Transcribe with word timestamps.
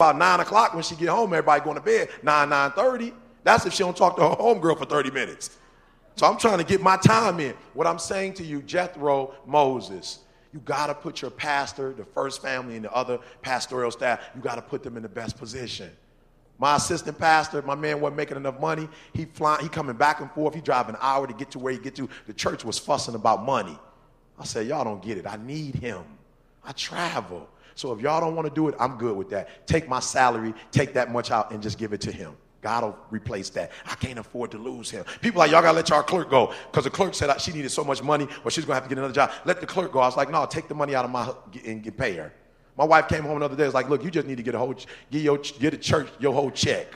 about 0.00 0.18
9 0.18 0.40
o'clock 0.40 0.74
when 0.74 0.82
she 0.82 0.96
get 0.96 1.08
home, 1.08 1.32
everybody 1.32 1.62
going 1.62 1.76
to 1.76 1.80
bed, 1.80 2.08
9, 2.24 2.48
9.30. 2.48 3.12
That's 3.44 3.64
if 3.64 3.74
she 3.74 3.84
don't 3.84 3.96
talk 3.96 4.16
to 4.16 4.22
her 4.22 4.34
homegirl 4.34 4.76
for 4.76 4.86
30 4.86 5.12
minutes. 5.12 5.56
So 6.16 6.26
I'm 6.26 6.36
trying 6.36 6.58
to 6.58 6.64
get 6.64 6.80
my 6.80 6.96
time 6.96 7.38
in. 7.38 7.54
What 7.74 7.86
I'm 7.86 8.00
saying 8.00 8.34
to 8.34 8.44
you, 8.44 8.60
Jethro 8.62 9.34
Moses, 9.46 10.18
you 10.52 10.58
got 10.64 10.88
to 10.88 10.94
put 10.94 11.22
your 11.22 11.30
pastor, 11.30 11.92
the 11.92 12.04
first 12.04 12.42
family, 12.42 12.74
and 12.74 12.84
the 12.84 12.92
other 12.92 13.20
pastoral 13.42 13.92
staff, 13.92 14.20
you 14.34 14.40
got 14.40 14.56
to 14.56 14.62
put 14.62 14.82
them 14.82 14.96
in 14.96 15.02
the 15.04 15.08
best 15.08 15.38
position. 15.38 15.90
My 16.58 16.74
assistant 16.74 17.16
pastor, 17.16 17.62
my 17.62 17.76
man 17.76 18.00
wasn't 18.00 18.16
making 18.16 18.36
enough 18.36 18.58
money. 18.58 18.88
He 19.12 19.26
flying, 19.26 19.62
he 19.62 19.68
coming 19.68 19.96
back 19.96 20.20
and 20.20 20.30
forth. 20.32 20.56
He 20.56 20.60
drive 20.60 20.88
an 20.88 20.96
hour 21.00 21.28
to 21.28 21.34
get 21.34 21.52
to 21.52 21.60
where 21.60 21.72
he 21.72 21.78
get 21.78 21.94
to. 21.96 22.08
The 22.26 22.32
church 22.32 22.64
was 22.64 22.80
fussing 22.80 23.14
about 23.14 23.44
money. 23.44 23.78
I 24.40 24.44
said, 24.44 24.66
y'all 24.66 24.82
don't 24.82 25.02
get 25.02 25.18
it. 25.18 25.26
I 25.26 25.36
need 25.36 25.76
him. 25.76 26.02
I 26.64 26.72
travel. 26.72 27.48
So 27.74 27.92
if 27.92 28.00
y'all 28.00 28.20
don't 28.20 28.36
want 28.36 28.48
to 28.48 28.54
do 28.54 28.68
it, 28.68 28.74
I'm 28.78 28.96
good 28.96 29.16
with 29.16 29.30
that. 29.30 29.66
Take 29.66 29.88
my 29.88 30.00
salary, 30.00 30.54
take 30.70 30.94
that 30.94 31.10
much 31.10 31.30
out, 31.30 31.50
and 31.50 31.62
just 31.62 31.78
give 31.78 31.92
it 31.92 32.00
to 32.02 32.12
him. 32.12 32.36
God 32.64 32.82
will 32.82 32.98
replace 33.10 33.50
that. 33.50 33.72
I 33.84 33.94
can't 33.94 34.18
afford 34.18 34.50
to 34.52 34.58
lose 34.58 34.90
him. 34.90 35.04
People 35.20 35.40
like, 35.40 35.50
y'all 35.50 35.60
got 35.60 35.72
to 35.72 35.76
let 35.76 35.90
y'all 35.90 36.02
clerk 36.02 36.30
go 36.30 36.54
because 36.70 36.84
the 36.84 36.90
clerk 36.90 37.14
said 37.14 37.38
she 37.38 37.52
needed 37.52 37.70
so 37.70 37.84
much 37.84 38.02
money 38.02 38.26
or 38.42 38.50
she's 38.50 38.64
to 38.64 38.72
have 38.72 38.84
to 38.84 38.88
get 38.88 38.96
another 38.96 39.12
job. 39.12 39.32
Let 39.44 39.60
the 39.60 39.66
clerk 39.66 39.92
go. 39.92 40.00
I 40.00 40.06
was 40.06 40.16
like, 40.16 40.30
no, 40.30 40.46
take 40.46 40.66
the 40.68 40.74
money 40.74 40.94
out 40.94 41.04
of 41.04 41.10
my 41.10 41.30
and 41.66 41.82
get 41.82 41.98
pay 41.98 42.14
her. 42.14 42.32
My 42.76 42.84
wife 42.84 43.06
came 43.06 43.22
home 43.22 43.36
another 43.36 43.54
day. 43.54 43.66
Was 43.66 43.74
like, 43.74 43.90
look, 43.90 44.02
you 44.02 44.10
just 44.10 44.26
need 44.26 44.38
to 44.38 44.42
get 44.42 44.54
a 44.54 44.58
whole, 44.58 44.72
get 44.72 44.86
your, 45.10 45.36
get 45.36 45.74
a 45.74 45.76
church 45.76 46.08
your 46.18 46.32
whole 46.32 46.50
check. 46.50 46.86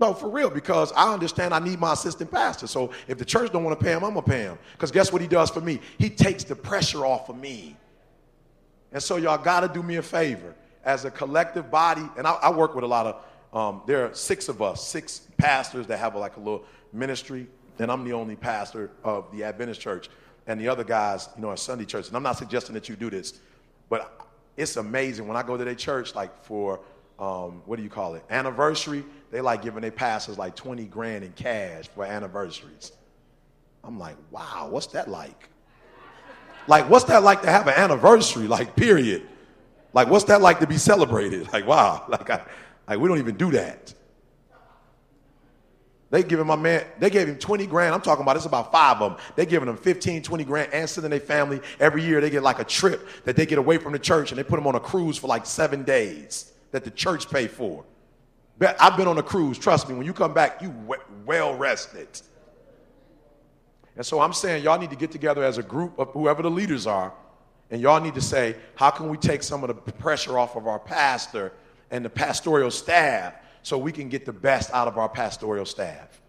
No, 0.00 0.14
for 0.14 0.30
real, 0.30 0.48
because 0.48 0.92
I 0.96 1.12
understand 1.12 1.52
I 1.52 1.58
need 1.58 1.78
my 1.78 1.92
assistant 1.92 2.30
pastor. 2.30 2.66
So 2.66 2.90
if 3.06 3.18
the 3.18 3.24
church 3.26 3.52
don't 3.52 3.62
want 3.62 3.78
to 3.78 3.84
pay 3.84 3.92
him, 3.92 4.02
I'm 4.02 4.14
gonna 4.14 4.22
pay 4.22 4.44
him. 4.44 4.58
Because 4.72 4.90
guess 4.90 5.12
what 5.12 5.20
he 5.20 5.28
does 5.28 5.50
for 5.50 5.60
me? 5.60 5.80
He 5.98 6.08
takes 6.08 6.44
the 6.44 6.56
pressure 6.56 7.04
off 7.04 7.28
of 7.28 7.36
me. 7.36 7.76
And 8.92 9.02
so 9.02 9.16
y'all 9.16 9.42
gotta 9.42 9.68
do 9.68 9.82
me 9.82 9.96
a 9.96 10.02
favor. 10.02 10.54
As 10.84 11.04
a 11.04 11.10
collective 11.10 11.70
body, 11.70 12.08
and 12.16 12.26
I, 12.26 12.32
I 12.32 12.50
work 12.50 12.74
with 12.74 12.84
a 12.84 12.86
lot 12.86 13.06
of 13.06 13.22
um, 13.52 13.82
there 13.86 14.06
are 14.06 14.14
six 14.14 14.48
of 14.48 14.62
us, 14.62 14.86
six 14.86 15.22
pastors 15.36 15.86
that 15.88 15.98
have 15.98 16.14
like 16.14 16.36
a 16.36 16.40
little 16.40 16.64
ministry, 16.92 17.46
and 17.78 17.90
I'm 17.90 18.04
the 18.04 18.12
only 18.12 18.36
pastor 18.36 18.90
of 19.04 19.30
the 19.32 19.44
Adventist 19.44 19.80
church, 19.80 20.08
and 20.46 20.58
the 20.60 20.68
other 20.68 20.84
guys, 20.84 21.28
you 21.36 21.42
know, 21.42 21.48
are 21.48 21.56
Sunday 21.56 21.84
church. 21.84 22.08
And 22.08 22.16
I'm 22.16 22.22
not 22.22 22.38
suggesting 22.38 22.74
that 22.74 22.88
you 22.88 22.96
do 22.96 23.10
this, 23.10 23.40
but 23.88 24.26
it's 24.56 24.76
amazing 24.76 25.26
when 25.26 25.36
I 25.36 25.42
go 25.42 25.56
to 25.56 25.64
their 25.64 25.74
church, 25.74 26.14
like 26.14 26.44
for 26.44 26.80
um, 27.18 27.62
what 27.66 27.76
do 27.76 27.82
you 27.82 27.90
call 27.90 28.14
it, 28.14 28.24
anniversary. 28.30 29.04
They 29.30 29.40
like 29.42 29.62
giving 29.62 29.82
their 29.82 29.90
pastors 29.90 30.38
like 30.38 30.56
20 30.56 30.86
grand 30.86 31.22
in 31.22 31.32
cash 31.32 31.88
for 31.88 32.04
anniversaries. 32.04 32.92
I'm 33.84 33.98
like, 33.98 34.16
wow, 34.30 34.68
what's 34.70 34.86
that 34.88 35.08
like? 35.08 35.49
Like, 36.66 36.88
what's 36.88 37.04
that 37.06 37.22
like 37.22 37.42
to 37.42 37.50
have 37.50 37.66
an 37.66 37.74
anniversary? 37.74 38.46
Like, 38.46 38.76
period. 38.76 39.26
Like, 39.92 40.08
what's 40.08 40.24
that 40.24 40.40
like 40.40 40.60
to 40.60 40.66
be 40.66 40.78
celebrated? 40.78 41.52
Like, 41.52 41.66
wow. 41.66 42.04
Like, 42.08 42.30
I, 42.30 42.42
like, 42.88 42.98
we 42.98 43.08
don't 43.08 43.18
even 43.18 43.36
do 43.36 43.50
that. 43.52 43.94
They 46.10 46.24
giving 46.24 46.46
my 46.46 46.56
man, 46.56 46.84
they 46.98 47.08
gave 47.08 47.28
him 47.28 47.38
20 47.38 47.66
grand. 47.66 47.94
I'm 47.94 48.00
talking 48.00 48.22
about 48.22 48.34
it's 48.34 48.44
about 48.44 48.72
five 48.72 49.00
of 49.00 49.12
them. 49.12 49.20
They 49.36 49.46
giving 49.46 49.68
him 49.68 49.76
15, 49.76 50.22
20 50.22 50.44
grand 50.44 50.72
and 50.72 50.90
sending 50.90 51.10
their 51.10 51.20
family 51.20 51.60
every 51.78 52.02
year. 52.02 52.20
They 52.20 52.30
get 52.30 52.42
like 52.42 52.58
a 52.58 52.64
trip 52.64 53.06
that 53.24 53.36
they 53.36 53.46
get 53.46 53.58
away 53.58 53.78
from 53.78 53.92
the 53.92 53.98
church 53.98 54.32
and 54.32 54.38
they 54.38 54.42
put 54.42 54.56
them 54.56 54.66
on 54.66 54.74
a 54.74 54.80
cruise 54.80 55.16
for 55.16 55.28
like 55.28 55.46
seven 55.46 55.84
days 55.84 56.52
that 56.72 56.82
the 56.82 56.90
church 56.90 57.30
pay 57.30 57.46
for. 57.46 57.84
I've 58.60 58.96
been 58.96 59.06
on 59.06 59.18
a 59.18 59.22
cruise. 59.22 59.56
Trust 59.56 59.88
me, 59.88 59.94
when 59.94 60.04
you 60.04 60.12
come 60.12 60.34
back, 60.34 60.60
you 60.60 60.74
well 61.24 61.54
rested. 61.56 62.08
And 64.00 64.06
so 64.06 64.18
I'm 64.18 64.32
saying 64.32 64.64
y'all 64.64 64.78
need 64.78 64.88
to 64.88 64.96
get 64.96 65.10
together 65.12 65.44
as 65.44 65.58
a 65.58 65.62
group 65.62 65.98
of 65.98 66.08
whoever 66.12 66.40
the 66.40 66.50
leaders 66.50 66.86
are, 66.86 67.12
and 67.70 67.82
y'all 67.82 68.00
need 68.00 68.14
to 68.14 68.22
say, 68.22 68.56
how 68.74 68.88
can 68.88 69.10
we 69.10 69.18
take 69.18 69.42
some 69.42 69.62
of 69.62 69.68
the 69.68 69.92
pressure 69.92 70.38
off 70.38 70.56
of 70.56 70.66
our 70.66 70.78
pastor 70.78 71.52
and 71.90 72.02
the 72.02 72.08
pastoral 72.08 72.70
staff 72.70 73.34
so 73.62 73.76
we 73.76 73.92
can 73.92 74.08
get 74.08 74.24
the 74.24 74.32
best 74.32 74.70
out 74.72 74.88
of 74.88 74.96
our 74.96 75.10
pastoral 75.10 75.66
staff. 75.66 76.22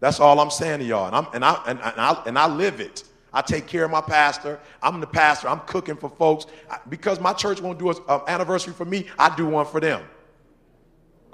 That's 0.00 0.20
all 0.20 0.38
I'm 0.38 0.50
saying 0.50 0.80
to 0.80 0.84
y'all. 0.84 1.06
And, 1.06 1.16
I'm, 1.16 1.26
and, 1.32 1.42
I, 1.42 1.62
and, 1.66 1.80
and, 1.80 1.98
I, 1.98 2.22
and 2.26 2.38
I 2.38 2.46
live 2.46 2.78
it. 2.80 3.04
I 3.32 3.40
take 3.40 3.66
care 3.66 3.86
of 3.86 3.90
my 3.90 4.02
pastor. 4.02 4.60
I'm 4.82 5.00
the 5.00 5.06
pastor. 5.06 5.48
I'm 5.48 5.60
cooking 5.60 5.96
for 5.96 6.10
folks. 6.10 6.44
Because 6.90 7.20
my 7.20 7.32
church 7.32 7.58
won't 7.62 7.78
do 7.78 7.88
an 7.88 7.96
um, 8.06 8.20
anniversary 8.28 8.74
for 8.74 8.84
me, 8.84 9.06
I 9.18 9.34
do 9.34 9.46
one 9.46 9.64
for 9.64 9.80
them. 9.80 10.02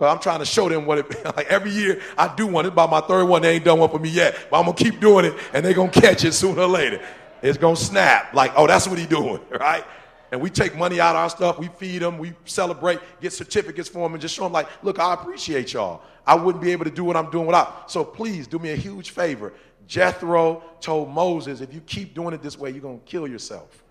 Because 0.00 0.14
I'm 0.14 0.22
trying 0.22 0.38
to 0.38 0.46
show 0.46 0.66
them 0.66 0.86
what 0.86 0.96
it 0.96 1.24
like 1.36 1.46
every 1.48 1.70
year 1.70 2.00
I 2.16 2.34
do 2.34 2.46
one. 2.46 2.64
It's 2.64 2.72
about 2.72 2.88
my 2.88 3.02
third 3.02 3.26
one. 3.26 3.42
They 3.42 3.56
ain't 3.56 3.66
done 3.66 3.78
one 3.78 3.90
for 3.90 3.98
me 3.98 4.08
yet. 4.08 4.34
But 4.50 4.60
I'm 4.60 4.64
gonna 4.64 4.74
keep 4.74 4.98
doing 4.98 5.26
it 5.26 5.34
and 5.52 5.62
they're 5.62 5.74
gonna 5.74 5.90
catch 5.90 6.24
it 6.24 6.32
sooner 6.42 6.62
or 6.62 6.68
later. 6.68 7.02
It's 7.42 7.58
gonna 7.58 7.76
snap. 7.76 8.32
Like, 8.32 8.52
oh, 8.56 8.66
that's 8.66 8.88
what 8.88 8.98
he 8.98 9.04
doing, 9.04 9.42
right? 9.50 9.84
and 10.32 10.40
we 10.40 10.48
take 10.48 10.76
money 10.76 11.00
out 11.00 11.16
of 11.16 11.22
our 11.22 11.28
stuff, 11.28 11.58
we 11.58 11.66
feed 11.76 12.02
them, 12.02 12.16
we 12.16 12.32
celebrate, 12.44 13.00
get 13.20 13.32
certificates 13.32 13.88
for 13.88 13.98
them, 13.98 14.14
and 14.14 14.22
just 14.22 14.32
show 14.32 14.44
them, 14.44 14.52
like, 14.52 14.68
look, 14.84 15.00
I 15.00 15.12
appreciate 15.12 15.72
y'all. 15.72 16.02
I 16.24 16.36
wouldn't 16.36 16.62
be 16.62 16.70
able 16.70 16.84
to 16.84 16.90
do 16.90 17.02
what 17.02 17.16
I'm 17.16 17.32
doing 17.32 17.46
without. 17.46 17.90
So 17.90 18.04
please 18.04 18.46
do 18.46 18.60
me 18.60 18.70
a 18.70 18.76
huge 18.76 19.10
favor. 19.10 19.52
Jethro 19.88 20.62
told 20.80 21.10
Moses, 21.10 21.60
if 21.60 21.74
you 21.74 21.80
keep 21.80 22.14
doing 22.14 22.32
it 22.32 22.42
this 22.42 22.56
way, 22.56 22.70
you're 22.70 22.80
to 22.80 23.00
kill 23.04 23.26
yourself. 23.26 23.82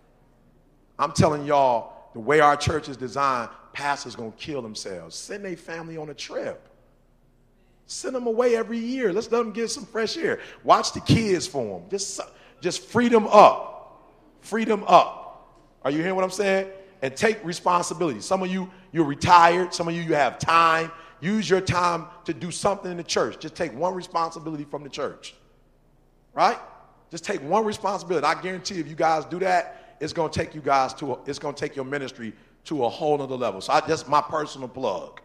I'm 0.97 1.11
telling 1.11 1.45
y'all, 1.45 1.98
the 2.13 2.19
way 2.19 2.39
our 2.39 2.57
church 2.57 2.89
is 2.89 2.97
designed, 2.97 3.49
pastors 3.73 4.15
going 4.15 4.31
to 4.31 4.37
kill 4.37 4.61
themselves. 4.61 5.15
Send 5.15 5.45
their 5.45 5.55
family 5.55 5.97
on 5.97 6.09
a 6.09 6.13
trip. 6.13 6.67
Send 7.85 8.15
them 8.15 8.27
away 8.27 8.55
every 8.55 8.77
year. 8.77 9.11
Let's 9.11 9.31
let 9.31 9.39
them 9.39 9.51
get 9.51 9.69
some 9.69 9.85
fresh 9.85 10.17
air. 10.17 10.39
Watch 10.63 10.93
the 10.93 11.01
kids 11.01 11.47
for 11.47 11.79
them. 11.79 11.89
Just, 11.89 12.19
just 12.61 12.81
free 12.81 13.09
them 13.09 13.27
up. 13.27 14.03
Free 14.41 14.65
them 14.65 14.83
up. 14.87 15.55
Are 15.83 15.91
you 15.91 15.99
hearing 15.99 16.15
what 16.15 16.23
I'm 16.23 16.31
saying? 16.31 16.69
And 17.01 17.15
take 17.15 17.43
responsibility. 17.43 18.21
Some 18.21 18.43
of 18.43 18.51
you, 18.51 18.69
you're 18.91 19.05
retired. 19.05 19.73
Some 19.73 19.87
of 19.87 19.95
you, 19.95 20.01
you 20.01 20.13
have 20.13 20.37
time. 20.37 20.91
Use 21.21 21.49
your 21.49 21.61
time 21.61 22.05
to 22.25 22.33
do 22.33 22.51
something 22.51 22.91
in 22.91 22.97
the 22.97 23.03
church. 23.03 23.39
Just 23.39 23.55
take 23.55 23.73
one 23.73 23.93
responsibility 23.93 24.65
from 24.65 24.83
the 24.83 24.89
church. 24.89 25.35
Right? 26.33 26.59
Just 27.11 27.23
take 27.23 27.41
one 27.41 27.65
responsibility. 27.65 28.25
I 28.25 28.39
guarantee 28.39 28.79
if 28.79 28.87
you 28.87 28.95
guys 28.95 29.25
do 29.25 29.39
that, 29.39 29.78
it's 29.99 30.13
going 30.13 30.31
to 30.31 30.39
take 30.39 30.55
you 30.55 30.61
guys 30.61 30.93
to, 30.95 31.13
a, 31.13 31.19
it's 31.25 31.39
going 31.39 31.55
to 31.55 31.59
take 31.59 31.75
your 31.75 31.85
ministry 31.85 32.33
to 32.65 32.85
a 32.85 32.89
whole 32.89 33.21
other 33.21 33.35
level. 33.35 33.61
So 33.61 33.73
I 33.73 33.81
just 33.81 34.07
my 34.07 34.21
personal 34.21 34.67
plug. 34.67 35.21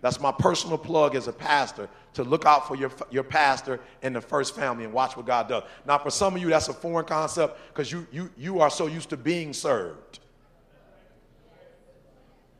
That's 0.00 0.20
my 0.20 0.32
personal 0.32 0.78
plug 0.78 1.14
as 1.14 1.28
a 1.28 1.32
pastor 1.32 1.88
to 2.14 2.24
look 2.24 2.44
out 2.44 2.66
for 2.66 2.76
your, 2.76 2.90
your 3.10 3.22
pastor 3.22 3.80
and 4.02 4.16
the 4.16 4.20
first 4.20 4.56
family 4.56 4.84
and 4.84 4.92
watch 4.92 5.16
what 5.16 5.26
God 5.26 5.48
does. 5.48 5.62
Now, 5.86 5.96
for 5.98 6.10
some 6.10 6.34
of 6.34 6.42
you, 6.42 6.48
that's 6.48 6.68
a 6.68 6.72
foreign 6.72 7.06
concept 7.06 7.58
because 7.68 7.92
you, 7.92 8.06
you, 8.10 8.30
you 8.36 8.60
are 8.60 8.70
so 8.70 8.86
used 8.88 9.10
to 9.10 9.16
being 9.16 9.52
served. 9.52 10.18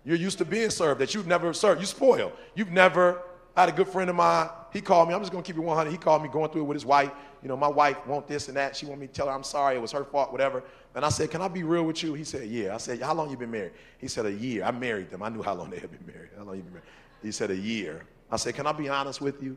You're 0.04 0.16
used 0.16 0.38
to 0.38 0.44
being 0.44 0.70
served 0.70 1.00
that 1.00 1.14
you've 1.14 1.26
never 1.26 1.52
served. 1.52 1.80
You 1.80 1.86
spoil. 1.86 2.32
You've 2.54 2.70
never 2.70 3.22
I 3.54 3.62
had 3.62 3.68
a 3.68 3.72
good 3.72 3.88
friend 3.88 4.08
of 4.08 4.16
mine. 4.16 4.48
He 4.72 4.80
called 4.80 5.08
me. 5.08 5.14
I'm 5.14 5.20
just 5.20 5.30
gonna 5.30 5.44
keep 5.44 5.56
it 5.56 5.60
100. 5.60 5.90
He 5.90 5.98
called 5.98 6.22
me 6.22 6.28
going 6.28 6.50
through 6.50 6.62
it 6.62 6.64
with 6.64 6.76
his 6.76 6.86
wife. 6.86 7.10
You 7.42 7.48
know, 7.48 7.56
my 7.56 7.68
wife 7.68 8.06
want 8.06 8.26
this 8.26 8.48
and 8.48 8.56
that. 8.56 8.74
She 8.74 8.86
want 8.86 9.00
me 9.00 9.06
to 9.06 9.12
tell 9.12 9.26
her 9.26 9.32
I'm 9.32 9.42
sorry. 9.42 9.76
It 9.76 9.82
was 9.82 9.92
her 9.92 10.04
fault, 10.04 10.32
whatever. 10.32 10.62
And 10.94 11.04
I 11.04 11.08
said, 11.08 11.30
"Can 11.30 11.40
I 11.40 11.48
be 11.48 11.62
real 11.62 11.84
with 11.84 12.02
you?" 12.02 12.14
He 12.14 12.24
said, 12.24 12.48
"Yeah." 12.48 12.74
I 12.74 12.78
said, 12.78 13.00
"How 13.00 13.14
long 13.14 13.30
you 13.30 13.36
been 13.36 13.50
married?" 13.50 13.72
He 13.98 14.08
said, 14.08 14.26
"A 14.26 14.32
year." 14.32 14.64
I 14.64 14.70
married 14.70 15.10
them. 15.10 15.22
I 15.22 15.28
knew 15.30 15.42
how 15.42 15.54
long 15.54 15.70
they 15.70 15.78
had 15.78 15.90
been 15.90 16.06
married. 16.06 16.30
How 16.36 16.44
long 16.44 16.56
you 16.56 16.62
been 16.62 16.72
married? 16.72 16.88
He 17.22 17.32
said, 17.32 17.50
"A 17.50 17.56
year." 17.56 18.06
I 18.32 18.36
said, 18.36 18.54
Can 18.54 18.66
I 18.66 18.72
be 18.72 18.88
honest 18.88 19.20
with 19.20 19.42
you? 19.42 19.56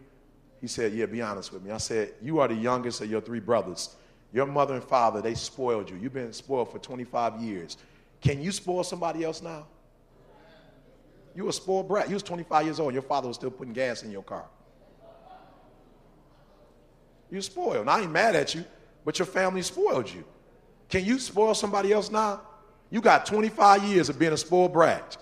He 0.60 0.68
said, 0.68 0.94
Yeah, 0.94 1.06
be 1.06 1.22
honest 1.22 1.54
with 1.54 1.64
me. 1.64 1.72
I 1.72 1.78
said, 1.78 2.14
You 2.22 2.40
are 2.40 2.48
the 2.50 2.56
youngest 2.56 3.02
of 3.02 3.10
your 3.10 3.22
three 3.22 3.40
brothers. 3.40 3.96
Your 4.34 4.46
mother 4.46 4.74
and 4.74 4.84
father, 4.84 5.22
they 5.22 5.34
spoiled 5.34 5.90
you. 5.90 5.96
You've 5.96 6.14
been 6.14 6.34
spoiled 6.34 6.72
for 6.72 6.78
25 6.78 7.42
years. 7.42 7.78
Can 8.20 8.42
you 8.42 8.52
spoil 8.52 8.84
somebody 8.84 9.24
else 9.24 9.42
now? 9.42 9.66
You 11.34 11.48
a 11.48 11.54
spoiled 11.54 11.88
brat. 11.88 12.10
You 12.10 12.16
was 12.16 12.24
25 12.24 12.66
years 12.66 12.80
old. 12.80 12.94
Your 12.94 13.02
father 13.02 13.30
was 13.30 13.38
still 13.38 13.52
putting 13.52 13.74
gas 13.74 14.04
in 14.04 14.12
your 14.12 14.24
car. 14.24 14.46
You 17.32 17.42
spoiled. 17.42 17.86
Now, 17.86 17.94
I 17.94 18.02
ain't 18.02 18.12
mad 18.12 18.36
at 18.36 18.54
you, 18.54 18.66
but 19.06 19.18
your 19.20 19.26
family 19.26 19.62
spoiled 19.62 20.10
you. 20.12 20.26
Can 20.90 21.04
you 21.06 21.20
spoil 21.20 21.54
somebody 21.54 21.92
else 21.92 22.12
now? 22.12 22.42
You 22.92 23.02
got 23.02 23.26
25 23.26 23.84
years 23.84 24.10
of 24.10 24.20
being 24.20 24.34
a 24.34 24.38
spoiled 24.38 24.74
brat. 24.74 25.18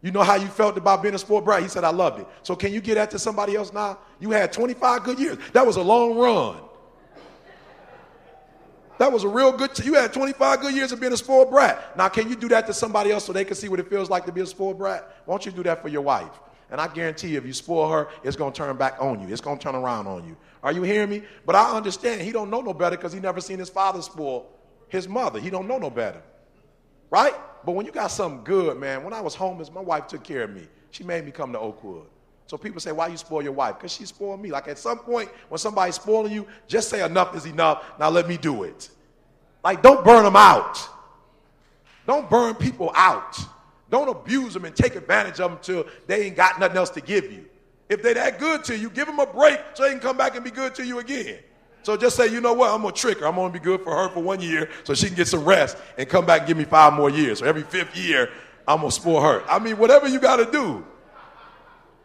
You 0.00 0.12
know 0.12 0.22
how 0.22 0.36
you 0.36 0.46
felt 0.46 0.76
about 0.76 1.02
being 1.02 1.14
a 1.14 1.18
spoiled 1.18 1.44
brat? 1.44 1.62
He 1.62 1.68
said, 1.68 1.84
I 1.84 1.90
loved 1.90 2.20
it. 2.20 2.26
So 2.42 2.54
can 2.54 2.72
you 2.72 2.80
get 2.80 2.94
that 2.94 3.10
to 3.10 3.18
somebody 3.18 3.56
else 3.56 3.72
now? 3.72 3.98
You 4.20 4.30
had 4.30 4.52
25 4.52 5.04
good 5.04 5.18
years. 5.18 5.38
That 5.52 5.66
was 5.66 5.76
a 5.76 5.82
long 5.82 6.16
run. 6.16 6.56
That 8.98 9.12
was 9.12 9.22
a 9.22 9.28
real 9.28 9.52
good, 9.52 9.74
t- 9.74 9.84
you 9.84 9.94
had 9.94 10.12
25 10.12 10.60
good 10.60 10.74
years 10.74 10.90
of 10.90 11.00
being 11.00 11.12
a 11.12 11.16
spoiled 11.16 11.50
brat. 11.50 11.96
Now, 11.96 12.08
can 12.08 12.28
you 12.28 12.34
do 12.34 12.48
that 12.48 12.66
to 12.66 12.74
somebody 12.74 13.12
else 13.12 13.24
so 13.24 13.32
they 13.32 13.44
can 13.44 13.54
see 13.54 13.68
what 13.68 13.78
it 13.78 13.88
feels 13.88 14.10
like 14.10 14.26
to 14.26 14.32
be 14.32 14.40
a 14.40 14.46
spoiled 14.46 14.78
brat? 14.78 15.22
Why 15.24 15.34
don't 15.34 15.46
you 15.46 15.52
do 15.52 15.62
that 15.64 15.82
for 15.82 15.88
your 15.88 16.02
wife? 16.02 16.40
And 16.70 16.80
I 16.80 16.88
guarantee 16.88 17.28
you, 17.28 17.38
if 17.38 17.46
you 17.46 17.52
spoil 17.52 17.90
her, 17.90 18.08
it's 18.24 18.36
going 18.36 18.52
to 18.52 18.58
turn 18.58 18.76
back 18.76 18.96
on 19.00 19.20
you. 19.20 19.28
It's 19.28 19.40
going 19.40 19.56
to 19.56 19.62
turn 19.62 19.76
around 19.76 20.08
on 20.08 20.26
you. 20.26 20.36
Are 20.62 20.72
you 20.72 20.82
hearing 20.82 21.10
me? 21.10 21.22
But 21.46 21.54
I 21.54 21.76
understand 21.76 22.22
he 22.22 22.32
don't 22.32 22.50
know 22.50 22.60
no 22.60 22.74
better 22.74 22.96
because 22.96 23.12
he 23.12 23.20
never 23.20 23.40
seen 23.40 23.60
his 23.60 23.70
father 23.70 24.02
spoil 24.02 24.48
his 24.88 25.08
mother. 25.08 25.38
He 25.40 25.50
don't 25.50 25.68
know 25.68 25.78
no 25.78 25.90
better. 25.90 26.22
Right? 27.10 27.34
But 27.64 27.72
when 27.72 27.86
you 27.86 27.92
got 27.92 28.08
something 28.08 28.44
good, 28.44 28.78
man, 28.78 29.04
when 29.04 29.12
I 29.12 29.20
was 29.20 29.34
homeless, 29.34 29.70
my 29.70 29.80
wife 29.80 30.06
took 30.06 30.24
care 30.24 30.44
of 30.44 30.50
me. 30.50 30.66
She 30.90 31.04
made 31.04 31.24
me 31.24 31.30
come 31.30 31.52
to 31.52 31.58
Oakwood. 31.58 32.06
So 32.46 32.56
people 32.56 32.80
say, 32.80 32.92
why 32.92 33.08
you 33.08 33.16
spoil 33.18 33.42
your 33.42 33.52
wife? 33.52 33.76
Because 33.76 33.92
she 33.92 34.06
spoiled 34.06 34.40
me. 34.40 34.50
Like 34.50 34.68
at 34.68 34.78
some 34.78 34.98
point, 34.98 35.28
when 35.48 35.58
somebody's 35.58 35.96
spoiling 35.96 36.32
you, 36.32 36.46
just 36.66 36.88
say 36.88 37.04
enough 37.04 37.36
is 37.36 37.44
enough. 37.44 37.84
Now 37.98 38.08
let 38.08 38.26
me 38.26 38.38
do 38.38 38.62
it. 38.62 38.88
Like 39.62 39.82
don't 39.82 40.04
burn 40.04 40.24
them 40.24 40.36
out. 40.36 40.78
Don't 42.06 42.30
burn 42.30 42.54
people 42.54 42.90
out. 42.94 43.38
Don't 43.90 44.08
abuse 44.08 44.54
them 44.54 44.64
and 44.64 44.74
take 44.74 44.96
advantage 44.96 45.40
of 45.40 45.50
them 45.50 45.58
till 45.60 45.84
they 46.06 46.24
ain't 46.24 46.36
got 46.36 46.58
nothing 46.58 46.78
else 46.78 46.90
to 46.90 47.02
give 47.02 47.30
you. 47.30 47.44
If 47.88 48.02
they 48.02 48.14
that 48.14 48.38
good 48.38 48.64
to 48.64 48.76
you, 48.76 48.88
give 48.90 49.06
them 49.06 49.18
a 49.18 49.26
break 49.26 49.60
so 49.74 49.82
they 49.82 49.90
can 49.90 50.00
come 50.00 50.16
back 50.16 50.34
and 50.34 50.44
be 50.44 50.50
good 50.50 50.74
to 50.76 50.86
you 50.86 50.98
again. 50.98 51.38
So 51.82 51.96
just 51.96 52.16
say, 52.16 52.26
you 52.26 52.40
know 52.40 52.52
what, 52.52 52.70
I'm 52.70 52.82
gonna 52.82 52.92
trick 52.92 53.20
her. 53.20 53.26
I'm 53.26 53.36
gonna 53.36 53.52
be 53.52 53.58
good 53.58 53.82
for 53.82 53.94
her 53.94 54.08
for 54.08 54.20
one 54.20 54.40
year 54.40 54.68
so 54.84 54.94
she 54.94 55.06
can 55.06 55.16
get 55.16 55.28
some 55.28 55.44
rest 55.44 55.76
and 55.96 56.08
come 56.08 56.26
back 56.26 56.40
and 56.40 56.48
give 56.48 56.56
me 56.56 56.64
five 56.64 56.92
more 56.92 57.10
years. 57.10 57.38
So 57.38 57.46
every 57.46 57.62
fifth 57.62 57.96
year, 57.96 58.30
I'm 58.66 58.78
gonna 58.78 58.90
spoil 58.90 59.20
her. 59.22 59.42
I 59.48 59.58
mean, 59.58 59.78
whatever 59.78 60.08
you 60.08 60.20
gotta 60.20 60.50
do. 60.50 60.84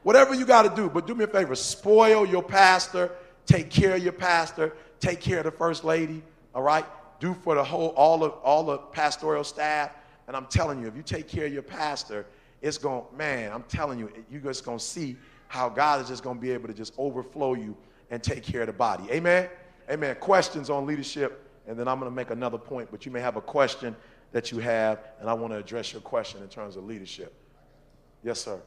Whatever 0.04 0.34
you 0.34 0.46
gotta 0.46 0.74
do, 0.74 0.90
but 0.90 1.08
do 1.08 1.16
me 1.16 1.24
a 1.24 1.28
favor, 1.28 1.56
spoil 1.56 2.26
your 2.26 2.44
pastor, 2.44 3.12
take 3.46 3.70
care 3.70 3.96
of 3.96 4.04
your 4.04 4.14
pastor, 4.14 4.74
take 5.00 5.22
care 5.22 5.40
of 5.40 5.46
the 5.46 5.52
first 5.52 5.84
lady, 5.86 6.22
all 6.54 6.62
right? 6.62 6.86
Do 7.20 7.34
for 7.34 7.56
the 7.56 7.64
whole 7.64 7.90
all 7.90 8.24
of 8.24 8.34
all 8.44 8.64
the 8.66 8.78
pastoral 8.78 9.44
staff. 9.44 9.92
And 10.28 10.36
I'm 10.36 10.46
telling 10.48 10.82
you, 10.82 10.88
if 10.88 10.96
you 10.96 11.04
take 11.04 11.28
care 11.28 11.46
of 11.46 11.54
your 11.54 11.62
pastor, 11.62 12.26
it's 12.62 12.78
going, 12.78 13.04
man, 13.16 13.52
I'm 13.52 13.64
telling 13.64 14.00
you, 14.00 14.10
you're 14.30 14.42
just 14.42 14.66
gonna 14.66 14.80
see 14.80 15.16
how 15.48 15.70
God 15.70 16.02
is 16.02 16.08
just 16.08 16.24
gonna 16.24 16.40
be 16.40 16.52
able 16.52 16.68
to 16.68 16.74
just 16.74 16.94
overflow 16.98 17.54
you 17.54 17.76
and 18.10 18.22
take 18.22 18.44
care 18.44 18.62
of 18.62 18.68
the 18.68 18.74
body. 18.74 19.10
Amen. 19.10 19.50
Amen. 19.90 20.16
Questions 20.20 20.70
on 20.70 20.86
leadership, 20.86 21.50
and 21.68 21.78
then 21.78 21.88
I'm 21.88 22.00
going 22.00 22.10
to 22.12 22.16
make 22.16 22.30
another 22.30 22.58
point, 22.58 22.90
but 22.92 23.06
you 23.06 23.12
may 23.12 23.22
have 23.22 23.36
a 23.36 23.42
question 23.42 23.96
that 24.32 24.52
you 24.52 24.60
have, 24.60 25.00
and 25.20 25.30
I 25.30 25.34
want 25.34 25.54
to 25.54 25.58
address 25.58 25.94
your 25.94 26.02
question 26.02 26.42
in 26.42 26.50
terms 26.50 26.76
of 26.76 26.86
leadership. 26.86 27.34
Yes, 28.24 28.42
sir. 28.42 28.60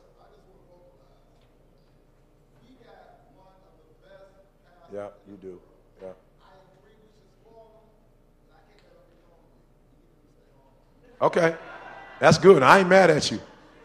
Yeah, 4.93 5.09
you 5.29 5.37
do. 5.37 5.61
Yeah. 6.01 6.09
Okay. 11.21 11.57
That's 12.21 12.39
good. 12.39 12.63
I 12.63 12.79
ain't 12.79 12.89
mad 12.89 13.11
at 13.11 13.31
you. 13.31 13.41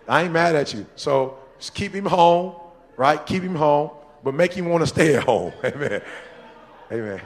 I 0.08 0.24
ain't 0.24 0.34
mad 0.34 0.56
at 0.56 0.74
you. 0.74 0.86
So 0.96 1.40
just 1.58 1.74
keep 1.74 1.94
him 1.94 2.06
home, 2.06 2.56
right? 2.98 3.26
Keep 3.26 3.44
him 3.44 3.56
home, 3.56 3.92
but 4.24 4.34
make 4.34 4.54
him 4.54 4.66
want 4.66 4.82
to 4.82 4.88
stay 4.88 5.16
at 5.16 5.24
home. 5.24 5.54
Amen. 5.64 6.02
Amen. 6.92 7.22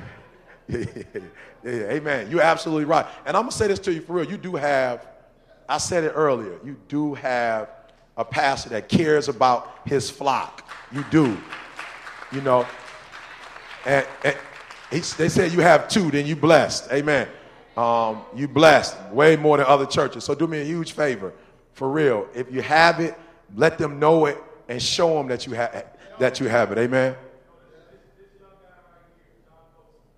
yeah, 0.68 0.84
amen. 1.64 2.30
You're 2.30 2.42
absolutely 2.42 2.86
right. 2.86 3.06
And 3.26 3.36
I'm 3.36 3.44
going 3.44 3.52
to 3.52 3.58
say 3.58 3.68
this 3.68 3.80
to 3.80 3.94
you 3.94 4.02
for 4.02 4.14
real. 4.14 4.30
You 4.30 4.38
do 4.38 4.56
have, 4.56 5.08
I 5.68 5.78
said 5.78 6.04
it 6.04 6.14
earlier, 6.16 6.60
you 6.64 6.78
do 6.88 7.14
have 7.16 7.70
a 8.18 8.24
pastor 8.26 8.70
that 8.70 8.90
cares 8.90 9.28
about 9.28 9.80
his 9.86 10.10
flock. 10.10 10.70
You 10.92 11.04
do. 11.10 11.38
You 12.32 12.42
know, 12.42 12.66
and, 13.86 14.06
and 14.24 14.38
he, 14.92 15.00
they 15.00 15.30
said 15.30 15.52
you 15.52 15.62
have 15.62 15.88
two, 15.88 16.12
then 16.12 16.26
you 16.26 16.36
blessed. 16.36 16.92
Amen. 16.92 17.28
Um, 17.78 18.22
you 18.36 18.48
blessed 18.48 18.98
way 19.12 19.36
more 19.36 19.58
than 19.58 19.66
other 19.66 19.86
churches. 19.86 20.24
So 20.24 20.34
do 20.34 20.48
me 20.48 20.62
a 20.62 20.64
huge 20.64 20.94
favor, 20.94 21.34
for 21.74 21.90
real. 21.90 22.28
If 22.34 22.52
you 22.52 22.62
have 22.62 23.00
it, 23.00 23.16
let 23.56 23.78
them 23.78 24.00
know 24.00 24.26
it 24.26 24.42
and 24.70 24.82
show 24.82 25.16
them 25.16 25.28
that 25.28 25.46
you 25.46 25.54
have 25.54 25.86
that 26.20 26.40
you 26.40 26.48
have 26.48 26.72
it. 26.72 26.78
Amen. 26.78 27.16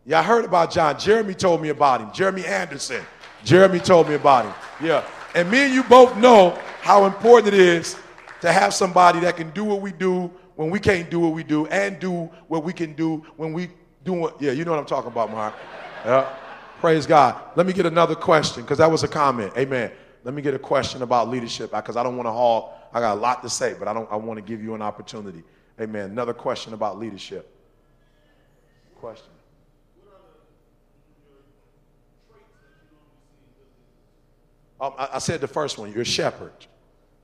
Yeah, 0.07 0.21
I 0.21 0.23
heard 0.23 0.45
about 0.45 0.71
John. 0.71 0.97
Jeremy 0.97 1.33
told 1.33 1.61
me 1.61 1.67
about 1.67 1.99
him. 1.99 2.09
Jeremy 2.13 2.45
Anderson. 2.45 3.03
Jeremy 3.43 3.79
told 3.79 4.07
me 4.07 4.15
about 4.15 4.45
him. 4.45 4.53
Yeah. 4.81 5.05
And 5.35 5.51
me 5.51 5.65
and 5.65 5.73
you 5.73 5.83
both 5.83 6.15
know 6.15 6.57
how 6.79 7.05
important 7.05 7.53
it 7.53 7.59
is 7.59 7.97
to 8.39 8.49
have 8.49 8.73
somebody 8.73 9.19
that 9.19 9.35
can 9.35 9.49
do 9.49 9.65
what 9.65 9.81
we 9.81 9.91
do 9.91 10.31
when 10.55 10.69
we 10.69 10.79
can't 10.79 11.09
do 11.09 11.19
what 11.19 11.33
we 11.33 11.43
do 11.43 11.67
and 11.67 11.99
do 11.99 12.29
what 12.47 12.63
we 12.63 12.71
can 12.71 12.93
do 12.93 13.17
when 13.35 13.51
we 13.51 13.69
do 14.05 14.27
it. 14.27 14.35
Yeah, 14.39 14.53
you 14.53 14.63
know 14.63 14.71
what 14.71 14.79
I'm 14.79 14.85
talking 14.85 15.11
about, 15.11 15.29
Mark. 15.29 15.53
Yeah. 16.05 16.33
Praise 16.79 17.05
God. 17.05 17.35
Let 17.57 17.65
me 17.67 17.73
get 17.73 17.85
another 17.85 18.15
question 18.15 18.63
because 18.63 18.77
that 18.77 18.89
was 18.89 19.03
a 19.03 19.09
comment. 19.09 19.51
Amen. 19.57 19.91
Let 20.23 20.33
me 20.33 20.41
get 20.41 20.53
a 20.53 20.59
question 20.59 21.01
about 21.01 21.27
leadership 21.27 21.71
because 21.71 21.97
I 21.97 22.03
don't 22.03 22.15
want 22.15 22.27
to 22.27 22.31
haul. 22.31 22.79
I 22.93 23.01
got 23.01 23.17
a 23.17 23.19
lot 23.19 23.43
to 23.43 23.49
say, 23.49 23.75
but 23.77 23.89
I 23.89 23.93
don't. 23.93 24.09
I 24.09 24.15
want 24.15 24.37
to 24.37 24.41
give 24.41 24.63
you 24.63 24.73
an 24.73 24.81
opportunity. 24.81 25.43
Amen. 25.81 26.11
Another 26.11 26.33
question 26.33 26.73
about 26.73 26.97
leadership. 26.97 27.53
Question. 28.95 29.36
Um, 34.79 34.93
I, 34.97 35.09
I, 35.13 35.19
said 35.19 35.41
the 35.41 35.47
first 35.47 35.77
one, 35.77 35.91
you're 35.91 36.01
a 36.01 36.05
shepherd. 36.05 36.53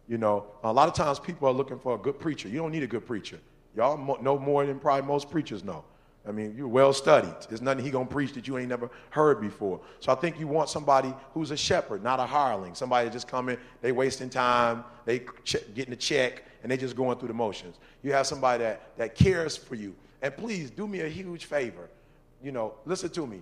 You 0.07 0.17
know, 0.17 0.45
a 0.63 0.73
lot 0.73 0.88
of 0.88 0.95
times 0.95 1.19
people 1.19 1.47
are 1.47 1.53
looking 1.53 1.79
for 1.79 1.95
a 1.95 1.97
good 1.97 2.19
preacher. 2.19 2.50
You 2.50 2.57
don't 2.57 2.71
need 2.71 2.83
a 2.83 2.88
good 2.88 3.05
preacher. 3.05 3.39
Y'all 3.75 3.97
mo- 3.97 4.17
know 4.21 4.38
more 4.38 4.65
than 4.65 4.79
probably 4.79 5.07
most 5.07 5.29
preachers 5.29 5.63
know. 5.63 5.83
I 6.27 6.31
mean, 6.31 6.55
you're 6.57 6.67
well 6.67 6.94
studied. 6.94 7.35
There's 7.50 7.61
nothing 7.61 7.83
he 7.83 7.91
gonna 7.91 8.05
preach 8.05 8.33
that 8.33 8.47
you 8.47 8.57
ain't 8.57 8.69
never 8.69 8.89
heard 9.09 9.41
before. 9.41 9.81
So 10.00 10.11
I 10.11 10.15
think 10.15 10.39
you 10.39 10.47
want 10.47 10.69
somebody 10.69 11.13
who's 11.33 11.51
a 11.51 11.57
shepherd, 11.57 12.01
not 12.01 12.19
a 12.19 12.25
hireling. 12.25 12.75
Somebody 12.75 13.09
just 13.09 13.27
coming, 13.27 13.57
they 13.81 13.91
wasting 13.91 14.29
time, 14.29 14.85
they 15.05 15.19
ch- 15.44 15.57
getting 15.75 15.94
a 15.94 15.97
check, 15.97 16.44
and 16.61 16.71
they 16.71 16.77
just 16.77 16.95
going 16.95 17.17
through 17.17 17.27
the 17.27 17.33
motions. 17.33 17.77
You 18.03 18.13
have 18.13 18.25
somebody 18.25 18.63
that, 18.63 18.97
that 18.97 19.15
cares 19.15 19.57
for 19.57 19.75
you. 19.75 19.94
And 20.21 20.35
please 20.35 20.71
do 20.71 20.88
me 20.88 21.01
a 21.01 21.09
huge 21.09 21.45
favor. 21.45 21.89
You 22.41 22.53
know, 22.53 22.73
listen 22.85 23.09
to 23.11 23.27
me 23.27 23.41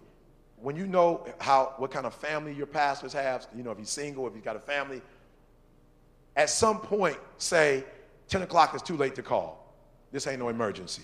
when 0.61 0.75
you 0.75 0.85
know 0.85 1.25
how 1.39 1.73
what 1.77 1.91
kind 1.91 2.05
of 2.05 2.13
family 2.13 2.53
your 2.53 2.67
pastors 2.67 3.13
have, 3.13 3.47
you 3.55 3.63
know, 3.63 3.71
if 3.71 3.77
he's 3.77 3.89
single, 3.89 4.27
if 4.27 4.33
he's 4.33 4.43
got 4.43 4.55
a 4.55 4.59
family, 4.59 5.01
at 6.35 6.49
some 6.49 6.79
point 6.79 7.17
say 7.37 7.83
10 8.29 8.43
o'clock 8.43 8.75
is 8.75 8.81
too 8.81 8.95
late 8.95 9.15
to 9.15 9.23
call. 9.23 9.73
This 10.11 10.27
ain't 10.27 10.39
no 10.39 10.49
emergency. 10.49 11.03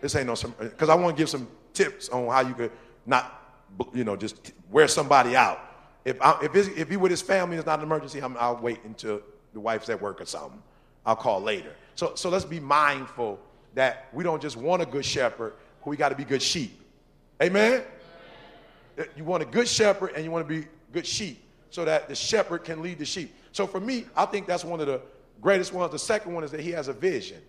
This 0.00 0.14
ain't 0.14 0.26
no 0.26 0.34
because 0.58 0.88
I 0.88 0.94
want 0.94 1.16
to 1.16 1.20
give 1.20 1.28
some 1.28 1.48
tips 1.72 2.08
on 2.08 2.26
how 2.28 2.40
you 2.40 2.54
could 2.54 2.72
not, 3.06 3.58
you 3.92 4.04
know, 4.04 4.16
just 4.16 4.52
wear 4.70 4.88
somebody 4.88 5.36
out. 5.36 5.60
If 6.04 6.20
I, 6.22 6.38
if, 6.42 6.54
if 6.54 6.88
he 6.88 6.96
with 6.96 7.10
his 7.10 7.22
family, 7.22 7.56
it's 7.56 7.66
not 7.66 7.80
an 7.80 7.84
emergency. 7.84 8.20
i 8.20 8.26
will 8.26 8.56
wait 8.56 8.78
until 8.84 9.20
the 9.52 9.60
wife's 9.60 9.88
at 9.88 10.00
work 10.00 10.20
or 10.20 10.26
something. 10.26 10.62
I'll 11.04 11.16
call 11.16 11.40
later. 11.40 11.72
So 11.94 12.14
so 12.14 12.28
let's 12.28 12.44
be 12.44 12.60
mindful 12.60 13.38
that 13.74 14.08
we 14.12 14.24
don't 14.24 14.40
just 14.40 14.56
want 14.56 14.82
a 14.82 14.86
good 14.86 15.04
shepherd. 15.04 15.54
We 15.84 15.96
got 15.96 16.08
to 16.08 16.16
be 16.16 16.24
good 16.24 16.42
sheep. 16.42 16.80
Amen. 17.40 17.84
You 19.16 19.24
want 19.24 19.42
a 19.42 19.46
good 19.46 19.68
shepherd 19.68 20.12
and 20.14 20.24
you 20.24 20.30
want 20.30 20.46
to 20.48 20.60
be 20.60 20.66
good 20.92 21.06
sheep 21.06 21.42
so 21.70 21.84
that 21.84 22.08
the 22.08 22.14
shepherd 22.14 22.64
can 22.64 22.82
lead 22.82 22.98
the 22.98 23.04
sheep. 23.04 23.34
So 23.52 23.66
for 23.66 23.80
me, 23.80 24.06
I 24.16 24.26
think 24.26 24.46
that's 24.46 24.64
one 24.64 24.80
of 24.80 24.86
the 24.86 25.00
greatest 25.40 25.72
ones. 25.72 25.92
The 25.92 25.98
second 25.98 26.34
one 26.34 26.44
is 26.44 26.50
that 26.50 26.60
he 26.60 26.70
has 26.70 26.88
a 26.88 26.92
vision, 26.92 27.40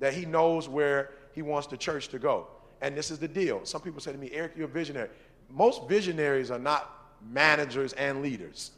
that 0.00 0.14
he 0.14 0.26
knows 0.26 0.68
where 0.68 1.10
he 1.32 1.42
wants 1.42 1.68
the 1.68 1.76
church 1.76 2.08
to 2.08 2.18
go. 2.18 2.48
And 2.80 2.96
this 2.96 3.10
is 3.10 3.18
the 3.18 3.28
deal. 3.28 3.60
Some 3.64 3.80
people 3.82 4.00
say 4.00 4.12
to 4.12 4.18
me, 4.18 4.30
Eric, 4.32 4.52
you're 4.56 4.66
a 4.66 4.70
visionary. 4.70 5.08
Most 5.48 5.88
visionaries 5.88 6.50
are 6.50 6.58
not 6.58 6.90
managers 7.30 7.92
and 7.94 8.22
leaders. 8.22 8.72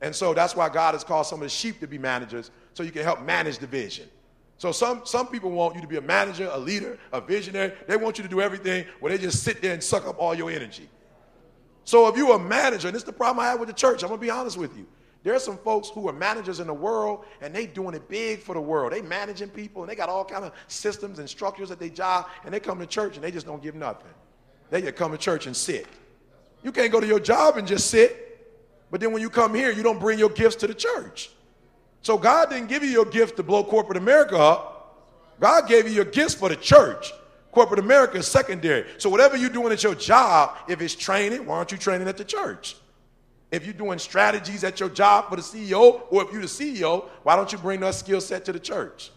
And 0.00 0.14
so 0.14 0.32
that's 0.32 0.56
why 0.56 0.68
God 0.68 0.94
has 0.94 1.04
called 1.04 1.26
some 1.26 1.40
of 1.40 1.44
the 1.44 1.50
sheep 1.50 1.80
to 1.80 1.86
be 1.86 1.98
managers 1.98 2.50
so 2.72 2.82
you 2.82 2.92
can 2.92 3.02
help 3.02 3.22
manage 3.22 3.58
the 3.58 3.66
vision. 3.66 4.08
So 4.56 4.72
some, 4.72 5.02
some 5.04 5.26
people 5.26 5.50
want 5.50 5.74
you 5.74 5.80
to 5.80 5.86
be 5.86 5.96
a 5.96 6.02
manager, 6.02 6.48
a 6.52 6.58
leader, 6.58 6.98
a 7.12 7.20
visionary. 7.20 7.72
They 7.86 7.96
want 7.96 8.18
you 8.18 8.24
to 8.24 8.30
do 8.30 8.40
everything 8.40 8.84
where 9.00 9.10
they 9.10 9.18
just 9.22 9.42
sit 9.42 9.62
there 9.62 9.72
and 9.72 9.82
suck 9.82 10.06
up 10.06 10.16
all 10.18 10.34
your 10.34 10.50
energy. 10.50 10.88
So 11.84 12.08
if 12.08 12.16
you're 12.16 12.36
a 12.36 12.38
manager, 12.38 12.88
and 12.88 12.94
this 12.94 13.02
is 13.02 13.06
the 13.06 13.12
problem 13.12 13.44
I 13.44 13.48
have 13.48 13.60
with 13.60 13.68
the 13.68 13.74
church, 13.74 14.02
I'm 14.02 14.08
gonna 14.08 14.20
be 14.20 14.30
honest 14.30 14.56
with 14.56 14.76
you. 14.76 14.86
There 15.22 15.34
are 15.34 15.40
some 15.40 15.58
folks 15.58 15.88
who 15.88 16.08
are 16.08 16.12
managers 16.12 16.60
in 16.60 16.66
the 16.66 16.74
world 16.74 17.24
and 17.42 17.54
they 17.54 17.66
doing 17.66 17.94
it 17.94 18.08
big 18.08 18.40
for 18.40 18.54
the 18.54 18.60
world. 18.60 18.92
They 18.92 19.02
managing 19.02 19.50
people 19.50 19.82
and 19.82 19.90
they 19.90 19.94
got 19.94 20.08
all 20.08 20.24
kind 20.24 20.44
of 20.44 20.52
systems 20.66 21.18
and 21.18 21.28
structures 21.28 21.70
at 21.70 21.78
their 21.78 21.90
job 21.90 22.28
and 22.44 22.54
they 22.54 22.60
come 22.60 22.78
to 22.78 22.86
church 22.86 23.16
and 23.16 23.24
they 23.24 23.30
just 23.30 23.46
don't 23.46 23.62
give 23.62 23.74
nothing. 23.74 24.10
They 24.70 24.80
just 24.80 24.96
come 24.96 25.12
to 25.12 25.18
church 25.18 25.46
and 25.46 25.54
sit. 25.54 25.86
You 26.62 26.72
can't 26.72 26.90
go 26.90 27.00
to 27.00 27.06
your 27.06 27.20
job 27.20 27.58
and 27.58 27.68
just 27.68 27.90
sit. 27.90 28.26
But 28.90 29.00
then 29.00 29.12
when 29.12 29.20
you 29.20 29.30
come 29.30 29.54
here, 29.54 29.70
you 29.70 29.82
don't 29.82 30.00
bring 30.00 30.18
your 30.18 30.30
gifts 30.30 30.56
to 30.56 30.66
the 30.66 30.74
church. 30.74 31.30
So 32.02 32.16
God 32.16 32.48
didn't 32.48 32.68
give 32.68 32.82
you 32.82 32.90
your 32.90 33.04
gift 33.04 33.36
to 33.36 33.42
blow 33.42 33.62
corporate 33.62 33.98
America 33.98 34.38
up. 34.38 34.76
God 35.38 35.68
gave 35.68 35.86
you 35.86 35.92
your 35.92 36.06
gifts 36.06 36.34
for 36.34 36.48
the 36.48 36.56
church. 36.56 37.12
Corporate 37.52 37.80
America 37.80 38.18
is 38.18 38.26
secondary. 38.26 38.86
So 38.98 39.10
whatever 39.10 39.36
you're 39.36 39.50
doing 39.50 39.72
at 39.72 39.82
your 39.82 39.94
job, 39.94 40.56
if 40.68 40.80
it's 40.80 40.94
training, 40.94 41.46
why 41.46 41.56
aren't 41.56 41.72
you 41.72 41.78
training 41.78 42.06
at 42.06 42.16
the 42.16 42.24
church? 42.24 42.76
If 43.50 43.64
you're 43.64 43.74
doing 43.74 43.98
strategies 43.98 44.62
at 44.62 44.78
your 44.78 44.88
job 44.88 45.28
for 45.28 45.36
the 45.36 45.42
CEO, 45.42 46.02
or 46.10 46.22
if 46.22 46.32
you're 46.32 46.42
the 46.42 46.46
CEO, 46.46 47.08
why 47.24 47.34
don't 47.34 47.50
you 47.50 47.58
bring 47.58 47.80
that 47.80 47.96
skill 47.96 48.20
set 48.20 48.44
to 48.44 48.52
the 48.52 48.60
church? 48.60 49.10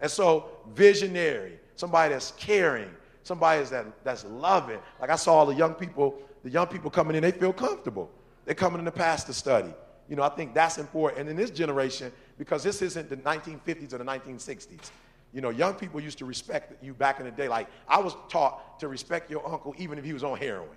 And 0.00 0.10
so, 0.10 0.48
visionary, 0.74 1.58
somebody 1.74 2.12
that's 2.12 2.32
caring, 2.32 2.90
somebody 3.24 3.64
that, 3.64 4.04
that's 4.04 4.24
loving. 4.24 4.78
Like 5.00 5.10
I 5.10 5.16
saw 5.16 5.34
all 5.34 5.46
the 5.46 5.54
young 5.54 5.74
people, 5.74 6.16
the 6.44 6.50
young 6.50 6.68
people 6.68 6.90
coming 6.90 7.16
in, 7.16 7.22
they 7.22 7.32
feel 7.32 7.52
comfortable. 7.52 8.10
They're 8.44 8.54
coming 8.54 8.78
in 8.78 8.84
the 8.84 8.92
pastor 8.92 9.32
study. 9.32 9.72
You 10.08 10.16
know, 10.16 10.22
I 10.22 10.28
think 10.28 10.54
that's 10.54 10.78
important. 10.78 11.22
And 11.22 11.30
in 11.30 11.36
this 11.36 11.50
generation, 11.50 12.12
because 12.38 12.62
this 12.62 12.82
isn't 12.82 13.08
the 13.08 13.16
1950s 13.16 13.92
or 13.92 13.98
the 13.98 14.04
1960s, 14.04 14.90
you 15.32 15.40
know, 15.40 15.50
young 15.50 15.74
people 15.74 16.00
used 16.00 16.18
to 16.18 16.24
respect 16.24 16.82
you 16.82 16.94
back 16.94 17.18
in 17.18 17.24
the 17.24 17.32
day. 17.32 17.48
Like, 17.48 17.68
I 17.88 18.00
was 18.00 18.14
taught 18.28 18.78
to 18.80 18.88
respect 18.88 19.30
your 19.30 19.46
uncle 19.50 19.74
even 19.78 19.98
if 19.98 20.04
he 20.04 20.12
was 20.12 20.24
on 20.24 20.38
heroin. 20.38 20.68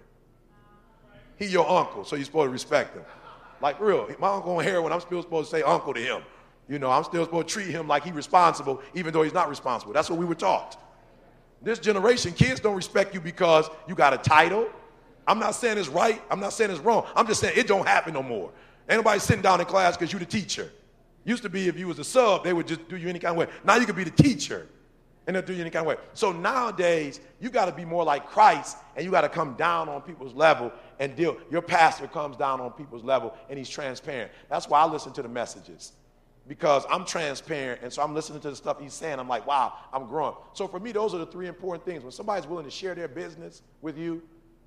He 1.38 1.48
your 1.48 1.70
uncle, 1.70 2.06
so 2.06 2.16
you're 2.16 2.26
supposed 2.26 2.48
to 2.48 2.52
respect 2.52 2.96
him. 2.96 3.04
Like, 3.62 3.80
real, 3.82 4.08
my 4.20 4.30
uncle 4.30 4.58
on 4.58 4.64
heroin, 4.64 4.92
I'm 4.94 5.02
still 5.02 5.22
supposed 5.22 5.50
to 5.50 5.58
say 5.58 5.64
uncle 5.64 5.94
to 5.94 6.00
him. 6.00 6.22
You 6.70 6.80
know, 6.80 6.90
I'm 6.90 7.04
still 7.04 7.24
supposed 7.26 7.48
to 7.48 7.54
treat 7.54 7.68
him 7.68 7.88
like 7.88 8.04
he's 8.04 8.14
responsible, 8.14 8.82
even 8.94 9.14
though 9.14 9.22
he's 9.22 9.34
not 9.34 9.50
responsible. 9.50 9.94
That's 9.94 10.10
what 10.10 10.18
we 10.18 10.26
were 10.26 10.36
taught. 10.36 10.82
This 11.62 11.80
generation, 11.80 12.32
kids 12.34 12.60
don't 12.60 12.76
respect 12.76 13.14
you 13.14 13.20
because 13.20 13.70
you 13.88 13.96
got 13.96 14.14
a 14.14 14.18
title. 14.18 14.68
I'm 15.28 15.40
not 15.40 15.56
saying 15.56 15.78
it's 15.78 15.90
right. 15.90 16.22
I'm 16.30 16.40
not 16.40 16.54
saying 16.54 16.72
it's 16.72 16.80
wrong. 16.80 17.06
I'm 17.16 17.28
just 17.28 17.42
saying 17.42 17.58
it 17.58 17.68
don't 17.68 17.88
happen 17.88 18.14
no 18.14 18.24
more. 18.24 18.52
Ain't 18.90 19.00
nobody 19.00 19.20
sitting 19.20 19.42
down 19.42 19.60
in 19.60 19.66
class 19.66 19.98
because 19.98 20.12
you're 20.12 20.20
the 20.20 20.26
teacher. 20.26 20.72
Used 21.26 21.44
to 21.44 21.50
be 21.50 21.68
if 21.68 21.78
you 21.78 21.88
was 21.88 22.00
a 22.00 22.04
sub, 22.04 22.44
they 22.44 22.54
would 22.54 22.68
just 22.68 22.88
do 22.88 22.96
you 22.96 23.10
any 23.10 23.20
kind 23.20 23.32
of 23.32 23.38
way. 23.38 23.54
Now 23.64 23.76
you 23.76 23.86
could 23.86 23.96
be 23.96 24.04
the 24.04 24.12
teacher 24.12 24.68
and 25.28 25.36
they'll 25.36 25.44
do 25.44 25.54
you 25.54 25.62
any 25.62 25.72
kind 25.72 25.86
of 25.86 25.88
way. 25.88 25.96
So 26.14 26.32
nowadays, 26.32 27.20
you 27.40 27.50
got 27.50 27.66
to 27.66 27.72
be 27.72 27.84
more 27.84 28.04
like 28.04 28.28
Christ 28.28 28.78
and 28.96 29.04
you 29.04 29.12
got 29.12 29.22
to 29.22 29.30
come 29.30 29.56
down 29.56 29.90
on 29.90 30.02
people's 30.04 30.34
level 30.36 30.72
and 31.00 31.16
deal. 31.16 31.38
Your 31.50 31.64
pastor 31.64 32.08
comes 32.08 32.38
down 32.38 32.62
on 32.62 32.72
people's 32.74 33.04
level 33.04 33.34
and 33.50 33.58
he's 33.58 33.70
transparent. 33.70 34.32
That's 34.50 34.70
why 34.70 34.82
I 34.82 34.86
listen 34.86 35.14
to 35.14 35.24
the 35.24 35.28
messages 35.28 35.94
because 36.48 36.86
I'm 36.92 37.06
transparent 37.06 37.82
and 37.82 37.92
so 37.92 38.04
I'm 38.04 38.14
listening 38.14 38.40
to 38.42 38.52
the 38.52 38.56
stuff 38.56 38.80
he's 38.80 38.94
saying. 38.94 39.20
I'm 39.20 39.28
like, 39.28 39.48
wow, 39.48 39.74
I'm 39.92 40.06
growing. 40.06 40.36
So 40.54 40.68
for 40.68 40.80
me, 40.80 40.92
those 40.92 41.16
are 41.16 41.18
the 41.18 41.26
three 41.26 41.48
important 41.48 41.86
things. 41.86 42.04
When 42.04 42.12
somebody's 42.12 42.48
willing 42.48 42.66
to 42.66 42.72
share 42.72 42.94
their 42.94 43.08
business 43.08 43.64
with 43.82 43.98
you, 43.98 44.22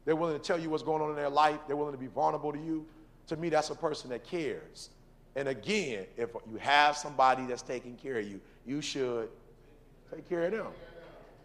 they're 0.04 0.16
willing 0.16 0.36
to 0.36 0.42
tell 0.42 0.58
you 0.58 0.70
what's 0.70 0.82
going 0.82 1.02
on 1.02 1.10
in 1.10 1.16
their 1.16 1.28
life, 1.28 1.60
they're 1.66 1.76
willing 1.76 1.92
to 1.92 1.98
be 1.98 2.06
vulnerable 2.08 2.52
to 2.52 2.58
you. 2.58 2.84
To 3.28 3.36
me, 3.36 3.48
that's 3.48 3.70
a 3.70 3.74
person 3.74 4.10
that 4.10 4.24
cares. 4.24 4.90
And 5.36 5.48
again, 5.48 6.06
if 6.16 6.30
you 6.50 6.58
have 6.58 6.96
somebody 6.96 7.46
that's 7.46 7.62
taking 7.62 7.96
care 7.96 8.18
of 8.18 8.26
you, 8.26 8.40
you 8.66 8.80
should 8.80 9.28
take 10.12 10.28
care 10.28 10.44
of 10.44 10.52
them. 10.52 10.66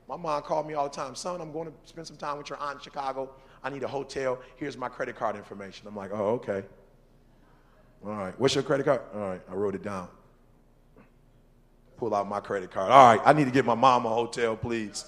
My 0.08 0.18
mom 0.18 0.42
called 0.42 0.68
me 0.68 0.74
all 0.74 0.90
the 0.90 0.96
time, 0.96 1.16
son, 1.16 1.40
I'm 1.42 1.52
going 1.52 1.68
to 1.68 1.74
spend 1.86 2.08
some 2.08 2.18
time 2.18 2.38
with 2.38 2.50
your 2.50 2.60
aunt 2.60 2.75
in 2.75 2.82
Chicago. 2.82 3.30
I 3.63 3.70
need 3.70 3.84
a 3.84 3.88
hotel. 3.88 4.40
Here's 4.58 4.78
my 4.78 4.90
credit 4.90 5.16
card 5.16 5.36
information. 5.36 5.88
I'm 5.88 5.96
like, 5.96 6.12
oh, 6.13 6.34
okay. 6.34 6.63
All 8.06 8.12
right. 8.12 8.38
What's 8.38 8.56
your 8.56 8.63
credit 8.63 8.86
card? 8.86 9.02
All 9.13 9.22
right. 9.22 9.42
I 9.50 9.54
wrote 9.54 9.75
it 9.75 9.84
down. 9.84 10.10
Pull 11.98 12.13
out 12.13 12.28
my 12.28 12.42
credit 12.42 12.72
card. 12.72 12.92
All 12.92 13.16
right. 13.16 13.22
I 13.25 13.32
need 13.32 13.46
to 13.46 13.52
get 13.52 13.63
my 13.63 13.75
mom 13.75 14.06
a 14.06 14.10
hotel, 14.10 14.58
please. 14.58 15.06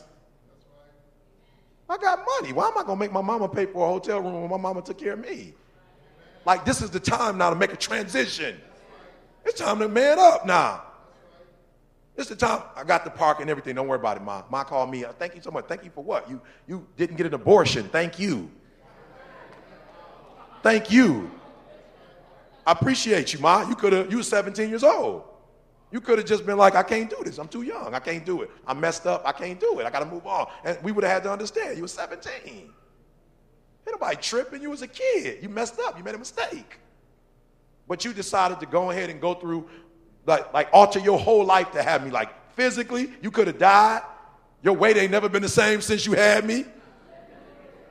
I 1.90 1.98
got 1.98 2.26
money. 2.40 2.54
Why 2.54 2.68
am 2.68 2.78
I 2.78 2.84
going 2.84 2.98
to 2.98 3.00
make 3.00 3.12
my 3.12 3.22
mama 3.22 3.50
pay 3.50 3.66
for 3.66 3.86
a 3.86 3.90
hotel 3.90 4.22
room 4.22 4.42
when 4.42 4.50
my 4.50 4.58
mama 4.58 4.82
took 4.82 4.98
care 4.98 5.14
of 5.14 5.20
me? 5.20 5.54
Like, 6.46 6.64
this 6.64 6.82
is 6.82 6.90
the 6.92 7.00
time 7.00 7.38
now 7.38 7.50
to 7.50 7.56
make 7.56 7.74
a 7.74 7.78
transition. 7.78 8.56
It's 9.46 9.60
time 9.60 9.80
to 9.80 9.90
man 9.90 10.20
up 10.20 10.46
now. 10.46 10.84
It's 12.18 12.30
the 12.30 12.36
time. 12.36 12.64
I 12.76 12.84
got 12.84 13.04
the 13.04 13.12
park 13.12 13.42
and 13.42 13.50
everything. 13.50 13.76
Don't 13.76 13.88
worry 13.88 14.00
about 14.00 14.18
it, 14.18 14.24
Ma. 14.24 14.44
Ma 14.50 14.64
called 14.64 14.90
me. 14.90 15.04
Thank 15.20 15.36
you 15.36 15.42
so 15.42 15.52
much. 15.52 15.66
Thank 15.66 15.84
you 15.84 15.90
for 15.90 16.04
what? 16.04 16.30
You 16.30 16.42
you 16.66 16.88
didn't 16.96 17.18
get 17.18 17.26
an 17.26 17.34
abortion. 17.34 17.90
Thank 17.90 18.20
you. 18.20 18.50
Thank 20.64 20.90
you. 20.90 21.30
I 22.66 22.72
appreciate 22.72 23.34
you, 23.34 23.40
Ma. 23.40 23.68
You 23.68 23.76
could 23.76 23.92
have. 23.94 24.10
You 24.10 24.18
were 24.18 24.24
17 24.24 24.70
years 24.70 24.84
old. 24.84 25.24
You 25.92 26.02
could 26.02 26.18
have 26.18 26.28
just 26.28 26.46
been 26.46 26.58
like, 26.58 26.76
I 26.76 26.84
can't 26.84 27.10
do 27.10 27.18
this. 27.24 27.38
I'm 27.38 27.48
too 27.48 27.62
young. 27.62 27.94
I 27.94 28.00
can't 28.00 28.26
do 28.26 28.42
it. 28.42 28.50
I 28.66 28.74
messed 28.74 29.06
up. 29.06 29.22
I 29.26 29.32
can't 29.32 29.60
do 29.60 29.80
it. 29.80 29.86
I 29.86 29.90
got 29.90 30.00
to 30.00 30.06
move 30.06 30.26
on. 30.26 30.48
And 30.64 30.78
we 30.84 30.92
would 30.92 31.04
have 31.04 31.14
had 31.14 31.24
to 31.24 31.32
understand. 31.32 31.78
You 31.78 31.84
were 31.84 31.88
17. 31.88 32.70
Ain't 33.88 34.00
nobody 34.00 34.18
tripping. 34.18 34.62
You 34.62 34.70
was 34.70 34.82
a 34.82 34.88
kid. 34.88 35.40
You 35.42 35.50
messed 35.50 35.80
up. 35.80 35.98
You 35.98 36.04
made 36.04 36.16
a 36.16 36.20
mistake. 36.20 36.80
But 37.88 38.04
you 38.04 38.14
decided 38.14 38.60
to 38.60 38.66
go 38.66 38.92
ahead 38.92 39.10
and 39.10 39.22
go 39.22 39.36
through, 39.36 39.70
like, 40.26 40.54
like 40.54 40.70
alter 40.74 41.00
your 41.00 41.20
whole 41.20 41.46
life 41.46 41.72
to 41.72 41.84
have 41.84 42.04
me. 42.04 42.10
Like 42.12 42.30
physically, 42.56 43.12
you 43.22 43.32
could 43.32 43.48
have 43.48 43.60
died. 43.60 44.02
Your 44.64 44.74
weight 44.74 44.98
ain't 44.98 45.12
never 45.12 45.30
been 45.30 45.44
the 45.44 45.50
same 45.50 45.82
since 45.82 46.06
you 46.06 46.14
had 46.14 46.46
me. 46.46 46.66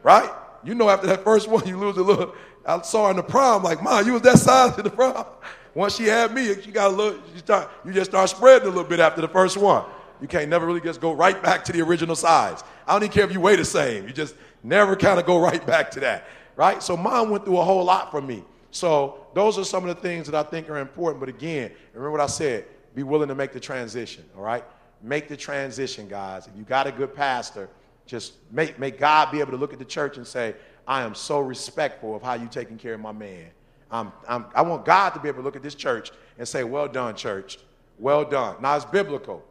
Right? 0.02 0.30
You 0.64 0.74
know, 0.74 0.88
after 0.88 1.06
that 1.06 1.22
first 1.22 1.48
one, 1.48 1.66
you 1.68 1.78
lose 1.78 1.96
a 1.96 2.02
little. 2.02 2.34
I 2.66 2.80
saw 2.82 3.04
her 3.04 3.10
in 3.10 3.16
the 3.16 3.22
prom, 3.22 3.62
like, 3.62 3.82
Mom, 3.82 4.06
you 4.06 4.14
was 4.14 4.22
that 4.22 4.38
size 4.38 4.76
in 4.78 4.84
the 4.84 4.90
prom. 4.90 5.26
Once 5.74 5.96
she 5.96 6.04
had 6.04 6.32
me, 6.32 6.54
she 6.62 6.70
got 6.70 6.92
a 6.92 6.94
little, 6.94 7.20
you, 7.32 7.38
start, 7.38 7.68
you 7.84 7.92
just 7.92 8.10
start 8.10 8.30
spreading 8.30 8.68
a 8.68 8.70
little 8.70 8.84
bit 8.84 9.00
after 9.00 9.20
the 9.20 9.28
first 9.28 9.56
one. 9.56 9.84
You 10.20 10.28
can't 10.28 10.48
never 10.48 10.64
really 10.64 10.80
just 10.80 11.00
go 11.00 11.12
right 11.12 11.40
back 11.42 11.64
to 11.64 11.72
the 11.72 11.82
original 11.82 12.14
size. 12.14 12.62
I 12.86 12.92
don't 12.92 13.02
even 13.02 13.12
care 13.12 13.24
if 13.24 13.32
you 13.32 13.40
weigh 13.40 13.56
the 13.56 13.64
same. 13.64 14.06
You 14.06 14.12
just 14.12 14.36
never 14.64 14.96
kind 14.96 15.20
of 15.20 15.26
go 15.26 15.38
right 15.38 15.64
back 15.64 15.90
to 15.92 16.00
that, 16.00 16.24
right? 16.56 16.82
So 16.82 16.96
mom 16.96 17.30
went 17.30 17.44
through 17.44 17.58
a 17.58 17.64
whole 17.64 17.84
lot 17.84 18.10
for 18.10 18.20
me. 18.20 18.42
So 18.70 19.24
those 19.34 19.56
are 19.58 19.64
some 19.64 19.86
of 19.88 19.94
the 19.94 20.02
things 20.02 20.26
that 20.26 20.34
I 20.34 20.42
think 20.48 20.68
are 20.68 20.78
important. 20.78 21.20
But 21.20 21.28
again, 21.28 21.70
remember 21.92 22.10
what 22.10 22.20
I 22.20 22.26
said 22.26 22.64
be 22.94 23.02
willing 23.02 23.28
to 23.28 23.34
make 23.34 23.52
the 23.52 23.60
transition, 23.60 24.24
all 24.36 24.42
right? 24.42 24.64
Make 25.02 25.28
the 25.28 25.36
transition, 25.36 26.08
guys. 26.08 26.46
If 26.46 26.56
you 26.56 26.62
got 26.62 26.86
a 26.86 26.92
good 26.92 27.14
pastor, 27.14 27.68
just 28.06 28.34
make, 28.52 28.78
make 28.78 28.98
God 28.98 29.32
be 29.32 29.40
able 29.40 29.50
to 29.50 29.56
look 29.56 29.72
at 29.72 29.78
the 29.78 29.84
church 29.84 30.16
and 30.16 30.26
say, 30.26 30.54
I 30.86 31.02
am 31.02 31.14
so 31.14 31.40
respectful 31.40 32.14
of 32.14 32.22
how 32.22 32.34
you 32.34 32.46
taking 32.46 32.78
care 32.78 32.94
of 32.94 33.00
my 33.00 33.12
man. 33.12 33.46
I'm, 33.90 34.12
I'm, 34.28 34.46
I 34.54 34.62
want 34.62 34.84
God 34.84 35.10
to 35.10 35.20
be 35.20 35.28
able 35.28 35.38
to 35.38 35.44
look 35.44 35.56
at 35.56 35.62
this 35.62 35.74
church 35.74 36.10
and 36.38 36.46
say, 36.46 36.64
Well 36.64 36.88
done, 36.88 37.14
church. 37.16 37.58
Well 37.98 38.24
done. 38.24 38.56
Now 38.60 38.76
it's 38.76 38.84
biblical 38.84 39.44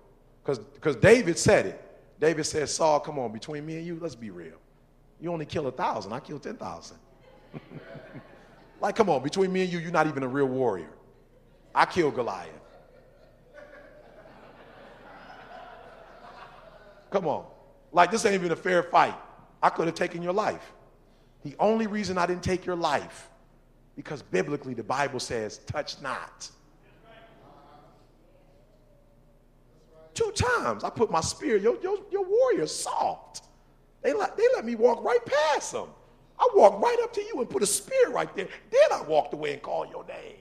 because 0.44 0.96
David 0.98 1.38
said 1.38 1.66
it. 1.66 1.82
David 2.20 2.46
said, 2.46 2.70
Saul, 2.70 3.00
come 3.00 3.20
on, 3.20 3.32
between 3.32 3.66
me 3.66 3.78
and 3.78 3.86
you, 3.86 3.98
let's 4.02 4.16
be 4.16 4.30
real. 4.30 4.58
You 5.24 5.32
only 5.32 5.46
kill 5.46 5.68
a 5.68 5.72
thousand, 5.72 6.12
I 6.12 6.20
kill 6.20 6.38
10,000. 6.38 6.98
Like, 8.82 8.98
come 8.98 9.10
on, 9.10 9.24
between 9.24 9.54
me 9.54 9.62
and 9.62 9.72
you, 9.72 9.80
you're 9.80 9.94
not 9.94 10.08
even 10.08 10.24
a 10.24 10.28
real 10.28 10.48
warrior. 10.48 10.90
I 11.74 11.86
killed 11.86 12.16
Goliath. 12.16 12.50
Come 17.10 17.26
on. 17.26 17.46
Like, 17.94 18.12
this 18.12 18.26
ain't 18.26 18.36
even 18.36 18.52
a 18.52 18.58
fair 18.58 18.84
fight. 18.84 19.16
I 19.62 19.70
could 19.70 19.86
have 19.86 19.96
taken 19.96 20.22
your 20.22 20.34
life. 20.34 20.74
The 21.46 21.56
only 21.60 21.88
reason 21.88 22.18
I 22.18 22.26
didn't 22.26 22.44
take 22.44 22.66
your 22.66 22.76
life, 22.76 23.30
because 23.96 24.22
biblically 24.22 24.74
the 24.74 24.84
Bible 24.84 25.22
says, 25.22 25.60
touch 25.60 26.02
not. 26.02 26.50
Two 30.14 30.34
times 30.36 30.84
I 30.84 30.90
put 30.90 31.10
my 31.10 31.22
spear, 31.22 31.56
your, 31.56 31.82
your, 31.82 32.00
your 32.12 32.26
warrior's 32.26 32.76
soft. 32.76 33.44
They 34.04 34.14
let, 34.14 34.38
they 34.38 34.44
let 34.56 34.66
me 34.66 34.76
walk 34.76 35.04
right 35.04 35.26
past 35.26 35.72
them. 35.72 35.88
I 36.40 36.48
walked 36.56 36.84
right 36.84 36.98
up 37.04 37.14
to 37.14 37.22
you 37.22 37.40
and 37.40 37.50
put 37.50 37.64
a 37.64 37.66
spear 37.66 38.10
right 38.10 38.34
there. 38.36 38.48
Then 38.70 38.92
I 38.92 39.02
walked 39.04 39.34
away 39.34 39.54
and 39.54 39.62
called 39.62 39.90
your 39.90 40.06
name. 40.06 40.36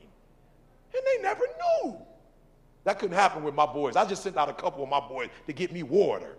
And 0.95 1.03
they 1.07 1.23
never 1.23 1.45
knew. 1.85 1.97
That 2.85 2.99
couldn't 2.99 3.17
happen 3.17 3.45
with 3.45 3.55
my 3.55 3.67
boys. 3.67 3.95
I 3.95 4.05
just 4.05 4.23
sent 4.23 4.37
out 4.37 4.49
a 4.49 4.53
couple 4.53 4.83
of 4.83 4.89
my 4.89 5.01
boys 5.01 5.29
to 5.47 5.53
get 5.53 5.73
me 5.73 5.85
water. 5.85 6.37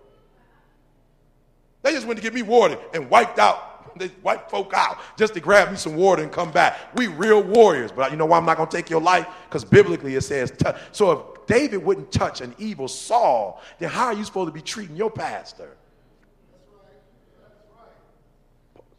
They 1.82 1.92
just 1.92 2.06
went 2.06 2.18
to 2.18 2.24
get 2.24 2.34
me 2.34 2.42
water 2.42 2.78
and 2.94 3.10
wiped 3.10 3.40
out. 3.40 3.70
They 3.96 4.10
wiped 4.24 4.50
folk 4.50 4.74
out 4.76 4.98
just 5.18 5.36
to 5.36 5.40
grab 5.40 5.70
me 5.70 5.78
some 5.78 5.96
water 5.96 6.24
and 6.24 6.32
come 6.32 6.50
back. 6.50 6.80
We 6.96 7.06
real 7.06 7.44
warriors. 7.44 7.92
But 7.92 8.10
you 8.10 8.18
know 8.18 8.26
why 8.26 8.40
I'm 8.40 8.46
not 8.46 8.58
going 8.58 8.68
to 8.68 8.76
take 8.76 8.90
your 8.90 9.02
life? 9.02 9.28
Because 9.48 9.64
biblically 9.64 10.16
it 10.16 10.22
says, 10.22 10.52
so 10.92 11.12
if 11.12 11.46
David 11.46 11.78
wouldn't 11.78 12.12
touch 12.12 12.42
an 12.42 12.56
evil 12.58 12.88
Saul, 12.88 13.62
then 13.78 13.90
how 13.90 14.06
are 14.06 14.14
you 14.14 14.24
supposed 14.24 14.48
to 14.48 14.52
be 14.52 14.64
treating 14.64 14.96
your 14.96 15.12
pastor? 15.12 15.78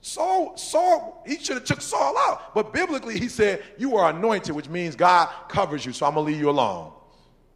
Saul, 0.06 0.54
Saul, 0.58 1.22
he 1.26 1.38
should 1.38 1.56
have 1.56 1.64
took 1.64 1.80
Saul 1.80 2.14
out. 2.18 2.54
But 2.54 2.74
biblically, 2.74 3.18
he 3.18 3.26
said, 3.26 3.62
you 3.78 3.96
are 3.96 4.10
anointed, 4.10 4.54
which 4.54 4.68
means 4.68 4.94
God 4.94 5.30
covers 5.48 5.86
you, 5.86 5.94
so 5.94 6.04
I'm 6.04 6.12
going 6.12 6.26
to 6.26 6.30
leave 6.30 6.38
you 6.38 6.50
alone. 6.50 6.92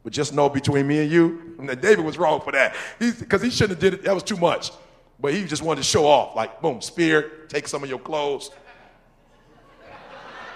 But 0.02 0.14
just 0.14 0.33
know 0.33 0.49
between 0.49 0.87
me 0.87 1.00
and 1.00 1.12
you, 1.12 1.55
and 1.59 1.69
David 1.78 2.07
was 2.07 2.17
wrong 2.17 2.40
for 2.40 2.52
that. 2.52 2.75
Because 2.99 3.43
he 3.43 3.50
shouldn't 3.50 3.73
have 3.73 3.78
did 3.78 3.93
it. 4.00 4.05
That 4.05 4.14
was 4.14 4.23
too 4.23 4.38
much. 4.38 4.71
But 5.21 5.35
he 5.35 5.45
just 5.45 5.61
wanted 5.61 5.83
to 5.83 5.87
show 5.87 6.07
off, 6.07 6.35
like, 6.35 6.62
boom, 6.62 6.81
spear, 6.81 7.33
take 7.49 7.69
some 7.69 7.83
of 7.83 7.90
your 7.90 7.99
clothes. 7.99 8.50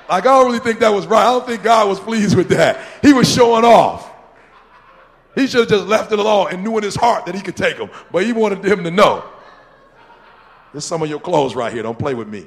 Like, 0.09 0.27
I 0.27 0.33
don't 0.33 0.47
really 0.47 0.59
think 0.59 0.81
that 0.81 0.91
was 0.93 1.07
right. 1.07 1.23
I 1.23 1.31
don't 1.31 1.47
think 1.47 1.63
God 1.63 1.89
was 1.89 2.01
pleased 2.01 2.37
with 2.37 2.49
that. 2.49 2.81
He 3.03 3.13
was 3.13 3.33
showing 3.33 3.65
off. 3.65 4.11
He 5.35 5.47
should 5.47 5.61
have 5.61 5.69
just 5.69 5.87
left 5.87 6.11
it 6.11 6.19
alone 6.19 6.49
and 6.51 6.65
knew 6.65 6.77
in 6.77 6.83
his 6.83 6.97
heart 6.97 7.25
that 7.27 7.35
he 7.35 7.41
could 7.41 7.57
take 7.57 7.79
them. 7.79 7.89
But 8.11 8.27
he 8.27 8.33
wanted 8.33 8.65
him 8.65 8.83
to 8.83 8.91
know. 8.91 9.25
This 10.73 10.85
is 10.85 10.89
some 10.89 11.03
of 11.03 11.09
your 11.09 11.21
clothes 11.21 11.55
right 11.55 11.73
here. 11.73 11.83
Don't 11.83 11.99
play 11.99 12.15
with 12.15 12.29
me. 12.29 12.47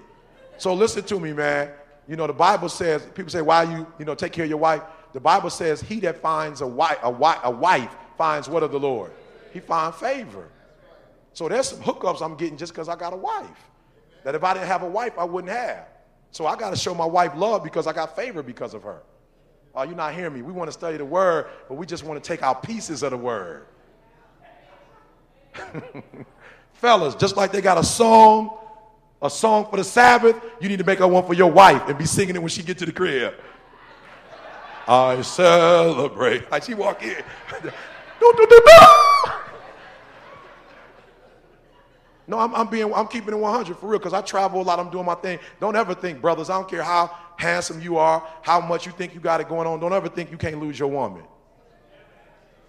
So 0.58 0.74
listen 0.74 1.04
to 1.04 1.20
me, 1.20 1.34
man. 1.34 1.70
You 2.08 2.16
know, 2.16 2.28
the 2.28 2.34
Bible 2.34 2.70
says, 2.70 3.06
people 3.14 3.30
say, 3.30 3.42
why 3.42 3.64
you, 3.64 3.88
you 4.00 4.06
know, 4.06 4.16
take 4.16 4.32
care 4.32 4.46
of 4.46 4.50
your 4.50 4.60
wife? 4.60 4.82
The 5.14 5.20
Bible 5.20 5.50
says, 5.50 5.82
he 5.82 6.00
that 6.02 6.22
finds 6.22 6.62
a 6.62 6.68
wife, 6.68 6.98
a 7.02 7.10
wife, 7.10 7.40
a 7.44 7.52
wife 7.52 7.96
finds 8.18 8.48
what 8.48 8.64
of 8.64 8.72
the 8.72 8.80
Lord? 8.80 9.12
He 9.54 9.60
finds 9.60 9.98
favor. 9.98 10.50
So 11.34 11.50
there's 11.50 11.70
some 11.70 11.80
hookups 11.80 12.22
I'm 12.22 12.36
getting 12.36 12.58
just 12.58 12.74
because 12.74 12.90
I 12.90 12.96
got 12.96 13.14
a 13.14 13.18
wife. 13.18 13.70
That 14.24 14.36
if 14.36 14.44
I 14.44 14.54
didn't 14.54 14.68
have 14.68 14.84
a 14.84 14.90
wife, 14.90 15.14
I 15.18 15.24
wouldn't 15.24 15.54
have. 15.54 15.86
So 16.32 16.46
I 16.46 16.56
got 16.56 16.72
to 16.72 16.76
show 16.76 16.94
my 16.94 17.06
wife 17.06 17.32
love 17.36 17.64
because 17.64 17.88
I 17.88 17.94
got 17.94 18.16
favor 18.16 18.44
because 18.44 18.74
of 18.74 18.84
her. 18.84 19.02
Oh, 19.74 19.84
you're 19.84 19.96
not 19.96 20.14
hearing 20.14 20.34
me. 20.34 20.42
We 20.42 20.54
want 20.54 20.68
to 20.70 20.72
study 20.72 20.98
the 20.98 21.06
word, 21.06 21.48
but 21.68 21.76
we 21.76 21.86
just 21.86 22.04
want 22.04 22.22
to 22.24 22.28
take 22.28 22.42
out 22.42 22.64
pieces 22.64 23.04
of 23.04 23.12
the 23.12 23.18
word. 23.18 23.68
Fellas, 26.86 27.16
just 27.16 27.36
like 27.36 27.52
they 27.52 27.62
got 27.62 27.80
a 27.80 27.84
song, 27.84 28.56
a 29.20 29.28
song 29.28 29.68
for 29.72 29.78
the 29.78 29.84
Sabbath, 29.84 30.40
you 30.62 30.70
need 30.70 30.78
to 30.78 30.84
make 30.84 31.00
a 31.00 31.08
one 31.08 31.26
for 31.26 31.34
your 31.34 31.52
wife 31.52 31.82
and 31.88 31.98
be 31.98 32.06
singing 32.06 32.36
it 32.36 32.40
when 32.40 32.50
she 32.50 32.62
get 32.62 32.78
to 32.78 32.86
the 32.86 32.92
crib. 32.92 33.34
I 34.88 35.20
celebrate. 35.24 36.52
Like 36.52 36.62
she 36.62 36.76
walk 36.76 37.02
in. 37.02 37.24
no, 42.28 42.38
I'm, 42.38 42.54
I'm, 42.54 42.68
being, 42.68 42.94
I'm 42.94 43.08
keeping 43.08 43.34
it 43.34 43.38
100 43.38 43.78
for 43.78 43.88
real 43.88 43.98
because 43.98 44.14
I 44.14 44.22
travel 44.22 44.62
a 44.62 44.64
lot. 44.64 44.78
I'm 44.78 44.92
doing 44.92 45.08
my 45.08 45.16
thing. 45.16 45.40
Don't 45.60 45.76
ever 45.76 45.96
think, 45.96 46.22
brothers, 46.22 46.52
I 46.52 46.54
don't 46.54 46.70
care 46.70 46.84
how 46.84 47.10
handsome 47.38 47.82
you 47.82 47.98
are, 47.98 48.24
how 48.44 48.62
much 48.62 48.86
you 48.86 48.92
think 48.92 49.16
you 49.16 49.20
got 49.20 49.42
it 49.42 49.50
going 49.50 49.66
on. 49.66 49.80
Don't 49.80 49.92
ever 49.92 50.08
think 50.08 50.30
you 50.30 50.38
can't 50.38 50.60
lose 50.60 50.78
your 50.78 50.90
woman. 50.90 51.24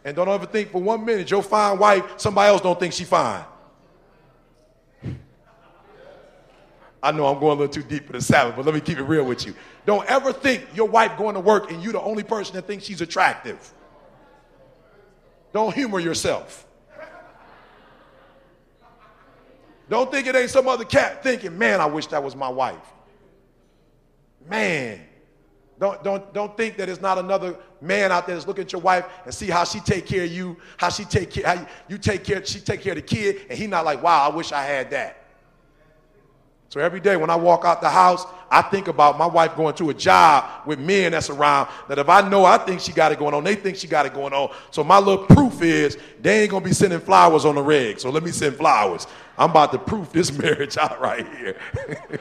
And 0.07 0.17
don't 0.17 0.31
ever 0.31 0.47
think 0.47 0.73
for 0.73 0.81
one 0.81 1.05
minute 1.05 1.31
your 1.31 1.43
fine 1.43 1.79
wife, 1.79 2.15
somebody 2.17 2.49
else 2.49 2.63
don't 2.63 2.81
think 2.81 2.95
she 2.95 3.05
fine. 3.05 3.45
I 7.03 7.13
know 7.13 7.27
I'm 7.27 7.39
going 7.39 7.57
a 7.57 7.61
little 7.61 7.73
too 7.73 7.83
deep 7.83 8.07
for 8.07 8.13
the 8.13 8.21
Sabbath, 8.21 8.57
but 8.57 8.65
let 8.65 8.75
me 8.75 8.81
keep 8.81 8.99
it 8.99 9.05
real 9.05 9.25
with 9.25 9.47
you. 9.47 9.55
Don't 9.85 10.07
ever 10.09 10.33
think 10.33 10.67
your 10.75 10.89
wife 10.89 11.17
going 11.17 11.35
to 11.35 11.41
work 11.41 11.71
and 11.71 11.83
you 11.83 11.93
the 11.93 12.01
only 12.01 12.23
person 12.23 12.55
that 12.57 12.67
thinks 12.67 12.85
she's 12.85 13.01
attractive. 13.01 13.73
Don't 15.53 15.75
humor 15.75 16.01
yourself. 16.01 16.67
Don't 19.89 20.11
think 20.11 20.27
it 20.27 20.35
ain't 20.35 20.51
some 20.51 20.67
other 20.67 20.85
cat 20.85 21.23
thinking, 21.23 21.57
man, 21.57 21.81
I 21.81 21.87
wish 21.87 22.09
that 22.09 22.23
was 22.23 22.35
my 22.35 22.49
wife. 22.49 22.77
Man. 24.49 25.01
Don't, 25.79 26.03
don't, 26.03 26.33
don't 26.33 26.57
think 26.57 26.79
that 26.79 26.89
it's 26.89 27.03
not 27.03 27.19
another 27.19 27.57
man 27.83 28.11
out 28.11 28.27
there 28.27 28.35
that's 28.35 28.47
looking 28.47 28.65
at 28.65 28.73
your 28.73 28.81
wife 28.81 29.05
and 29.25 29.35
see 29.35 29.49
how 29.49 29.63
she 29.63 29.79
take 29.81 30.07
care 30.07 30.25
of 30.25 30.33
you, 30.33 30.57
how 30.79 30.89
she 30.89 31.05
take 31.05 31.31
care, 31.31 31.47
how 31.47 31.53
you, 31.53 31.67
you 31.89 31.99
take 31.99 32.25
care, 32.25 32.45
she 32.45 32.61
take 32.61 32.81
care 32.81 32.93
of 32.93 32.97
the 32.97 33.03
kid, 33.03 33.43
and 33.51 33.59
he 33.59 33.67
not 33.67 33.85
like, 33.85 34.03
wow, 34.03 34.29
I 34.29 34.35
wish 34.35 34.53
I 34.53 34.63
had 34.63 34.91
that. 34.93 35.26
So 36.69 36.81
every 36.81 37.01
day 37.01 37.17
when 37.17 37.31
I 37.31 37.37
walk 37.37 37.65
out 37.65 37.81
the 37.81 37.89
house, 37.89 38.25
I 38.51 38.63
think 38.63 38.89
about 38.89 39.19
my 39.19 39.27
wife 39.27 39.57
going 39.57 39.75
to 39.77 39.91
a 39.91 39.95
job 39.95 40.67
with 40.67 40.79
men 40.79 41.13
that's 41.13 41.31
around 41.31 41.69
that 41.89 41.99
if 41.99 42.09
I 42.09 42.29
know 42.29 42.45
I 42.45 42.59
think 42.59 42.81
she 42.81 42.93
got 42.93 43.13
it 43.13 43.19
going 43.19 43.35
on, 43.35 43.45
they 43.45 43.55
think 43.55 43.77
she 43.77 43.87
got 43.87 44.07
it 44.07 44.15
going 44.15 44.33
on. 44.33 44.55
So 44.71 44.85
my 44.85 44.99
little 44.99 45.25
proof 45.25 45.63
is 45.63 45.97
they 46.21 46.43
ain't 46.43 46.51
gonna 46.51 46.65
be 46.65 46.73
sending 46.73 47.01
flowers 47.01 47.45
on 47.45 47.55
the 47.55 47.63
reg. 47.63 48.01
So 48.01 48.11
let 48.11 48.23
me 48.23 48.31
send 48.31 48.57
flowers. 48.57 49.07
I'm 49.39 49.51
about 49.51 49.73
to 49.73 49.79
proof 49.79 50.13
this 50.13 50.33
marriage 50.39 50.77
out 50.77 51.01
right 51.01 51.27
here. 51.37 51.57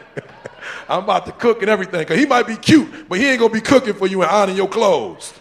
I'm 0.90 1.04
about 1.04 1.26
to 1.28 1.32
cook 1.32 1.62
and 1.62 1.70
everything. 1.70 2.02
Because 2.02 2.20
he 2.20 2.26
might 2.26 2.48
be 2.48 2.56
cute, 2.56 3.08
but 3.08 3.20
he 3.20 3.28
ain't 3.28 3.40
to 3.40 3.50
be 3.50 3.62
cooking 3.62 3.94
for 3.94 4.08
you 4.08 4.22
and 4.22 4.32
ironing 4.32 4.56
your 4.56 4.68
clothes. 4.68 5.34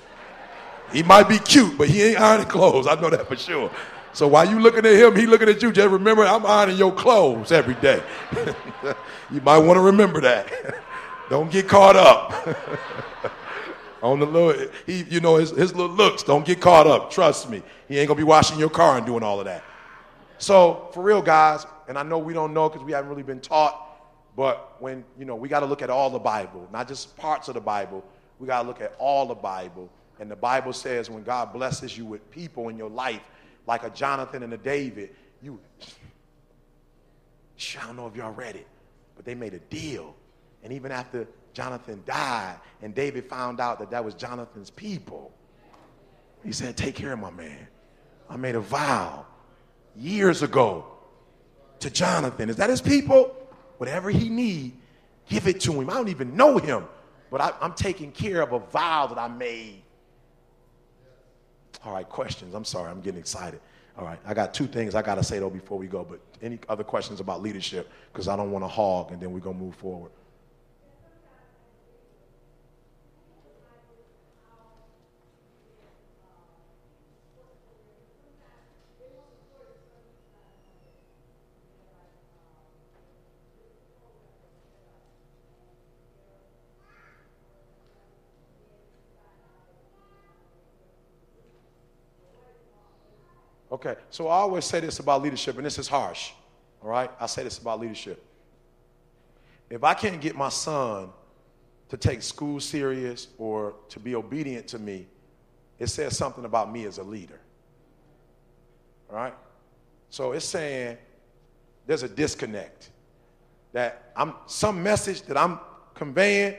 He 0.93 1.03
might 1.03 1.29
be 1.29 1.39
cute, 1.39 1.77
but 1.77 1.89
he 1.89 2.03
ain't 2.03 2.21
ironing 2.21 2.47
clothes. 2.49 2.87
I 2.87 2.95
know 2.95 3.11
that 3.11 3.27
for 3.27 3.37
sure. 3.37 3.71
So 4.15 4.29
while 4.29 4.49
you 4.49 4.61
looking 4.61 4.87
at 4.87 4.95
him, 4.95 5.17
he 5.17 5.27
looking 5.27 5.49
at 5.49 5.61
you. 5.61 5.73
Just 5.73 5.91
remember, 5.91 6.25
I'm 6.25 6.47
ironing 6.47 6.79
your 6.79 6.93
clothes 6.93 7.51
every 7.51 7.75
day. 7.75 8.03
you 9.31 9.41
might 9.41 9.59
want 9.59 9.77
to 9.77 9.81
remember 9.81 10.21
that. 10.21 10.77
don't 11.31 11.51
get 11.51 11.69
caught 11.69 11.97
up. 11.97 12.33
On 14.03 14.21
the 14.21 14.27
little, 14.27 14.69
he, 14.87 15.03
you 15.05 15.21
know, 15.21 15.37
his, 15.37 15.51
his 15.51 15.75
little 15.75 15.95
looks. 15.95 16.23
Don't 16.23 16.47
get 16.47 16.61
caught 16.61 16.87
up. 16.87 17.11
Trust 17.11 17.51
me. 17.51 17.63
He 17.89 17.99
ain't 17.99 18.07
gonna 18.07 18.19
be 18.19 18.25
washing 18.25 18.59
your 18.59 18.71
car 18.71 18.97
and 18.99 19.05
doing 19.05 19.23
all 19.23 19.41
of 19.41 19.47
that. 19.47 19.65
So 20.39 20.91
for 20.93 21.03
real, 21.03 21.23
guys, 21.23 21.67
and 21.89 21.99
I 21.99 22.03
know 22.03 22.19
we 22.19 22.35
don't 22.35 22.55
know 22.55 22.69
because 22.69 22.85
we 22.85 22.93
haven't 22.93 23.11
really 23.11 23.23
been 23.23 23.41
taught, 23.41 23.81
but 24.37 24.81
when, 24.81 25.05
you 25.19 25.25
know, 25.25 25.35
we 25.37 25.49
got 25.49 25.61
to 25.61 25.67
look 25.67 25.83
at 25.83 25.91
all 25.91 26.11
the 26.11 26.19
Bible, 26.19 26.69
not 26.73 26.87
just 26.87 27.17
parts 27.17 27.49
of 27.49 27.55
the 27.55 27.61
Bible. 27.61 28.05
We 28.39 28.47
got 28.47 28.63
to 28.63 28.69
look 28.69 28.81
at 28.81 28.95
all 28.99 29.27
the 29.27 29.35
Bible. 29.35 29.89
And 30.21 30.31
the 30.31 30.37
Bible 30.37 30.73
says 30.73 31.11
when 31.11 31.23
God 31.23 31.53
blesses 31.53 31.97
you 31.97 32.05
with 32.05 32.29
people 32.31 32.69
in 32.69 32.77
your 32.77 32.91
life, 32.91 33.23
like 33.67 33.85
a 33.85 33.91
Jonathan 33.91 34.43
and 34.43 34.53
a 34.53 34.59
David, 34.59 35.11
you, 35.43 35.59
I 37.81 37.87
don't 37.87 37.97
know 37.97 38.07
if 38.07 38.17
y'all 38.17 38.33
read 38.33 38.57
it, 38.57 38.67
but 39.17 39.25
they 39.25 39.35
made 39.35 39.55
a 39.55 39.59
deal. 39.59 40.15
And 40.63 40.73
even 40.73 40.93
after 40.93 41.27
Jonathan 41.53 42.03
died 42.07 42.57
and 42.83 42.95
David 42.95 43.29
found 43.29 43.61
out 43.61 43.79
that 43.79 43.91
that 43.91 44.05
was 44.05 44.15
Jonathan's 44.15 44.71
people, 44.71 45.33
he 46.45 46.53
said, 46.53 46.77
Take 46.77 46.95
care 46.95 47.13
of 47.13 47.19
my 47.19 47.31
man. 47.31 47.67
I 48.29 48.37
made 48.37 48.55
a 48.55 48.61
vow 48.61 49.27
years 49.97 50.43
ago 50.43 50.87
to 51.81 51.91
Jonathan. 51.91 52.51
Is 52.51 52.57
that 52.57 52.71
his 52.71 52.81
people? 52.81 53.35
Whatever 53.79 54.11
he 54.11 54.29
need, 54.29 54.73
give 55.29 55.47
it 55.47 55.61
to 55.61 55.73
him. 55.73 55.91
I 55.91 55.95
don't 55.95 56.09
even 56.09 56.37
know 56.37 56.59
him, 56.59 56.85
but 57.31 57.41
I, 57.41 57.53
I'm 57.61 57.75
taking 57.75 58.13
care 58.13 58.43
of 58.43 58.53
a 58.53 58.59
vow 58.59 59.07
that 59.07 59.19
I 59.19 59.29
made. 59.29 59.83
All 61.85 61.93
right, 61.93 62.09
questions. 62.09 62.55
I'm 62.55 62.65
sorry, 62.65 62.91
I'm 62.91 63.01
getting 63.01 63.21
excited. 63.21 63.61
All 63.97 64.05
right, 64.05 64.19
I 64.27 64.35
got 64.35 64.55
two 64.55 64.67
things 64.67 64.95
I 64.95 65.03
got 65.03 65.17
to 65.17 65.23
say 65.23 65.39
though 65.39 65.51
before 65.51 65.79
we 65.79 65.87
go, 65.87 66.05
but 66.05 66.19
any 66.43 66.59
other 66.69 66.83
questions 66.83 67.21
about 67.21 67.43
leadership? 67.43 67.91
Because 68.13 68.27
I 68.27 68.37
don't 68.37 68.51
want 68.51 68.65
to 68.65 68.69
hog 68.69 69.13
and 69.13 69.21
then 69.21 69.33
we're 69.33 69.41
going 69.41 69.57
to 69.57 69.63
move 69.63 69.77
forward. 69.77 70.11
Okay, 93.85 94.01
so 94.09 94.29
I 94.29 94.37
always 94.37 94.65
say 94.65 94.81
this 94.81 94.99
about 94.99 95.23
leadership, 95.23 95.57
and 95.57 95.67
this 95.67 95.79
is 95.79 95.89
harsh. 95.89 96.31
All 96.83 96.89
right, 96.89 97.11
I 97.21 97.27
say 97.27 97.45
this 97.45 97.59
about 97.59 97.81
leadership. 97.81 98.25
If 99.69 99.85
I 99.85 99.93
can't 99.93 100.21
get 100.21 100.37
my 100.37 100.49
son 100.49 101.11
to 101.91 101.97
take 101.97 102.23
school 102.23 102.61
serious 102.61 103.29
or 103.37 103.75
to 103.91 104.01
be 104.01 104.15
obedient 104.15 104.69
to 104.69 104.79
me, 104.79 105.07
it 105.79 105.89
says 105.89 106.17
something 106.17 106.47
about 106.47 106.73
me 106.73 106.87
as 106.87 106.97
a 106.99 107.03
leader. 107.03 107.41
All 109.11 109.17
right? 109.17 109.35
So 110.09 110.33
it's 110.33 110.47
saying 110.47 110.97
there's 111.87 112.05
a 112.05 112.09
disconnect. 112.09 112.91
That 113.73 114.13
I'm 114.17 114.35
some 114.47 114.83
message 114.83 115.23
that 115.23 115.37
I'm 115.37 115.59
conveying, 115.95 116.55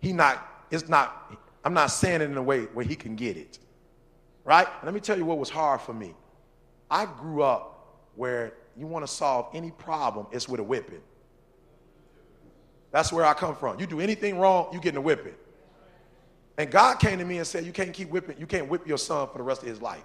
he 0.00 0.12
not, 0.12 0.66
it's 0.70 0.88
not, 0.88 1.34
I'm 1.64 1.74
not 1.74 1.88
saying 1.88 2.20
it 2.20 2.30
in 2.30 2.36
a 2.36 2.42
way 2.42 2.64
where 2.66 2.84
he 2.84 2.94
can 2.94 3.16
get 3.16 3.36
it. 3.36 3.58
Right? 4.44 4.68
Let 4.84 4.94
me 4.94 5.00
tell 5.00 5.18
you 5.18 5.24
what 5.24 5.38
was 5.38 5.50
hard 5.50 5.80
for 5.80 5.92
me. 5.92 6.14
I 6.90 7.06
grew 7.06 7.42
up 7.42 7.98
where 8.16 8.54
you 8.76 8.86
want 8.86 9.06
to 9.06 9.12
solve 9.12 9.48
any 9.54 9.70
problem, 9.70 10.26
it's 10.32 10.48
with 10.48 10.60
a 10.60 10.62
whipping. 10.62 11.00
That's 12.90 13.12
where 13.12 13.24
I 13.24 13.34
come 13.34 13.54
from. 13.54 13.78
You 13.78 13.86
do 13.86 14.00
anything 14.00 14.38
wrong, 14.38 14.68
you 14.72 14.80
get 14.80 14.94
in 14.94 14.96
a 14.96 15.00
whipping. 15.00 15.34
And 16.56 16.70
God 16.70 16.98
came 16.98 17.18
to 17.18 17.24
me 17.24 17.38
and 17.38 17.46
said, 17.46 17.64
You 17.64 17.72
can't 17.72 17.92
keep 17.92 18.08
whipping, 18.10 18.36
you 18.38 18.46
can't 18.46 18.68
whip 18.68 18.86
your 18.86 18.98
son 18.98 19.28
for 19.30 19.38
the 19.38 19.44
rest 19.44 19.62
of 19.62 19.68
his 19.68 19.80
life. 19.80 20.04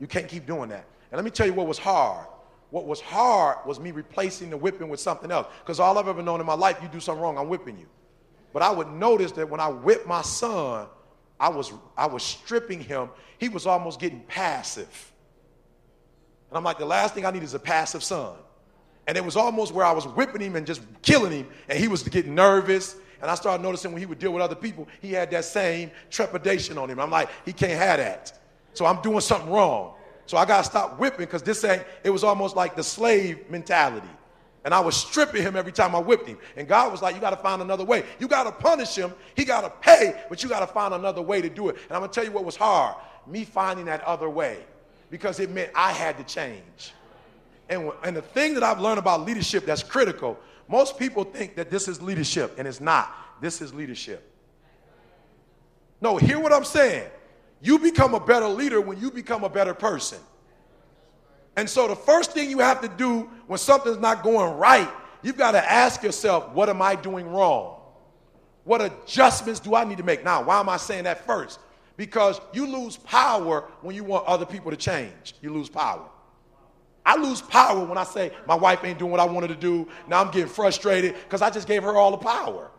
You 0.00 0.06
can't 0.06 0.28
keep 0.28 0.46
doing 0.46 0.68
that. 0.70 0.84
And 1.10 1.16
let 1.16 1.24
me 1.24 1.30
tell 1.30 1.46
you 1.46 1.54
what 1.54 1.66
was 1.66 1.78
hard. 1.78 2.26
What 2.70 2.86
was 2.86 3.00
hard 3.00 3.58
was 3.66 3.78
me 3.78 3.92
replacing 3.92 4.50
the 4.50 4.56
whipping 4.56 4.88
with 4.88 5.00
something 5.00 5.30
else. 5.30 5.46
Because 5.62 5.78
all 5.78 5.96
I've 5.96 6.08
ever 6.08 6.22
known 6.22 6.40
in 6.40 6.46
my 6.46 6.54
life, 6.54 6.78
you 6.82 6.88
do 6.88 7.00
something 7.00 7.22
wrong, 7.22 7.38
I'm 7.38 7.48
whipping 7.48 7.78
you. 7.78 7.86
But 8.52 8.62
I 8.62 8.70
would 8.70 8.88
notice 8.88 9.32
that 9.32 9.48
when 9.48 9.60
I 9.60 9.68
whipped 9.68 10.06
my 10.06 10.22
son, 10.22 10.86
I 11.38 11.48
was, 11.48 11.72
I 11.96 12.06
was 12.06 12.22
stripping 12.22 12.80
him. 12.80 13.10
He 13.38 13.48
was 13.48 13.66
almost 13.66 14.00
getting 14.00 14.20
passive. 14.22 15.12
And 16.54 16.58
I'm 16.58 16.62
like, 16.62 16.78
the 16.78 16.86
last 16.86 17.14
thing 17.14 17.26
I 17.26 17.32
need 17.32 17.42
is 17.42 17.54
a 17.54 17.58
passive 17.58 18.04
son. 18.04 18.36
And 19.08 19.16
it 19.16 19.24
was 19.24 19.34
almost 19.34 19.74
where 19.74 19.84
I 19.84 19.90
was 19.90 20.06
whipping 20.06 20.40
him 20.40 20.54
and 20.54 20.64
just 20.64 20.82
killing 21.02 21.32
him, 21.32 21.48
and 21.68 21.76
he 21.76 21.88
was 21.88 22.04
getting 22.04 22.32
nervous. 22.32 22.94
And 23.20 23.28
I 23.28 23.34
started 23.34 23.60
noticing 23.60 23.90
when 23.90 23.98
he 23.98 24.06
would 24.06 24.20
deal 24.20 24.32
with 24.32 24.40
other 24.40 24.54
people, 24.54 24.86
he 25.02 25.10
had 25.10 25.32
that 25.32 25.46
same 25.46 25.90
trepidation 26.12 26.78
on 26.78 26.88
him. 26.88 27.00
I'm 27.00 27.10
like, 27.10 27.28
he 27.44 27.52
can't 27.52 27.72
have 27.72 27.98
that. 27.98 28.38
So 28.72 28.86
I'm 28.86 29.02
doing 29.02 29.18
something 29.18 29.50
wrong. 29.50 29.94
So 30.26 30.36
I 30.36 30.44
got 30.44 30.58
to 30.58 30.64
stop 30.64 31.00
whipping 31.00 31.26
because 31.26 31.42
this 31.42 31.64
ain't, 31.64 31.82
it 32.04 32.10
was 32.10 32.22
almost 32.22 32.54
like 32.54 32.76
the 32.76 32.84
slave 32.84 33.50
mentality. 33.50 34.06
And 34.64 34.72
I 34.72 34.78
was 34.78 34.96
stripping 34.96 35.42
him 35.42 35.56
every 35.56 35.72
time 35.72 35.96
I 35.96 35.98
whipped 35.98 36.28
him. 36.28 36.38
And 36.56 36.68
God 36.68 36.92
was 36.92 37.02
like, 37.02 37.16
You 37.16 37.20
got 37.20 37.30
to 37.30 37.36
find 37.36 37.62
another 37.62 37.84
way. 37.84 38.04
You 38.20 38.28
got 38.28 38.44
to 38.44 38.52
punish 38.52 38.94
him. 38.94 39.12
He 39.34 39.44
got 39.44 39.62
to 39.62 39.70
pay, 39.70 40.22
but 40.28 40.40
you 40.44 40.48
got 40.48 40.60
to 40.60 40.68
find 40.68 40.94
another 40.94 41.20
way 41.20 41.42
to 41.42 41.48
do 41.48 41.68
it. 41.68 41.78
And 41.88 41.96
I'm 41.96 42.02
to 42.02 42.08
tell 42.08 42.24
you 42.24 42.30
what 42.30 42.44
was 42.44 42.54
hard 42.54 42.94
me 43.26 43.44
finding 43.44 43.86
that 43.86 44.02
other 44.02 44.30
way 44.30 44.64
because 45.10 45.40
it 45.40 45.50
meant 45.50 45.70
I 45.74 45.92
had 45.92 46.16
to 46.18 46.24
change. 46.24 46.92
And, 47.68 47.90
and 48.02 48.16
the 48.16 48.22
thing 48.22 48.54
that 48.54 48.62
I've 48.62 48.80
learned 48.80 48.98
about 48.98 49.22
leadership 49.22 49.64
that's 49.64 49.82
critical, 49.82 50.38
most 50.68 50.98
people 50.98 51.24
think 51.24 51.56
that 51.56 51.70
this 51.70 51.88
is 51.88 52.00
leadership, 52.02 52.54
and 52.58 52.68
it's 52.68 52.80
not. 52.80 53.14
This 53.40 53.60
is 53.60 53.72
leadership. 53.74 54.30
No, 56.00 56.16
hear 56.16 56.38
what 56.38 56.52
I'm 56.52 56.64
saying. 56.64 57.08
You 57.60 57.78
become 57.78 58.14
a 58.14 58.20
better 58.20 58.48
leader 58.48 58.80
when 58.80 59.00
you 59.00 59.10
become 59.10 59.44
a 59.44 59.48
better 59.48 59.72
person. 59.72 60.18
And 61.56 61.68
so 61.68 61.88
the 61.88 61.96
first 61.96 62.32
thing 62.32 62.50
you 62.50 62.58
have 62.58 62.80
to 62.82 62.88
do 62.88 63.30
when 63.46 63.58
something's 63.58 63.98
not 63.98 64.22
going 64.22 64.56
right, 64.58 64.90
you've 65.22 65.38
got 65.38 65.52
to 65.52 65.70
ask 65.72 66.02
yourself, 66.02 66.50
what 66.50 66.68
am 66.68 66.82
I 66.82 66.96
doing 66.96 67.26
wrong? 67.28 67.80
What 68.64 68.82
adjustments 68.82 69.60
do 69.60 69.74
I 69.74 69.84
need 69.84 69.98
to 69.98 70.02
make? 70.02 70.24
Now, 70.24 70.42
why 70.42 70.58
am 70.58 70.68
I 70.68 70.76
saying 70.76 71.04
that 71.04 71.24
first? 71.26 71.60
Because 71.96 72.40
you 72.52 72.66
lose 72.66 72.96
power 72.96 73.68
when 73.82 73.94
you 73.94 74.04
want 74.04 74.26
other 74.26 74.46
people 74.46 74.70
to 74.70 74.76
change. 74.76 75.34
You 75.40 75.52
lose 75.52 75.68
power. 75.68 76.08
I 77.06 77.16
lose 77.16 77.42
power 77.42 77.84
when 77.84 77.98
I 77.98 78.04
say 78.04 78.32
my 78.46 78.54
wife 78.54 78.82
ain't 78.82 78.98
doing 78.98 79.10
what 79.10 79.20
I 79.20 79.26
wanted 79.26 79.48
to 79.48 79.56
do. 79.56 79.88
Now 80.08 80.20
I'm 80.22 80.30
getting 80.30 80.48
frustrated 80.48 81.14
because 81.14 81.42
I 81.42 81.50
just 81.50 81.68
gave 81.68 81.82
her 81.82 81.96
all 81.96 82.10
the 82.10 82.16
power. 82.16 82.70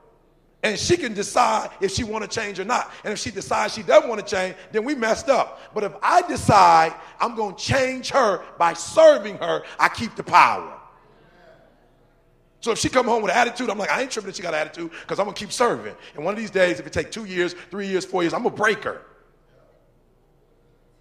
And 0.64 0.80
she 0.80 0.98
can 0.98 1.14
decide 1.14 1.70
if 1.80 1.92
she 1.92 2.04
want 2.04 2.24
to 2.24 2.40
change 2.40 2.60
or 2.60 2.66
not. 2.66 2.92
And 3.04 3.14
if 3.14 3.20
she 3.20 3.30
decides 3.30 3.76
she 3.76 3.84
doesn't 3.84 4.10
want 4.10 4.26
to 4.26 4.36
change, 4.36 4.56
then 4.72 4.84
we 4.84 4.96
messed 4.96 5.30
up. 5.30 5.60
But 5.76 5.84
if 5.84 5.94
I 6.02 6.24
decide 6.24 6.96
I'm 7.20 7.36
going 7.36 7.56
to 7.56 7.62
change 7.62 8.10
her 8.10 8.44
by 8.58 8.74
serving 8.74 9.38
her, 9.38 9.64
I 9.80 9.90
keep 9.90 10.16
the 10.16 10.24
power. 10.24 10.80
So 12.66 12.72
if 12.72 12.80
she 12.80 12.90
come 12.90 13.06
home 13.06 13.22
with 13.22 13.32
an 13.32 13.38
attitude, 13.38 13.70
I'm 13.70 13.78
like, 13.78 13.92
I 13.92 14.02
ain't 14.02 14.10
tripping 14.10 14.26
that 14.26 14.38
she 14.38 14.42
got 14.42 14.56
an 14.56 14.62
attitude 14.62 14.90
because 15.02 15.20
I'm 15.20 15.28
gonna 15.28 15.36
keep 15.36 15.52
serving. 15.52 15.96
And 16.16 16.26
one 16.26 16.34
of 16.34 16.40
these 16.40 16.50
days, 16.50 16.80
if 16.80 16.88
it 16.88 16.94
take 16.94 17.12
two 17.12 17.26
years, 17.26 17.54
three 17.70 17.86
years, 17.86 18.06
four 18.06 18.24
years, 18.24 18.34
I'm 18.34 18.42
gonna 18.42 18.56
break 18.56 18.84
her. 18.86 19.04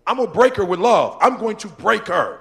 I'm 0.06 0.18
gonna 0.18 0.30
break 0.30 0.56
her 0.56 0.64
with 0.66 0.78
love. 0.78 1.16
I'm 1.22 1.38
going 1.38 1.56
to 1.56 1.68
break 1.68 2.08
her. 2.08 2.38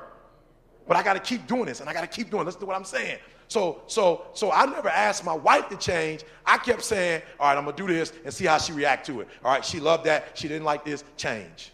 But 0.89 0.97
I 0.97 1.03
gotta 1.03 1.21
keep 1.21 1.47
doing 1.47 1.63
this 1.67 1.79
and 1.79 1.89
I 1.89 1.93
gotta 1.93 2.05
keep 2.05 2.31
doing. 2.31 2.43
Listen 2.43 2.59
to 2.59 2.65
what 2.65 2.75
I'm 2.75 2.83
saying. 2.83 3.17
So, 3.47 3.83
so, 3.87 4.25
so 4.33 4.51
I 4.51 4.65
never 4.65 4.89
asked 4.89 5.23
my 5.23 5.35
wife 5.35 5.69
to 5.69 5.77
change. 5.77 6.25
I 6.45 6.57
kept 6.57 6.83
saying, 6.83 7.21
all 7.39 7.47
right, 7.47 7.57
I'm 7.57 7.63
gonna 7.63 7.77
do 7.77 7.87
this 7.87 8.11
and 8.25 8.33
see 8.33 8.43
how 8.43 8.57
she 8.57 8.73
react 8.73 9.05
to 9.05 9.21
it. 9.21 9.29
All 9.45 9.53
right, 9.53 9.63
she 9.63 9.79
loved 9.79 10.03
that. 10.03 10.37
She 10.37 10.49
didn't 10.49 10.65
like 10.65 10.83
this. 10.83 11.05
Change. 11.15 11.71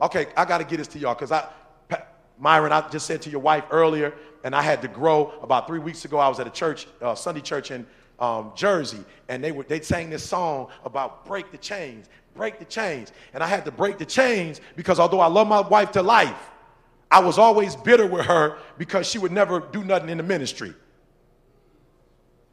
Okay, 0.00 0.26
I 0.36 0.44
gotta 0.44 0.64
get 0.64 0.78
this 0.78 0.88
to 0.88 0.98
y'all 0.98 1.14
because 1.14 1.30
I, 1.30 1.46
Myron, 2.38 2.72
I 2.72 2.88
just 2.88 3.06
said 3.06 3.22
to 3.22 3.30
your 3.30 3.40
wife 3.40 3.64
earlier, 3.70 4.14
and 4.42 4.54
I 4.54 4.62
had 4.62 4.82
to 4.82 4.88
grow. 4.88 5.32
About 5.42 5.66
three 5.66 5.78
weeks 5.78 6.04
ago, 6.04 6.18
I 6.18 6.28
was 6.28 6.40
at 6.40 6.46
a 6.46 6.50
church, 6.50 6.86
uh, 7.00 7.14
Sunday 7.14 7.40
church 7.40 7.70
in 7.70 7.86
um, 8.18 8.52
Jersey, 8.54 9.04
and 9.28 9.42
they 9.42 9.52
were 9.52 9.64
they 9.64 9.80
sang 9.80 10.10
this 10.10 10.22
song 10.22 10.68
about 10.84 11.24
break 11.26 11.50
the 11.50 11.58
chains, 11.58 12.08
break 12.34 12.58
the 12.58 12.64
chains, 12.64 13.12
and 13.32 13.42
I 13.42 13.46
had 13.46 13.64
to 13.64 13.70
break 13.70 13.98
the 13.98 14.06
chains 14.06 14.60
because 14.76 15.00
although 15.00 15.20
I 15.20 15.26
love 15.26 15.48
my 15.48 15.60
wife 15.60 15.92
to 15.92 16.02
life, 16.02 16.50
I 17.10 17.20
was 17.20 17.38
always 17.38 17.76
bitter 17.76 18.06
with 18.06 18.26
her 18.26 18.58
because 18.78 19.08
she 19.08 19.18
would 19.18 19.32
never 19.32 19.60
do 19.60 19.84
nothing 19.84 20.08
in 20.08 20.18
the 20.18 20.24
ministry. 20.24 20.74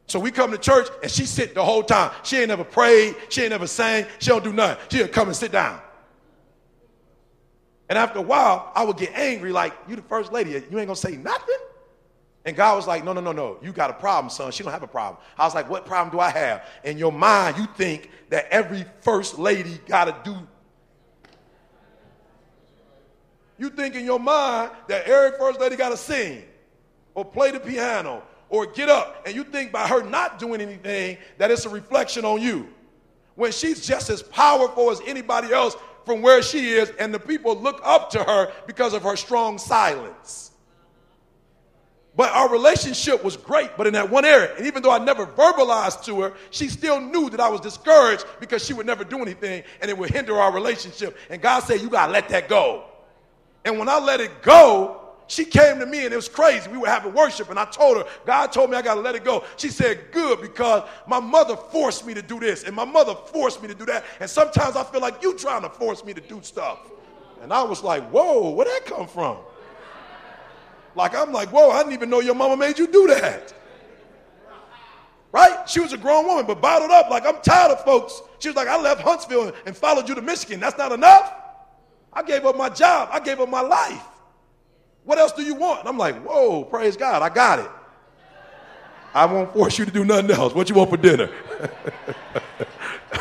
So 0.06 0.18
we 0.20 0.30
come 0.30 0.50
to 0.50 0.58
church 0.58 0.88
and 1.02 1.10
she 1.10 1.24
sit 1.24 1.54
the 1.54 1.64
whole 1.64 1.82
time. 1.82 2.12
She 2.22 2.36
ain't 2.36 2.48
never 2.48 2.64
prayed. 2.64 3.16
She 3.28 3.42
ain't 3.42 3.50
never 3.50 3.66
sang. 3.66 4.06
She 4.18 4.28
don't 4.28 4.44
do 4.44 4.52
nothing. 4.52 4.84
She'll 4.90 5.08
come 5.08 5.28
and 5.28 5.36
sit 5.36 5.52
down. 5.52 5.80
And 7.92 7.98
after 7.98 8.20
a 8.20 8.22
while, 8.22 8.72
I 8.74 8.84
would 8.84 8.96
get 8.96 9.12
angry, 9.12 9.52
like, 9.52 9.74
you 9.86 9.96
the 9.96 10.00
first 10.00 10.32
lady, 10.32 10.52
you 10.52 10.56
ain't 10.56 10.70
gonna 10.70 10.96
say 10.96 11.14
nothing? 11.14 11.58
And 12.46 12.56
God 12.56 12.74
was 12.76 12.86
like, 12.86 13.04
no, 13.04 13.12
no, 13.12 13.20
no, 13.20 13.32
no. 13.32 13.58
You 13.60 13.70
got 13.70 13.90
a 13.90 13.92
problem, 13.92 14.30
son. 14.30 14.50
She 14.50 14.62
don't 14.62 14.72
have 14.72 14.82
a 14.82 14.88
problem. 14.88 15.22
I 15.36 15.44
was 15.44 15.54
like, 15.54 15.68
what 15.68 15.84
problem 15.84 16.10
do 16.10 16.18
I 16.18 16.30
have? 16.30 16.66
In 16.84 16.96
your 16.96 17.12
mind, 17.12 17.58
you 17.58 17.66
think 17.76 18.08
that 18.30 18.46
every 18.50 18.86
first 19.02 19.38
lady 19.38 19.78
gotta 19.86 20.16
do 20.24 20.34
You 23.58 23.68
think 23.68 23.94
in 23.94 24.06
your 24.06 24.18
mind 24.18 24.70
that 24.88 25.04
every 25.04 25.36
first 25.38 25.60
lady 25.60 25.76
got 25.76 25.90
to 25.90 25.96
sing 25.98 26.44
or 27.14 27.26
play 27.26 27.50
the 27.50 27.60
piano 27.60 28.22
or 28.48 28.64
get 28.64 28.88
up, 28.88 29.22
and 29.26 29.34
you 29.34 29.44
think 29.44 29.70
by 29.70 29.86
her 29.86 30.02
not 30.02 30.38
doing 30.38 30.62
anything 30.62 31.18
that 31.36 31.50
it's 31.50 31.66
a 31.66 31.68
reflection 31.68 32.24
on 32.24 32.40
you. 32.40 32.68
When 33.34 33.52
she's 33.52 33.86
just 33.86 34.08
as 34.08 34.22
powerful 34.22 34.90
as 34.90 35.02
anybody 35.06 35.52
else 35.52 35.76
from 36.04 36.22
where 36.22 36.42
she 36.42 36.70
is, 36.70 36.90
and 36.98 37.12
the 37.12 37.18
people 37.18 37.56
look 37.56 37.80
up 37.84 38.10
to 38.10 38.22
her 38.22 38.52
because 38.66 38.94
of 38.94 39.02
her 39.02 39.16
strong 39.16 39.58
silence. 39.58 40.50
But 42.14 42.30
our 42.32 42.50
relationship 42.50 43.24
was 43.24 43.38
great, 43.38 43.70
but 43.78 43.86
in 43.86 43.94
that 43.94 44.10
one 44.10 44.26
area, 44.26 44.54
and 44.56 44.66
even 44.66 44.82
though 44.82 44.90
I 44.90 44.98
never 44.98 45.24
verbalized 45.24 46.04
to 46.04 46.20
her, 46.20 46.34
she 46.50 46.68
still 46.68 47.00
knew 47.00 47.30
that 47.30 47.40
I 47.40 47.48
was 47.48 47.60
discouraged 47.60 48.26
because 48.38 48.64
she 48.64 48.74
would 48.74 48.84
never 48.84 49.02
do 49.02 49.22
anything 49.22 49.62
and 49.80 49.90
it 49.90 49.96
would 49.96 50.10
hinder 50.10 50.38
our 50.38 50.52
relationship. 50.52 51.16
And 51.30 51.40
God 51.40 51.60
said, 51.60 51.80
You 51.80 51.88
got 51.88 52.06
to 52.06 52.12
let 52.12 52.28
that 52.28 52.50
go. 52.50 52.84
And 53.64 53.78
when 53.78 53.88
I 53.88 53.98
let 53.98 54.20
it 54.20 54.42
go, 54.42 55.01
she 55.26 55.44
came 55.44 55.78
to 55.78 55.86
me 55.86 56.04
and 56.04 56.12
it 56.12 56.16
was 56.16 56.28
crazy. 56.28 56.70
We 56.70 56.78
were 56.78 56.88
having 56.88 57.14
worship 57.14 57.50
and 57.50 57.58
I 57.58 57.64
told 57.66 57.96
her, 57.96 58.04
God 58.26 58.52
told 58.52 58.70
me 58.70 58.76
I 58.76 58.82
got 58.82 58.94
to 58.94 59.00
let 59.00 59.14
it 59.14 59.24
go. 59.24 59.44
She 59.56 59.68
said, 59.68 60.12
Good, 60.12 60.40
because 60.40 60.88
my 61.06 61.20
mother 61.20 61.56
forced 61.56 62.06
me 62.06 62.14
to 62.14 62.22
do 62.22 62.38
this 62.40 62.64
and 62.64 62.74
my 62.74 62.84
mother 62.84 63.14
forced 63.14 63.62
me 63.62 63.68
to 63.68 63.74
do 63.74 63.86
that. 63.86 64.04
And 64.20 64.28
sometimes 64.28 64.76
I 64.76 64.84
feel 64.84 65.00
like 65.00 65.22
you 65.22 65.36
trying 65.36 65.62
to 65.62 65.70
force 65.70 66.04
me 66.04 66.12
to 66.14 66.20
do 66.20 66.40
stuff. 66.42 66.80
And 67.40 67.52
I 67.52 67.62
was 67.62 67.82
like, 67.82 68.02
Whoa, 68.10 68.50
where'd 68.50 68.68
that 68.68 68.84
come 68.86 69.06
from? 69.06 69.38
Like, 70.94 71.14
I'm 71.14 71.32
like, 71.32 71.48
Whoa, 71.48 71.70
I 71.70 71.78
didn't 71.78 71.94
even 71.94 72.10
know 72.10 72.20
your 72.20 72.34
mama 72.34 72.56
made 72.56 72.78
you 72.78 72.86
do 72.86 73.06
that. 73.08 73.54
Right? 75.32 75.66
She 75.66 75.80
was 75.80 75.94
a 75.94 75.96
grown 75.96 76.26
woman, 76.26 76.44
but 76.46 76.60
bottled 76.60 76.90
up. 76.90 77.08
Like, 77.08 77.24
I'm 77.24 77.40
tired 77.40 77.72
of 77.72 77.82
folks. 77.84 78.20
She 78.38 78.48
was 78.48 78.56
like, 78.56 78.68
I 78.68 78.78
left 78.78 79.00
Huntsville 79.00 79.52
and 79.64 79.74
followed 79.74 80.06
you 80.08 80.14
to 80.14 80.20
Michigan. 80.20 80.60
That's 80.60 80.76
not 80.76 80.92
enough. 80.92 81.32
I 82.12 82.22
gave 82.22 82.44
up 82.44 82.56
my 82.56 82.68
job. 82.68 83.08
I 83.10 83.18
gave 83.18 83.40
up 83.40 83.48
my 83.48 83.62
life. 83.62 84.04
What 85.04 85.18
else 85.18 85.32
do 85.32 85.42
you 85.42 85.54
want? 85.54 85.80
And 85.80 85.88
I'm 85.88 85.98
like, 85.98 86.16
whoa, 86.22 86.64
praise 86.64 86.96
God, 86.96 87.22
I 87.22 87.28
got 87.28 87.58
it. 87.58 87.70
I 89.14 89.26
won't 89.26 89.52
force 89.52 89.78
you 89.78 89.84
to 89.84 89.90
do 89.90 90.04
nothing 90.04 90.30
else. 90.30 90.54
What 90.54 90.68
you 90.68 90.74
want 90.74 90.90
for 90.90 90.96
dinner? 90.96 91.30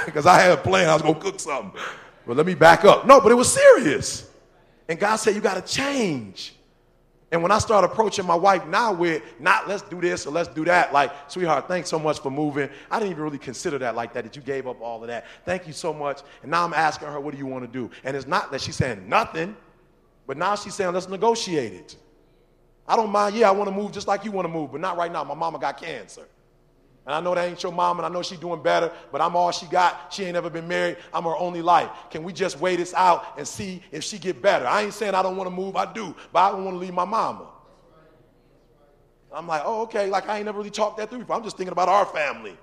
Because 0.05 0.25
I 0.25 0.39
had 0.39 0.51
a 0.51 0.57
plan, 0.57 0.89
I 0.89 0.93
was 0.93 1.01
gonna 1.01 1.19
cook 1.19 1.39
something. 1.39 1.79
But 2.25 2.37
let 2.37 2.45
me 2.45 2.55
back 2.55 2.85
up. 2.85 3.05
No, 3.05 3.19
but 3.19 3.31
it 3.31 3.35
was 3.35 3.51
serious. 3.53 4.29
And 4.87 4.99
God 4.99 5.17
said, 5.17 5.35
You 5.35 5.41
gotta 5.41 5.61
change. 5.61 6.55
And 7.31 7.41
when 7.41 7.51
I 7.51 7.59
start 7.59 7.85
approaching 7.85 8.25
my 8.25 8.35
wife 8.35 8.65
now 8.67 8.91
with 8.91 9.23
not 9.39 9.67
let's 9.67 9.83
do 9.83 10.01
this 10.01 10.25
or 10.25 10.31
let's 10.31 10.49
do 10.49 10.65
that, 10.65 10.91
like, 10.91 11.11
sweetheart, 11.29 11.69
thanks 11.69 11.89
so 11.89 11.97
much 11.97 12.19
for 12.19 12.29
moving. 12.29 12.69
I 12.89 12.99
didn't 12.99 13.11
even 13.11 13.23
really 13.23 13.37
consider 13.37 13.77
that 13.79 13.95
like 13.95 14.13
that, 14.13 14.25
that 14.25 14.35
you 14.35 14.41
gave 14.41 14.67
up 14.67 14.81
all 14.81 15.01
of 15.01 15.07
that. 15.07 15.25
Thank 15.45 15.65
you 15.65 15.71
so 15.71 15.93
much. 15.93 16.21
And 16.41 16.51
now 16.51 16.65
I'm 16.65 16.73
asking 16.73 17.07
her, 17.07 17.21
what 17.21 17.31
do 17.31 17.37
you 17.37 17.45
want 17.45 17.63
to 17.63 17.71
do? 17.71 17.89
And 18.03 18.17
it's 18.17 18.27
not 18.27 18.51
that 18.51 18.59
she's 18.59 18.75
saying 18.75 19.07
nothing, 19.07 19.55
but 20.27 20.37
now 20.37 20.55
she's 20.55 20.73
saying, 20.73 20.93
let's 20.93 21.09
negotiate 21.09 21.73
it. 21.73 21.95
I 22.87 22.95
don't 22.95 23.11
mind, 23.11 23.35
yeah, 23.35 23.47
I 23.47 23.51
want 23.51 23.69
to 23.69 23.75
move 23.75 23.91
just 23.91 24.07
like 24.07 24.25
you 24.25 24.31
want 24.31 24.45
to 24.45 24.51
move, 24.51 24.71
but 24.71 24.81
not 24.81 24.97
right 24.97 25.11
now. 25.11 25.23
My 25.23 25.35
mama 25.35 25.59
got 25.59 25.79
cancer. 25.79 26.27
And 27.05 27.15
I 27.15 27.19
know 27.19 27.33
that 27.33 27.49
ain't 27.49 27.63
your 27.63 27.71
mom, 27.71 27.97
and 27.97 28.05
I 28.05 28.09
know 28.09 28.21
she's 28.21 28.37
doing 28.37 28.61
better, 28.61 28.91
but 29.11 29.21
I'm 29.21 29.35
all 29.35 29.51
she 29.51 29.65
got. 29.65 30.13
She 30.13 30.23
ain't 30.23 30.33
never 30.33 30.51
been 30.51 30.67
married. 30.67 30.97
I'm 31.13 31.23
her 31.23 31.35
only 31.35 31.61
life. 31.61 31.89
Can 32.11 32.23
we 32.23 32.31
just 32.31 32.59
wait 32.59 32.75
this 32.75 32.93
out 32.93 33.39
and 33.39 33.47
see 33.47 33.81
if 33.91 34.03
she 34.03 34.19
get 34.19 34.41
better? 34.41 34.67
I 34.67 34.83
ain't 34.83 34.93
saying 34.93 35.15
I 35.15 35.23
don't 35.23 35.35
want 35.35 35.49
to 35.49 35.55
move. 35.55 35.75
I 35.75 35.91
do, 35.91 36.15
but 36.31 36.39
I 36.39 36.51
don't 36.51 36.63
want 36.63 36.75
to 36.75 36.79
leave 36.79 36.93
my 36.93 37.05
mama. 37.05 37.47
I'm 39.33 39.47
like, 39.47 39.63
oh, 39.65 39.81
okay. 39.83 40.07
Like 40.07 40.27
I 40.29 40.37
ain't 40.37 40.45
never 40.45 40.59
really 40.59 40.69
talked 40.69 40.97
that 40.97 41.09
through 41.09 41.19
before. 41.19 41.35
I'm 41.35 41.43
just 41.43 41.57
thinking 41.57 41.71
about 41.71 41.89
our 41.89 42.05
family. 42.05 42.57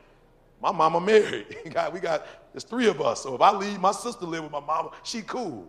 My 0.61 0.71
mama 0.71 1.01
married. 1.01 1.57
God, 1.73 1.92
we 1.92 2.01
got 2.01 2.27
there's 2.53 2.64
three 2.64 2.88
of 2.88 3.01
us. 3.01 3.23
So 3.23 3.35
if 3.35 3.40
I 3.40 3.53
leave, 3.53 3.81
my 3.81 3.92
sister 3.92 4.27
live 4.27 4.42
with 4.42 4.53
my 4.53 4.61
mama. 4.61 4.90
She 5.03 5.23
cool. 5.23 5.68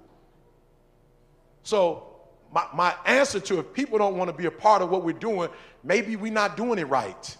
So 1.63 2.07
my, 2.51 2.65
my 2.73 2.95
answer 3.05 3.39
to 3.39 3.59
if 3.59 3.73
people 3.73 3.97
don't 3.97 4.17
want 4.17 4.29
to 4.29 4.35
be 4.35 4.45
a 4.45 4.51
part 4.51 4.81
of 4.81 4.89
what 4.89 5.03
we're 5.03 5.13
doing, 5.13 5.49
maybe 5.83 6.15
we're 6.15 6.31
not 6.31 6.57
doing 6.57 6.79
it 6.79 6.87
right 6.87 7.37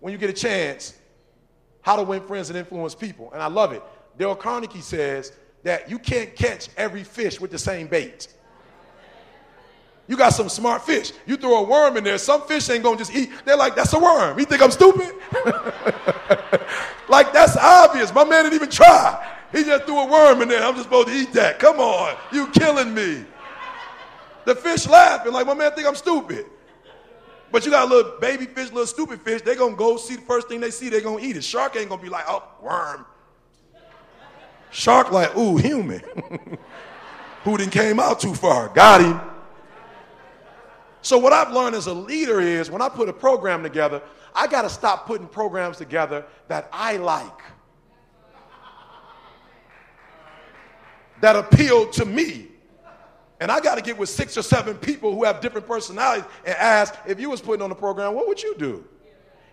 when 0.00 0.12
you 0.12 0.18
get 0.18 0.30
a 0.30 0.34
chance, 0.34 0.94
How 1.80 1.96
to 1.96 2.02
Win 2.02 2.22
Friends 2.22 2.48
and 2.50 2.58
Influence 2.58 2.94
People. 2.94 3.32
And 3.32 3.42
I 3.42 3.46
love 3.46 3.72
it. 3.72 3.82
Dale 4.18 4.36
Carnegie 4.36 4.80
says 4.80 5.32
that 5.62 5.90
you 5.90 5.98
can't 5.98 6.34
catch 6.36 6.68
every 6.76 7.02
fish 7.02 7.40
with 7.40 7.50
the 7.50 7.58
same 7.58 7.86
bait. 7.88 8.28
You 10.06 10.16
got 10.16 10.28
some 10.28 10.48
smart 10.48 10.86
fish. 10.86 11.12
You 11.26 11.36
throw 11.36 11.56
a 11.56 11.62
worm 11.68 11.96
in 11.96 12.04
there, 12.04 12.18
some 12.18 12.42
fish 12.42 12.70
ain't 12.70 12.84
gonna 12.84 12.96
just 12.96 13.14
eat. 13.14 13.30
They're 13.44 13.56
like, 13.56 13.74
that's 13.74 13.92
a 13.92 13.98
worm. 13.98 14.38
You 14.38 14.44
think 14.44 14.62
I'm 14.62 14.70
stupid? 14.70 15.12
like, 17.08 17.32
that's 17.32 17.56
obvious. 17.56 18.14
My 18.14 18.22
man 18.22 18.44
didn't 18.44 18.54
even 18.54 18.70
try. 18.70 19.35
He 19.52 19.64
just 19.64 19.84
threw 19.84 20.00
a 20.00 20.06
worm 20.06 20.42
in 20.42 20.48
there. 20.48 20.62
I'm 20.62 20.74
just 20.74 20.84
supposed 20.84 21.08
to 21.08 21.14
eat 21.14 21.32
that. 21.34 21.58
Come 21.58 21.78
on. 21.78 22.16
You 22.32 22.48
killing 22.48 22.92
me. 22.92 23.24
The 24.44 24.54
fish 24.54 24.86
laughing 24.86 25.32
like 25.32 25.46
my 25.46 25.54
man 25.54 25.72
think 25.72 25.86
I'm 25.86 25.96
stupid. 25.96 26.46
But 27.50 27.64
you 27.64 27.70
got 27.70 27.86
a 27.86 27.94
little 27.94 28.18
baby 28.20 28.46
fish, 28.46 28.70
little 28.70 28.86
stupid 28.86 29.20
fish, 29.22 29.42
they're 29.42 29.54
gonna 29.54 29.76
go 29.76 29.96
see 29.96 30.16
the 30.16 30.22
first 30.22 30.48
thing 30.48 30.60
they 30.60 30.70
see, 30.70 30.88
they're 30.88 31.00
gonna 31.00 31.22
eat 31.22 31.36
it. 31.36 31.44
Shark 31.44 31.76
ain't 31.76 31.88
gonna 31.88 32.02
be 32.02 32.08
like, 32.08 32.24
oh, 32.28 32.42
worm. 32.60 33.06
Shark 34.70 35.10
like, 35.12 35.36
ooh, 35.36 35.56
human. 35.56 36.02
Who 37.44 37.56
didn't 37.56 37.72
came 37.72 38.00
out 38.00 38.20
too 38.20 38.34
far? 38.34 38.68
Got 38.68 39.00
him. 39.00 39.20
So 41.02 41.18
what 41.18 41.32
I've 41.32 41.52
learned 41.52 41.76
as 41.76 41.86
a 41.86 41.94
leader 41.94 42.40
is 42.40 42.70
when 42.70 42.82
I 42.82 42.88
put 42.88 43.08
a 43.08 43.12
program 43.12 43.62
together, 43.62 44.02
I 44.34 44.48
gotta 44.48 44.68
stop 44.68 45.06
putting 45.06 45.28
programs 45.28 45.76
together 45.76 46.24
that 46.48 46.68
I 46.72 46.96
like. 46.96 47.42
That 51.20 51.36
appeal 51.36 51.88
to 51.90 52.04
me. 52.04 52.48
And 53.40 53.50
I 53.50 53.60
got 53.60 53.74
to 53.74 53.82
get 53.82 53.98
with 53.98 54.08
six 54.08 54.36
or 54.38 54.42
seven 54.42 54.76
people 54.76 55.14
who 55.14 55.24
have 55.24 55.40
different 55.40 55.66
personalities 55.66 56.24
and 56.44 56.54
ask 56.56 56.94
if 57.06 57.20
you 57.20 57.28
was 57.28 57.40
putting 57.40 57.62
on 57.62 57.70
a 57.70 57.74
program, 57.74 58.14
what 58.14 58.26
would 58.28 58.42
you 58.42 58.54
do? 58.56 58.84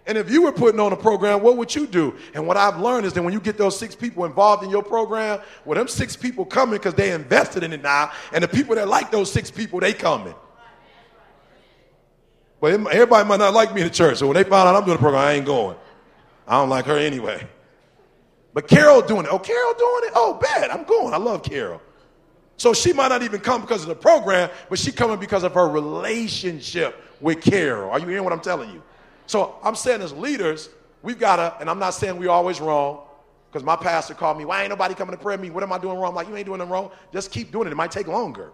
And 0.05 0.17
if 0.17 0.29
you 0.29 0.41
were 0.41 0.51
putting 0.51 0.79
on 0.79 0.91
a 0.91 0.97
program, 0.97 1.41
what 1.41 1.55
would 1.55 1.73
you 1.73 1.87
do? 1.87 2.15
And 2.33 2.45
what 2.45 2.57
I've 2.57 2.77
learned 2.79 3.05
is 3.05 3.13
that 3.13 3.23
when 3.23 3.33
you 3.33 3.39
get 3.39 3.57
those 3.57 3.77
six 3.77 3.95
people 3.95 4.25
involved 4.25 4.63
in 4.63 4.69
your 4.69 4.83
program, 4.83 5.39
well, 5.63 5.77
them 5.77 5.87
six 5.87 6.15
people 6.15 6.43
coming 6.43 6.75
because 6.75 6.93
they 6.93 7.11
invested 7.11 7.63
in 7.63 7.71
it 7.71 7.81
now, 7.81 8.11
and 8.33 8.43
the 8.43 8.47
people 8.47 8.75
that 8.75 8.89
like 8.89 9.11
those 9.11 9.31
six 9.31 9.49
people, 9.49 9.79
they 9.79 9.93
coming. 9.93 10.35
But 12.59 12.73
everybody 12.73 13.27
might 13.27 13.39
not 13.39 13.53
like 13.53 13.73
me 13.73 13.81
in 13.81 13.87
the 13.87 13.93
church, 13.93 14.17
so 14.17 14.27
when 14.27 14.35
they 14.35 14.43
find 14.43 14.67
out 14.67 14.75
I'm 14.75 14.83
doing 14.83 14.97
a 14.97 14.99
program, 14.99 15.23
I 15.23 15.33
ain't 15.33 15.45
going. 15.45 15.77
I 16.47 16.59
don't 16.59 16.69
like 16.69 16.85
her 16.85 16.97
anyway. 16.97 17.47
But 18.53 18.67
Carol 18.67 19.01
doing 19.01 19.25
it. 19.25 19.29
Oh, 19.31 19.39
Carol 19.39 19.73
doing 19.73 20.01
it? 20.05 20.11
Oh, 20.15 20.37
bad. 20.39 20.69
I'm 20.69 20.83
going. 20.83 21.13
I 21.13 21.17
love 21.17 21.43
Carol. 21.43 21.81
So 22.57 22.73
she 22.73 22.93
might 22.93 23.07
not 23.07 23.23
even 23.23 23.41
come 23.41 23.61
because 23.61 23.81
of 23.81 23.87
the 23.87 23.95
program, 23.95 24.49
but 24.69 24.77
she 24.77 24.91
coming 24.91 25.19
because 25.19 25.43
of 25.43 25.53
her 25.53 25.67
relationship 25.67 26.95
with 27.19 27.41
Carol. 27.41 27.89
Are 27.89 27.99
you 27.99 28.07
hearing 28.07 28.23
what 28.23 28.31
I'm 28.31 28.41
telling 28.41 28.69
you? 28.69 28.83
So 29.25 29.55
I'm 29.63 29.75
saying 29.75 30.01
as 30.01 30.13
leaders, 30.13 30.69
we've 31.01 31.19
got 31.19 31.37
to, 31.37 31.59
and 31.59 31.69
I'm 31.69 31.79
not 31.79 31.95
saying 31.95 32.17
we're 32.17 32.29
always 32.29 32.61
wrong, 32.61 33.01
because 33.51 33.65
my 33.65 33.75
pastor 33.75 34.13
called 34.13 34.37
me, 34.37 34.45
why 34.45 34.61
ain't 34.61 34.69
nobody 34.69 34.93
coming 34.93 35.15
to 35.15 35.21
pray 35.21 35.35
prayer 35.35 35.43
me? 35.43 35.49
What 35.49 35.63
am 35.63 35.73
I 35.73 35.77
doing 35.77 35.97
wrong? 35.97 36.09
I'm 36.09 36.15
like, 36.15 36.27
you 36.27 36.35
ain't 36.35 36.45
doing 36.45 36.59
nothing 36.59 36.71
wrong. 36.71 36.91
Just 37.11 37.31
keep 37.31 37.51
doing 37.51 37.67
it. 37.67 37.71
It 37.71 37.75
might 37.75 37.91
take 37.91 38.07
longer. 38.07 38.51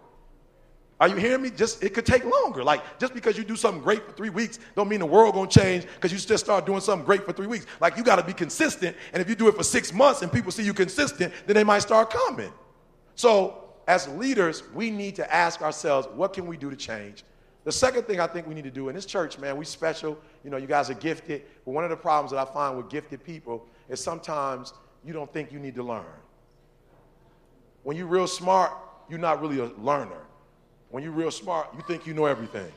Are 1.00 1.08
you 1.08 1.16
hearing 1.16 1.40
me? 1.40 1.50
Just 1.50 1.82
it 1.82 1.94
could 1.94 2.04
take 2.04 2.24
longer. 2.24 2.62
Like 2.62 2.82
just 2.98 3.14
because 3.14 3.38
you 3.38 3.42
do 3.42 3.56
something 3.56 3.82
great 3.82 4.04
for 4.04 4.12
three 4.12 4.28
weeks, 4.28 4.58
don't 4.76 4.88
mean 4.88 5.00
the 5.00 5.06
world 5.06 5.34
gonna 5.34 5.48
change 5.48 5.86
because 5.94 6.12
you 6.12 6.18
just 6.18 6.44
start 6.44 6.66
doing 6.66 6.80
something 6.80 7.06
great 7.06 7.24
for 7.24 7.32
three 7.32 7.46
weeks. 7.46 7.64
Like 7.80 7.96
you 7.96 8.04
got 8.04 8.16
to 8.16 8.22
be 8.22 8.34
consistent, 8.34 8.94
and 9.14 9.22
if 9.22 9.28
you 9.28 9.34
do 9.34 9.48
it 9.48 9.56
for 9.56 9.62
six 9.64 9.94
months 9.94 10.20
and 10.20 10.30
people 10.30 10.52
see 10.52 10.62
you 10.62 10.74
consistent, 10.74 11.32
then 11.46 11.54
they 11.54 11.64
might 11.64 11.78
start 11.78 12.10
coming. 12.10 12.52
So 13.14 13.64
as 13.88 14.08
leaders, 14.08 14.62
we 14.74 14.90
need 14.90 15.16
to 15.16 15.34
ask 15.34 15.62
ourselves, 15.62 16.06
what 16.14 16.34
can 16.34 16.46
we 16.46 16.56
do 16.56 16.70
to 16.70 16.76
change? 16.76 17.24
The 17.64 17.72
second 17.72 18.04
thing 18.04 18.20
I 18.20 18.26
think 18.26 18.46
we 18.46 18.54
need 18.54 18.64
to 18.64 18.70
do 18.70 18.88
in 18.88 18.94
this 18.94 19.06
church, 19.06 19.38
man, 19.38 19.56
we 19.56 19.64
special. 19.64 20.18
You 20.44 20.50
know, 20.50 20.56
you 20.58 20.66
guys 20.66 20.90
are 20.90 20.94
gifted. 20.94 21.42
But 21.64 21.72
one 21.72 21.84
of 21.84 21.90
the 21.90 21.96
problems 21.96 22.30
that 22.32 22.38
I 22.38 22.50
find 22.50 22.76
with 22.76 22.88
gifted 22.88 23.24
people 23.24 23.66
is 23.88 24.02
sometimes 24.02 24.72
you 25.04 25.12
don't 25.12 25.30
think 25.32 25.50
you 25.50 25.58
need 25.58 25.74
to 25.74 25.82
learn. 25.82 26.04
When 27.82 27.96
you're 27.96 28.06
real 28.06 28.26
smart, 28.26 28.72
you're 29.08 29.18
not 29.18 29.40
really 29.40 29.58
a 29.58 29.66
learner. 29.82 30.26
When 30.90 31.02
you're 31.02 31.12
real 31.12 31.30
smart, 31.30 31.68
you 31.76 31.82
think 31.86 32.06
you 32.06 32.14
know 32.14 32.26
everything. 32.26 32.70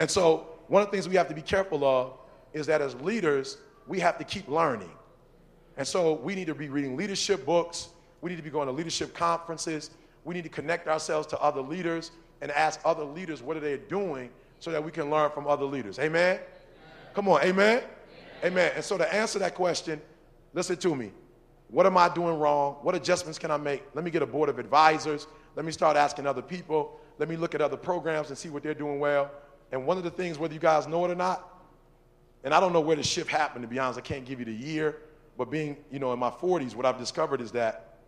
And 0.00 0.10
so, 0.10 0.48
one 0.68 0.82
of 0.82 0.88
the 0.88 0.92
things 0.92 1.08
we 1.08 1.16
have 1.16 1.28
to 1.28 1.34
be 1.34 1.42
careful 1.42 1.84
of 1.84 2.12
is 2.52 2.66
that 2.66 2.80
as 2.80 2.94
leaders, 2.96 3.58
we 3.86 4.00
have 4.00 4.18
to 4.18 4.24
keep 4.24 4.48
learning. 4.48 4.90
And 5.76 5.86
so, 5.86 6.14
we 6.14 6.34
need 6.34 6.46
to 6.46 6.54
be 6.54 6.68
reading 6.68 6.96
leadership 6.96 7.44
books, 7.44 7.88
we 8.20 8.30
need 8.30 8.36
to 8.36 8.42
be 8.42 8.50
going 8.50 8.66
to 8.66 8.72
leadership 8.72 9.14
conferences, 9.14 9.90
we 10.24 10.34
need 10.34 10.44
to 10.44 10.48
connect 10.48 10.86
ourselves 10.86 11.26
to 11.28 11.40
other 11.40 11.60
leaders 11.60 12.12
and 12.40 12.50
ask 12.52 12.80
other 12.84 13.04
leaders 13.04 13.42
what 13.42 13.56
are 13.56 13.60
they 13.60 13.76
doing 13.76 14.30
so 14.60 14.70
that 14.70 14.82
we 14.82 14.92
can 14.92 15.10
learn 15.10 15.30
from 15.30 15.46
other 15.48 15.64
leaders. 15.64 15.98
Amen? 15.98 16.38
Come 17.14 17.28
on, 17.28 17.42
amen? 17.42 17.78
amen? 17.78 17.84
Amen. 18.44 18.72
And 18.76 18.84
so, 18.84 18.96
to 18.96 19.12
answer 19.12 19.38
that 19.40 19.54
question, 19.54 20.00
listen 20.54 20.76
to 20.76 20.94
me. 20.94 21.10
What 21.68 21.86
am 21.86 21.96
I 21.96 22.08
doing 22.08 22.38
wrong? 22.38 22.76
What 22.82 22.94
adjustments 22.94 23.38
can 23.38 23.50
I 23.50 23.56
make? 23.56 23.82
Let 23.94 24.04
me 24.04 24.10
get 24.10 24.22
a 24.22 24.26
board 24.26 24.48
of 24.48 24.58
advisors. 24.58 25.26
Let 25.56 25.64
me 25.64 25.72
start 25.72 25.96
asking 25.96 26.26
other 26.26 26.42
people. 26.42 26.98
Let 27.18 27.28
me 27.28 27.36
look 27.36 27.54
at 27.54 27.60
other 27.60 27.76
programs 27.76 28.28
and 28.28 28.38
see 28.38 28.48
what 28.48 28.62
they're 28.62 28.74
doing 28.74 28.98
well. 28.98 29.30
And 29.70 29.86
one 29.86 29.96
of 29.96 30.04
the 30.04 30.10
things, 30.10 30.38
whether 30.38 30.54
you 30.54 30.60
guys 30.60 30.86
know 30.86 31.04
it 31.04 31.10
or 31.10 31.14
not, 31.14 31.48
and 32.44 32.52
I 32.52 32.60
don't 32.60 32.72
know 32.72 32.80
where 32.80 32.96
the 32.96 33.02
shift 33.02 33.30
happened, 33.30 33.62
to 33.62 33.68
be 33.68 33.78
honest, 33.78 33.98
I 33.98 34.02
can't 34.02 34.24
give 34.24 34.38
you 34.38 34.44
the 34.44 34.52
year, 34.52 34.98
but 35.38 35.50
being, 35.50 35.76
you 35.90 35.98
know, 35.98 36.12
in 36.12 36.18
my 36.18 36.30
40s, 36.30 36.74
what 36.74 36.84
I've 36.84 36.98
discovered 36.98 37.40
is 37.40 37.52
that 37.52 37.98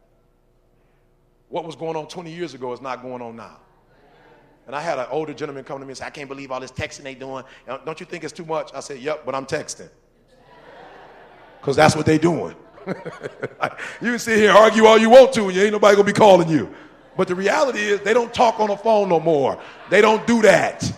what 1.48 1.64
was 1.64 1.76
going 1.76 1.96
on 1.96 2.09
20 2.09 2.33
years 2.33 2.54
ago 2.54 2.72
is 2.72 2.80
not 2.80 3.02
going 3.02 3.22
on 3.22 3.37
now. 3.37 3.59
And 4.66 4.74
I 4.74 4.80
had 4.80 4.98
an 4.98 5.07
older 5.11 5.35
gentleman 5.35 5.62
come 5.64 5.78
to 5.78 5.85
me 5.85 5.90
and 5.90 5.98
say, 5.98 6.07
I 6.07 6.11
can't 6.11 6.28
believe 6.28 6.50
all 6.50 6.61
this 6.61 6.72
texting 6.72 7.02
they 7.02 7.14
doing. 7.14 7.44
Don't 7.85 8.00
you 8.00 8.07
think 8.07 8.24
it's 8.24 8.33
too 8.33 8.46
much? 8.46 8.70
I 8.74 8.80
said, 8.80 8.98
Yep, 8.98 9.24
but 9.26 9.35
I'm 9.35 9.46
texting. 9.46 9.88
Because 11.61 11.76
that's 11.76 11.96
what 11.96 12.04
they 12.04 12.18
doing. 12.18 12.54
you 12.87 12.92
can 14.11 14.18
sit 14.18 14.37
here 14.37 14.50
and 14.50 14.59
argue 14.59 14.85
all 14.85 14.98
you 14.98 15.09
want 15.09 15.33
to, 15.33 15.44
and 15.46 15.54
you 15.54 15.62
ain't 15.62 15.72
nobody 15.72 15.96
gonna 15.96 16.04
be 16.04 16.12
calling 16.12 16.46
you. 16.46 16.74
But 17.16 17.29
the 17.29 17.35
reality 17.35 17.81
is, 17.81 18.00
they 18.00 18.12
don't 18.12 18.33
talk 18.33 18.61
on 18.61 18.68
the 18.68 18.77
phone 18.77 19.09
no 19.09 19.20
more. 19.20 19.61
They 19.90 20.00
don't 20.00 20.27
do 20.27 20.42
that. 20.42 20.90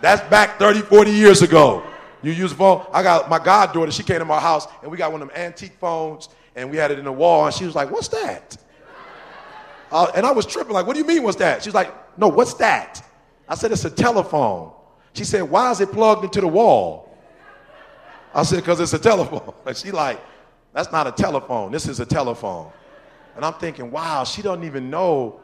That's 0.00 0.20
back 0.28 0.58
30, 0.58 0.80
40 0.80 1.10
years 1.10 1.42
ago. 1.42 1.82
You 2.22 2.32
use 2.32 2.52
a 2.52 2.56
phone. 2.56 2.86
I 2.92 3.02
got 3.02 3.30
my 3.30 3.38
goddaughter, 3.38 3.90
she 3.92 4.02
came 4.02 4.18
to 4.18 4.24
my 4.24 4.40
house, 4.40 4.66
and 4.82 4.90
we 4.90 4.96
got 4.96 5.12
one 5.12 5.22
of 5.22 5.28
them 5.28 5.36
antique 5.36 5.76
phones, 5.78 6.28
and 6.56 6.70
we 6.70 6.76
had 6.76 6.90
it 6.90 6.98
in 6.98 7.04
the 7.04 7.12
wall, 7.12 7.46
and 7.46 7.54
she 7.54 7.64
was 7.64 7.74
like, 7.74 7.90
What's 7.90 8.08
that? 8.08 8.56
Uh, 9.92 10.10
and 10.14 10.24
I 10.24 10.32
was 10.32 10.46
tripping, 10.46 10.72
like, 10.72 10.86
What 10.86 10.94
do 10.94 11.00
you 11.00 11.06
mean, 11.06 11.22
what's 11.22 11.38
that? 11.38 11.62
She's 11.62 11.74
like, 11.74 11.94
No, 12.18 12.28
what's 12.28 12.54
that? 12.54 13.02
I 13.48 13.54
said, 13.54 13.72
It's 13.72 13.84
a 13.84 13.90
telephone. 13.90 14.72
She 15.14 15.24
said, 15.24 15.42
Why 15.42 15.70
is 15.70 15.80
it 15.80 15.92
plugged 15.92 16.24
into 16.24 16.40
the 16.40 16.48
wall? 16.48 17.16
I 18.34 18.42
said, 18.42 18.56
Because 18.56 18.80
it's 18.80 18.92
a 18.92 18.98
telephone. 18.98 19.54
And 19.66 19.76
she 19.76 19.90
like, 19.90 20.20
that's 20.72 20.92
not 20.92 21.06
a 21.06 21.12
telephone. 21.12 21.72
This 21.72 21.88
is 21.88 22.00
a 22.00 22.06
telephone. 22.06 22.70
And 23.36 23.44
I'm 23.44 23.54
thinking, 23.54 23.90
wow, 23.90 24.24
she 24.24 24.42
doesn't 24.42 24.64
even 24.64 24.90
know. 24.90 25.39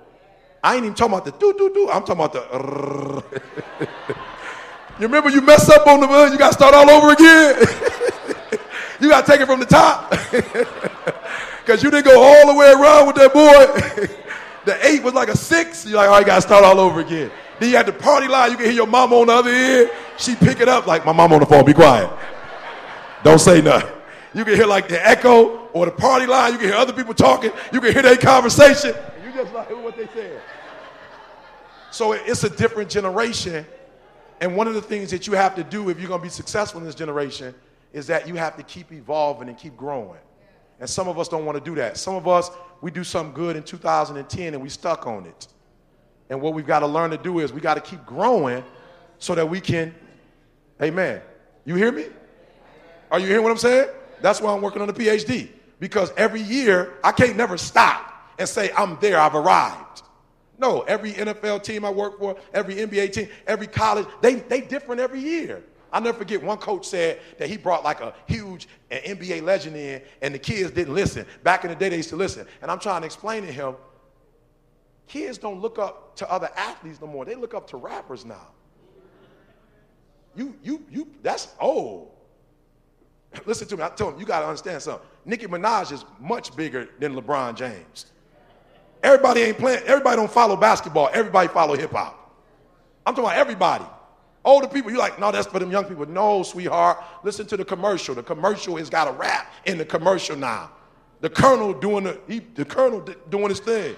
I 0.66 0.74
ain't 0.74 0.84
even 0.84 0.96
talking 0.96 1.14
about 1.14 1.24
the 1.24 1.30
do 1.30 1.54
do 1.56 1.72
do. 1.72 1.88
I'm 1.90 2.02
talking 2.04 2.24
about 2.24 2.32
the. 2.32 3.22
you 4.98 5.06
remember 5.06 5.30
you 5.30 5.40
mess 5.40 5.70
up 5.70 5.86
on 5.86 6.00
the 6.00 6.08
button, 6.08 6.32
you 6.32 6.38
got 6.38 6.48
to 6.48 6.54
start 6.54 6.74
all 6.74 6.90
over 6.90 7.12
again. 7.12 7.54
you 9.00 9.08
got 9.08 9.24
to 9.24 9.30
take 9.30 9.40
it 9.40 9.46
from 9.46 9.60
the 9.60 9.66
top. 9.66 10.12
Because 11.64 11.82
you 11.82 11.90
didn't 11.90 12.04
go 12.04 12.22
all 12.22 12.46
the 12.46 12.54
way 12.54 12.70
around 12.70 13.08
with 13.08 13.16
that 13.16 13.34
boy. 13.34 14.06
the 14.64 14.86
eight 14.86 15.02
was 15.02 15.14
like 15.14 15.28
a 15.28 15.36
six. 15.36 15.84
You're 15.84 15.96
like, 15.96 16.08
oh, 16.08 16.18
you 16.20 16.24
got 16.24 16.36
to 16.36 16.42
start 16.42 16.62
all 16.62 16.78
over 16.78 17.00
again. 17.00 17.28
Then 17.58 17.70
you 17.70 17.76
had 17.76 17.86
the 17.86 17.92
party 17.92 18.28
line. 18.28 18.52
You 18.52 18.56
can 18.56 18.66
hear 18.66 18.74
your 18.74 18.86
mom 18.86 19.12
on 19.12 19.26
the 19.26 19.32
other 19.32 19.50
end. 19.50 19.90
She 20.16 20.36
pick 20.36 20.60
it 20.60 20.68
up 20.68 20.86
like, 20.86 21.04
my 21.04 21.10
mom 21.10 21.32
on 21.32 21.40
the 21.40 21.46
phone. 21.46 21.64
Be 21.64 21.74
quiet. 21.74 22.08
Don't 23.24 23.40
say 23.40 23.62
nothing. 23.62 23.90
You 24.32 24.44
can 24.44 24.54
hear 24.54 24.66
like 24.66 24.86
the 24.86 25.04
echo 25.04 25.66
or 25.72 25.86
the 25.86 25.90
party 25.90 26.26
line. 26.26 26.52
You 26.52 26.58
can 26.60 26.68
hear 26.68 26.76
other 26.76 26.92
people 26.92 27.14
talking. 27.14 27.50
You 27.72 27.80
can 27.80 27.92
hear 27.92 28.02
their 28.02 28.16
conversation. 28.16 28.94
Just 29.36 29.52
like 29.52 29.70
what 29.70 29.96
they 29.98 30.06
said. 30.14 30.40
So 31.90 32.12
it's 32.12 32.42
a 32.42 32.48
different 32.48 32.88
generation. 32.88 33.66
And 34.40 34.56
one 34.56 34.66
of 34.66 34.72
the 34.72 34.80
things 34.80 35.10
that 35.10 35.26
you 35.26 35.34
have 35.34 35.54
to 35.56 35.64
do 35.64 35.90
if 35.90 35.98
you're 35.98 36.08
going 36.08 36.20
to 36.20 36.24
be 36.24 36.30
successful 36.30 36.80
in 36.80 36.86
this 36.86 36.94
generation 36.94 37.54
is 37.92 38.06
that 38.06 38.26
you 38.26 38.34
have 38.36 38.56
to 38.56 38.62
keep 38.62 38.92
evolving 38.92 39.50
and 39.50 39.58
keep 39.58 39.76
growing. 39.76 40.20
And 40.80 40.88
some 40.88 41.06
of 41.06 41.18
us 41.18 41.28
don't 41.28 41.44
want 41.44 41.58
to 41.58 41.64
do 41.64 41.74
that. 41.76 41.98
Some 41.98 42.14
of 42.14 42.26
us, 42.26 42.50
we 42.80 42.90
do 42.90 43.04
something 43.04 43.34
good 43.34 43.56
in 43.56 43.62
2010 43.62 44.54
and 44.54 44.62
we 44.62 44.70
stuck 44.70 45.06
on 45.06 45.26
it. 45.26 45.48
And 46.30 46.40
what 46.40 46.54
we've 46.54 46.66
got 46.66 46.80
to 46.80 46.86
learn 46.86 47.10
to 47.10 47.18
do 47.18 47.40
is 47.40 47.52
we 47.52 47.60
got 47.60 47.74
to 47.74 47.80
keep 47.82 48.04
growing 48.06 48.64
so 49.18 49.34
that 49.34 49.48
we 49.48 49.60
can, 49.60 49.94
amen. 50.82 51.20
You 51.66 51.74
hear 51.74 51.92
me? 51.92 52.06
Are 53.10 53.20
you 53.20 53.26
hearing 53.26 53.42
what 53.42 53.52
I'm 53.52 53.58
saying? 53.58 53.88
That's 54.22 54.40
why 54.40 54.52
I'm 54.54 54.62
working 54.62 54.80
on 54.80 54.88
the 54.88 54.94
PhD. 54.94 55.50
Because 55.78 56.10
every 56.16 56.40
year, 56.40 56.94
I 57.04 57.12
can't 57.12 57.36
never 57.36 57.58
stop 57.58 58.14
and 58.38 58.48
say, 58.48 58.70
I'm 58.76 58.98
there, 59.00 59.18
I've 59.18 59.34
arrived. 59.34 60.02
No, 60.58 60.82
every 60.82 61.12
NFL 61.12 61.62
team 61.62 61.84
I 61.84 61.90
work 61.90 62.18
for, 62.18 62.36
every 62.54 62.76
NBA 62.76 63.12
team, 63.12 63.28
every 63.46 63.66
college, 63.66 64.06
they, 64.22 64.36
they 64.36 64.60
different 64.60 65.00
every 65.00 65.20
year. 65.20 65.62
I'll 65.92 66.00
never 66.00 66.18
forget 66.18 66.42
one 66.42 66.58
coach 66.58 66.86
said 66.86 67.20
that 67.38 67.48
he 67.48 67.56
brought 67.56 67.84
like 67.84 68.00
a 68.00 68.14
huge 68.26 68.68
NBA 68.90 69.42
legend 69.42 69.76
in 69.76 70.02
and 70.20 70.34
the 70.34 70.38
kids 70.38 70.70
didn't 70.70 70.94
listen. 70.94 71.26
Back 71.42 71.64
in 71.64 71.70
the 71.70 71.76
day, 71.76 71.88
they 71.88 71.98
used 71.98 72.10
to 72.10 72.16
listen. 72.16 72.46
And 72.60 72.70
I'm 72.70 72.78
trying 72.78 73.02
to 73.02 73.06
explain 73.06 73.44
to 73.46 73.52
him, 73.52 73.76
kids 75.06 75.38
don't 75.38 75.60
look 75.60 75.78
up 75.78 76.16
to 76.16 76.30
other 76.30 76.50
athletes 76.56 77.00
no 77.00 77.06
more. 77.06 77.24
They 77.24 77.34
look 77.34 77.54
up 77.54 77.66
to 77.68 77.76
rappers 77.76 78.24
now. 78.24 78.48
You, 80.34 80.54
you, 80.62 80.84
you, 80.90 81.08
that's 81.22 81.48
old. 81.60 82.10
Listen 83.44 83.68
to 83.68 83.76
me. 83.76 83.82
I 83.82 83.88
told 83.88 84.14
him, 84.14 84.20
you 84.20 84.26
got 84.26 84.40
to 84.40 84.46
understand 84.46 84.82
something. 84.82 85.06
Nicki 85.24 85.46
Minaj 85.46 85.92
is 85.92 86.04
much 86.20 86.54
bigger 86.56 86.88
than 86.98 87.14
LeBron 87.14 87.56
James. 87.56 88.06
Everybody 89.02 89.42
ain't 89.42 89.58
playing, 89.58 89.82
everybody 89.86 90.16
don't 90.16 90.30
follow 90.30 90.56
basketball. 90.56 91.10
Everybody 91.12 91.48
follow 91.48 91.76
hip 91.76 91.92
hop. 91.92 92.26
I'm 93.04 93.14
talking 93.14 93.24
about 93.24 93.36
everybody. 93.36 93.84
Older 94.44 94.68
people, 94.68 94.92
you 94.92 94.98
like, 94.98 95.18
no, 95.18 95.32
that's 95.32 95.46
for 95.48 95.58
them 95.58 95.70
young 95.70 95.84
people. 95.84 96.06
No, 96.06 96.42
sweetheart. 96.42 97.02
Listen 97.24 97.46
to 97.46 97.56
the 97.56 97.64
commercial. 97.64 98.14
The 98.14 98.22
commercial 98.22 98.76
has 98.76 98.88
got 98.88 99.08
a 99.08 99.12
rap 99.12 99.52
in 99.64 99.76
the 99.76 99.84
commercial 99.84 100.36
now. 100.36 100.70
The 101.20 101.30
colonel 101.30 101.72
doing 101.72 102.04
the, 102.04 102.20
he, 102.28 102.38
the 102.38 102.64
colonel 102.64 103.04
doing 103.28 103.48
his 103.48 103.60
thing. 103.60 103.96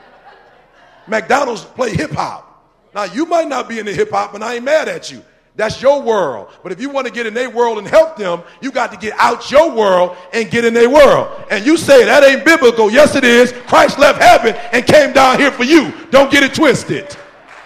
McDonald's 1.06 1.64
play 1.64 1.90
hip 1.94 2.10
hop. 2.10 2.46
Now 2.94 3.04
you 3.04 3.24
might 3.24 3.48
not 3.48 3.68
be 3.68 3.78
in 3.78 3.86
the 3.86 3.94
hip 3.94 4.10
hop, 4.10 4.34
and 4.34 4.44
I 4.44 4.56
ain't 4.56 4.64
mad 4.64 4.88
at 4.88 5.10
you. 5.10 5.24
That's 5.56 5.82
your 5.82 6.00
world. 6.00 6.48
But 6.62 6.72
if 6.72 6.80
you 6.80 6.88
want 6.88 7.06
to 7.06 7.12
get 7.12 7.26
in 7.26 7.34
their 7.34 7.50
world 7.50 7.78
and 7.78 7.86
help 7.86 8.16
them, 8.16 8.42
you 8.60 8.70
got 8.70 8.92
to 8.92 8.96
get 8.96 9.12
out 9.18 9.50
your 9.50 9.70
world 9.70 10.16
and 10.32 10.50
get 10.50 10.64
in 10.64 10.72
their 10.72 10.88
world. 10.88 11.44
And 11.50 11.66
you 11.66 11.76
say 11.76 12.04
that 12.04 12.24
ain't 12.24 12.44
biblical. 12.44 12.90
Yes, 12.90 13.14
it 13.14 13.24
is. 13.24 13.52
Christ 13.66 13.98
left 13.98 14.22
heaven 14.22 14.54
and 14.72 14.86
came 14.86 15.12
down 15.12 15.38
here 15.38 15.50
for 15.50 15.64
you. 15.64 15.92
Don't 16.10 16.30
get 16.30 16.42
it 16.42 16.54
twisted. 16.54 17.16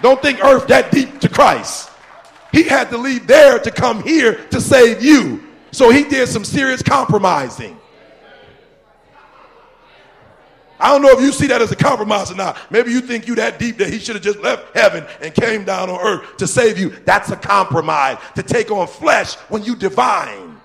Don't 0.03 0.21
think 0.21 0.43
earth 0.43 0.67
that 0.69 0.91
deep 0.91 1.21
to 1.21 1.29
Christ. 1.29 1.91
He 2.53 2.63
had 2.63 2.91
to 2.91 2.99
leave 2.99 3.27
there 3.27 3.59
to 3.59 3.71
come 3.71 4.03
here 4.03 4.45
to 4.47 4.61
save 4.61 5.03
you. 5.03 5.43
So 5.71 5.91
he 5.91 6.05
did 6.05 6.29
some 6.29 6.45
serious 6.45 6.83
compromising. 6.83 7.79
I 10.85 10.89
don't 10.89 11.01
know 11.01 11.13
if 11.13 11.21
you 11.23 11.33
see 11.33 11.47
that 11.47 11.63
as 11.63 11.73
a 11.73 11.77
compromise 11.77 12.31
or 12.31 12.35
not. 12.35 12.59
Maybe 12.71 12.93
you 12.93 13.01
think 13.01 13.27
you 13.27 13.35
that 13.37 13.59
deep 13.59 13.79
that 13.79 13.89
he 13.89 13.99
should 13.99 14.17
have 14.17 14.23
just 14.23 14.41
left 14.41 14.77
heaven 14.77 15.07
and 15.23 15.33
came 15.33 15.65
down 15.65 15.89
on 15.89 15.99
earth 15.99 16.37
to 16.37 16.47
save 16.47 16.77
you. 16.77 16.91
That's 17.07 17.31
a 17.31 17.37
compromise. 17.37 18.19
To 18.35 18.43
take 18.43 18.71
on 18.71 18.87
flesh 18.87 19.37
when 19.49 19.65
you 19.65 19.77
divine. 19.77 20.61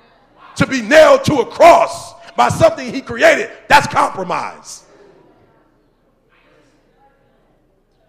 To 0.57 0.67
be 0.67 0.81
nailed 0.81 1.23
to 1.23 1.35
a 1.35 1.45
cross 1.45 2.15
by 2.35 2.49
something 2.49 2.93
he 2.93 2.99
created. 2.99 3.49
That's 3.69 3.87
compromise. 3.87 4.83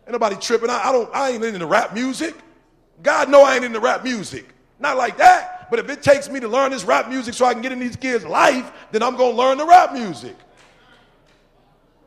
Ain't 0.04 0.10
nobody 0.10 0.34
tripping. 0.34 0.68
I, 0.68 0.80
I 0.86 0.90
don't 0.90 1.14
I 1.14 1.30
ain't 1.30 1.44
into 1.44 1.64
rap 1.64 1.94
music. 1.94 2.34
God 3.04 3.30
know 3.30 3.44
I 3.44 3.54
ain't 3.54 3.64
into 3.64 3.78
rap 3.78 4.02
music. 4.02 4.52
Not 4.80 4.96
like 4.96 5.16
that. 5.18 5.70
But 5.70 5.78
if 5.78 5.88
it 5.88 6.02
takes 6.02 6.28
me 6.28 6.40
to 6.40 6.48
learn 6.48 6.72
this 6.72 6.82
rap 6.82 7.08
music 7.08 7.34
so 7.34 7.46
I 7.46 7.52
can 7.52 7.62
get 7.62 7.70
in 7.70 7.78
these 7.78 7.94
kids' 7.94 8.24
life, 8.24 8.72
then 8.90 9.00
I'm 9.00 9.16
gonna 9.16 9.36
learn 9.36 9.58
the 9.58 9.66
rap 9.66 9.92
music. 9.92 10.34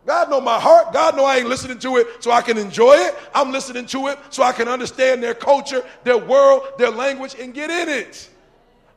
God 0.06 0.30
know 0.30 0.42
my 0.42 0.60
heart. 0.60 0.92
God 0.92 1.16
know 1.16 1.24
I 1.26 1.38
ain't 1.38 1.48
listening 1.48 1.80
to 1.80 1.98
it 1.98 2.22
so 2.22 2.32
I 2.32 2.42
can 2.42 2.58
enjoy 2.58 2.94
it. 2.94 3.16
I'm 3.34 3.52
listening 3.52 3.86
to 3.88 4.08
it 4.08 4.20
so 4.30 4.44
I 4.44 4.52
can 4.52 4.68
understand 4.68 5.24
their 5.24 5.34
culture, 5.34 5.84
their 6.04 6.18
world, 6.18 6.64
their 6.78 6.90
language, 6.90 7.36
and 7.40 7.54
get 7.54 7.70
in 7.70 7.88
it. 7.88 8.30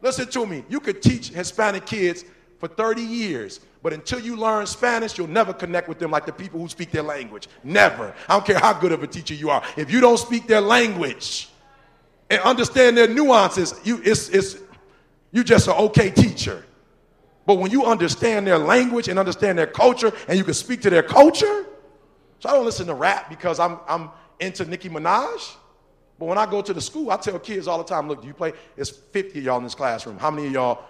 Listen 0.02 0.28
to 0.28 0.46
me. 0.46 0.64
You 0.68 0.80
could 0.80 1.02
teach 1.02 1.28
Hispanic 1.28 1.86
kids 1.86 2.24
for 2.58 2.68
30 2.68 3.02
years, 3.02 3.60
but 3.82 3.92
until 3.92 4.18
you 4.18 4.36
learn 4.36 4.66
Spanish, 4.66 5.16
you'll 5.16 5.28
never 5.28 5.52
connect 5.52 5.88
with 5.88 5.98
them 5.98 6.10
like 6.10 6.26
the 6.26 6.32
people 6.32 6.58
who 6.60 6.68
speak 6.68 6.90
their 6.90 7.02
language. 7.02 7.48
Never. 7.62 8.14
I 8.28 8.34
don't 8.34 8.44
care 8.44 8.58
how 8.58 8.72
good 8.72 8.92
of 8.92 9.02
a 9.02 9.06
teacher 9.06 9.34
you 9.34 9.50
are. 9.50 9.62
If 9.76 9.90
you 9.90 10.00
don't 10.00 10.18
speak 10.18 10.46
their 10.46 10.60
language 10.60 11.48
and 12.30 12.40
understand 12.42 12.96
their 12.96 13.08
nuances, 13.08 13.78
you 13.84 14.00
it's 14.04 14.28
it's 14.30 14.56
you 15.30 15.44
just 15.44 15.68
an 15.68 15.74
okay 15.74 16.10
teacher. 16.10 16.64
But 17.46 17.54
when 17.54 17.70
you 17.70 17.84
understand 17.84 18.46
their 18.46 18.58
language 18.58 19.08
and 19.08 19.18
understand 19.18 19.56
their 19.56 19.68
culture 19.68 20.12
and 20.28 20.36
you 20.36 20.44
can 20.44 20.54
speak 20.54 20.82
to 20.82 20.90
their 20.90 21.04
culture, 21.04 21.64
so 22.40 22.48
I 22.48 22.52
don't 22.52 22.64
listen 22.64 22.88
to 22.88 22.94
rap 22.94 23.30
because 23.30 23.60
I'm, 23.60 23.78
I'm 23.88 24.10
into 24.40 24.64
Nicki 24.64 24.88
Minaj. 24.88 25.54
But 26.18 26.26
when 26.26 26.38
I 26.38 26.46
go 26.46 26.60
to 26.60 26.74
the 26.74 26.80
school, 26.80 27.10
I 27.10 27.16
tell 27.16 27.38
kids 27.38 27.68
all 27.68 27.78
the 27.78 27.84
time, 27.84 28.08
look, 28.08 28.22
do 28.22 28.26
you 28.26 28.34
play? 28.34 28.52
It's 28.76 28.90
50 28.90 29.38
of 29.38 29.44
y'all 29.44 29.58
in 29.58 29.64
this 29.64 29.74
classroom. 29.74 30.18
How 30.18 30.30
many 30.30 30.48
of 30.48 30.52
y'all 30.52 30.84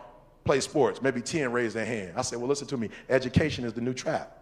play 0.44 0.60
sports? 0.60 1.02
Maybe 1.02 1.20
10 1.20 1.52
raise 1.52 1.74
their 1.74 1.84
hand. 1.84 2.14
I 2.16 2.22
say, 2.22 2.36
well, 2.36 2.48
listen 2.48 2.66
to 2.68 2.76
me. 2.76 2.88
Education 3.08 3.64
is 3.64 3.72
the 3.72 3.80
new 3.80 3.94
trap. 3.94 4.32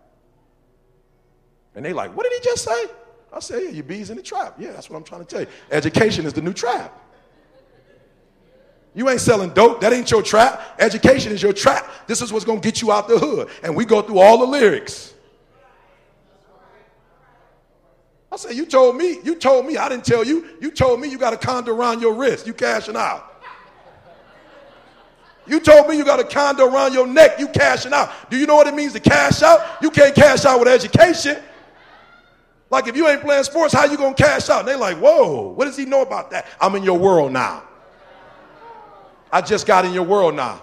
And 1.74 1.85
they 1.85 1.92
like, 1.92 2.14
what 2.14 2.24
did 2.24 2.33
he 2.33 2.40
just 2.40 2.64
say? 2.64 2.85
I 3.33 3.40
say, 3.40 3.64
yeah, 3.64 3.70
your 3.70 3.85
Beez 3.85 4.11
in 4.11 4.16
the 4.16 4.22
trap. 4.22 4.55
Yeah, 4.59 4.72
that's 4.72 4.88
what 4.88 4.96
I'm 4.96 5.05
trying 5.05 5.22
to 5.22 5.27
tell 5.27 5.40
you. 5.40 5.48
Education 5.70 6.27
is 6.27 6.33
the 6.33 6.42
new 6.42 6.53
trap. 6.53 6.96
You 8.94 9.09
ain't 9.09 9.20
selling 9.20 9.50
dope. 9.50 9.80
That 9.80 9.92
ain't 9.92 10.11
your 10.11 10.22
trap. 10.22 10.62
Education 10.78 11.33
is 11.33 11.42
your 11.42 11.52
trap. 11.52 11.90
This 12.07 12.22
is 12.22 12.33
what's 12.33 12.44
going 12.44 12.61
to 12.61 12.66
get 12.66 12.80
you 12.80 12.92
out 12.92 13.09
the 13.09 13.18
hood. 13.18 13.48
And 13.62 13.74
we 13.74 13.85
go 13.85 14.02
through 14.02 14.20
all 14.20 14.38
the 14.38 14.46
lyrics. 14.46 15.12
I 18.30 18.37
said, 18.37 18.54
you 18.54 18.66
told 18.66 18.96
me, 18.96 19.18
you 19.22 19.37
told 19.37 19.66
me, 19.66 19.76
I 19.76 19.88
didn't 19.88 20.04
tell 20.04 20.24
you. 20.24 20.48
You 20.61 20.70
told 20.70 21.00
me 21.00 21.09
you 21.09 21.18
got 21.18 21.33
a 21.33 21.37
condo 21.37 21.74
around 21.74 22.00
your 22.00 22.14
wrist. 22.14 22.46
You 22.46 22.54
cashing 22.54 22.96
out. 22.96 23.33
You 25.46 25.61
told 25.61 25.88
me 25.88 25.96
you 25.96 26.04
got 26.04 26.20
a 26.20 26.24
condo 26.24 26.66
around 26.66 26.94
your 26.94 27.07
neck. 27.07 27.38
You 27.38 27.48
cashing 27.48 27.92
out. 27.92 28.30
Do 28.30 28.37
you 28.37 28.46
know 28.46 28.57
what 28.57 28.66
it 28.66 28.74
means 28.74 28.92
to 28.94 29.00
cash 29.00 29.42
out? 29.42 29.61
You 29.83 29.90
can't 29.90 30.14
cash 30.14 30.44
out 30.44 30.59
with 30.59 30.68
education. 30.68 31.37
Like 32.70 32.88
if 32.88 32.96
you 32.96 33.07
ain't 33.07 33.20
playing 33.20 33.44
sports, 33.44 33.74
how 33.74 33.85
you 33.85 33.96
gonna 33.96 34.14
cash 34.14 34.48
out? 34.48 34.61
And 34.61 34.68
they 34.68 34.74
like, 34.74 34.96
whoa, 34.96 35.50
what 35.50 35.66
does 35.66 35.76
he 35.76 35.85
know 35.85 36.02
about 36.02 36.30
that? 36.30 36.46
I'm 36.61 36.74
in 36.76 36.83
your 36.83 36.98
world 36.98 37.30
now. 37.30 37.62
I 39.35 39.40
just 39.40 39.66
got 39.66 39.85
in 39.85 39.92
your 39.92 40.05
world 40.05 40.37
now. 40.37 40.62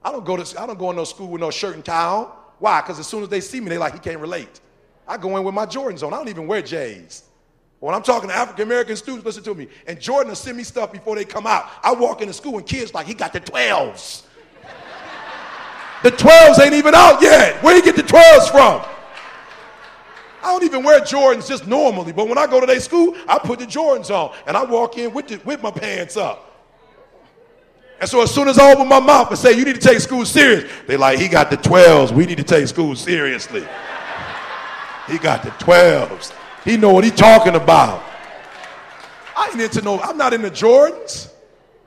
I 0.00 0.12
don't 0.12 0.24
go 0.24 0.36
to 0.36 0.60
I 0.60 0.64
don't 0.64 0.78
go 0.78 0.90
in 0.90 0.96
no 0.96 1.02
school 1.02 1.26
with 1.26 1.40
no 1.40 1.50
shirt 1.50 1.74
and 1.74 1.84
tie 1.84 2.06
on. 2.06 2.30
Why? 2.60 2.80
Because 2.80 3.00
as 3.00 3.08
soon 3.08 3.24
as 3.24 3.28
they 3.28 3.40
see 3.40 3.58
me, 3.58 3.68
they 3.68 3.78
like 3.78 3.94
he 3.94 3.98
can't 3.98 4.20
relate. 4.20 4.60
I 5.08 5.16
go 5.16 5.36
in 5.36 5.42
with 5.42 5.54
my 5.54 5.66
Jordans 5.66 6.06
on. 6.06 6.14
I 6.14 6.18
don't 6.18 6.28
even 6.28 6.46
wear 6.46 6.62
J's. 6.62 7.24
When 7.80 7.92
I'm 7.92 8.04
talking 8.04 8.28
to 8.28 8.34
African 8.34 8.62
American 8.62 8.94
students, 8.94 9.26
listen 9.26 9.42
to 9.42 9.56
me. 9.56 9.66
And 9.88 10.00
Jordan 10.00 10.28
will 10.28 10.36
send 10.36 10.56
me 10.56 10.62
stuff 10.62 10.92
before 10.92 11.16
they 11.16 11.24
come 11.24 11.48
out. 11.48 11.68
I 11.82 11.92
walk 11.92 12.22
into 12.22 12.32
school 12.32 12.58
and 12.58 12.64
kids 12.64 12.94
like, 12.94 13.08
he 13.08 13.14
got 13.14 13.32
the 13.32 13.40
12s. 13.40 14.22
the 16.04 16.12
12s 16.12 16.60
ain't 16.60 16.74
even 16.74 16.94
out 16.94 17.20
yet. 17.20 17.60
Where 17.60 17.74
you 17.74 17.82
get 17.82 17.96
the 17.96 18.04
12s 18.04 18.52
from? 18.52 18.88
I 20.44 20.52
don't 20.52 20.62
even 20.62 20.84
wear 20.84 21.00
Jordans 21.00 21.48
just 21.48 21.66
normally, 21.66 22.12
but 22.12 22.28
when 22.28 22.38
I 22.38 22.46
go 22.46 22.60
to 22.60 22.66
their 22.66 22.78
school, 22.78 23.16
I 23.28 23.40
put 23.40 23.58
the 23.58 23.66
Jordans 23.66 24.10
on 24.10 24.32
and 24.46 24.56
I 24.56 24.62
walk 24.62 24.96
in 24.96 25.12
with, 25.12 25.26
the, 25.26 25.38
with 25.38 25.60
my 25.60 25.72
pants 25.72 26.16
up. 26.16 26.49
And 28.00 28.08
so 28.08 28.22
as 28.22 28.34
soon 28.34 28.48
as 28.48 28.58
I 28.58 28.72
open 28.72 28.88
my 28.88 28.98
mouth 28.98 29.28
and 29.28 29.38
say, 29.38 29.52
you 29.52 29.64
need 29.64 29.74
to 29.74 29.80
take 29.80 30.00
school 30.00 30.24
serious, 30.24 30.70
they 30.86 30.96
like, 30.96 31.18
he 31.18 31.28
got 31.28 31.50
the 31.50 31.58
12s. 31.58 32.12
We 32.12 32.24
need 32.24 32.38
to 32.38 32.42
take 32.42 32.66
school 32.66 32.96
seriously. 32.96 33.66
He 35.06 35.18
got 35.18 35.42
the 35.42 35.50
12s. 35.50 36.32
He 36.64 36.78
know 36.78 36.94
what 36.94 37.04
he 37.04 37.10
talking 37.10 37.56
about. 37.56 38.02
I 39.36 39.50
ain't 39.52 39.60
into 39.60 39.82
no, 39.82 40.00
I'm 40.00 40.16
not 40.16 40.32
into 40.32 40.48
Jordans. 40.48 41.30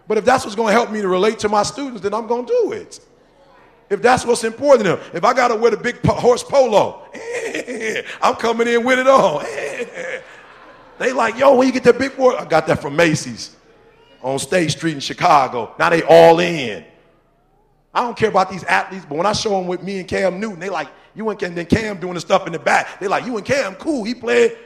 But 0.08 0.19
if 0.19 0.26
that's 0.26 0.43
what's 0.43 0.56
going 0.56 0.67
to 0.67 0.73
help 0.73 0.91
me 0.91 1.02
to 1.02 1.08
relate 1.08 1.39
to 1.39 1.49
my 1.49 1.63
students, 1.63 2.02
then 2.02 2.13
I'm 2.13 2.28
going 2.28 2.45
to 2.45 2.60
do 2.62 2.71
it. 2.73 2.99
If 3.89 4.02
that's 4.02 4.23
what's 4.23 4.43
important 4.43 4.86
to 4.86 4.95
them. 4.97 5.06
If 5.13 5.23
I 5.23 5.34
got 5.34 5.47
to 5.47 5.56
wear 5.56 5.71
the 5.71 5.78
big 5.78 6.06
horse 6.06 6.43
polo, 6.43 7.08
I'm 8.21 8.36
coming 8.36 8.67
in 8.67 8.84
with 8.84 8.99
it 8.99 9.08
on. 9.08 9.43
they 10.99 11.12
like, 11.12 11.38
yo, 11.39 11.56
when 11.56 11.67
you 11.67 11.73
get 11.73 11.84
the 11.84 11.93
big 11.93 12.15
boy, 12.15 12.36
I 12.36 12.45
got 12.45 12.67
that 12.67 12.82
from 12.82 12.95
Macy's 12.95 13.56
on 14.24 14.40
State 14.40 14.72
Street 14.72 14.94
in 14.94 15.00
Chicago. 15.00 15.76
Now 15.78 15.90
they 15.90 16.04
all 16.04 16.40
in. 16.40 16.86
I 17.94 18.02
don't 18.02 18.18
care 18.18 18.30
about 18.30 18.50
these 18.50 18.64
athletes, 18.64 19.06
but 19.08 19.16
when 19.16 19.28
I 19.28 19.34
show 19.34 19.52
them 19.52 19.68
with 19.68 19.84
me 19.84 20.00
and 20.00 20.08
Cam 20.08 20.40
Newton, 20.40 20.60
they 20.60 20.70
like, 20.70 20.88
you 21.14 21.30
and 21.30 21.38
Cam, 21.38 21.54
then 21.54 21.68
Cam 21.68 22.00
doing 22.00 22.16
the 22.16 22.20
stuff 22.20 22.48
in 22.48 22.54
the 22.54 22.60
back. 22.60 23.00
They 23.00 23.08
like, 23.08 23.26
you 23.26 23.38
and 23.38 23.46
Cam, 23.46 23.76
cool. 23.76 24.04
He 24.04 24.16
played. 24.16 24.58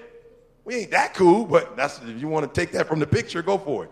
We 0.64 0.76
ain't 0.76 0.92
that 0.92 1.14
cool, 1.14 1.46
but 1.46 1.76
that's 1.76 2.00
if 2.02 2.20
you 2.22 2.28
want 2.28 2.54
to 2.54 2.60
take 2.60 2.72
that 2.74 2.88
from 2.88 3.00
the 3.00 3.08
picture, 3.08 3.42
go 3.42 3.58
for 3.58 3.86
it. 3.86 3.92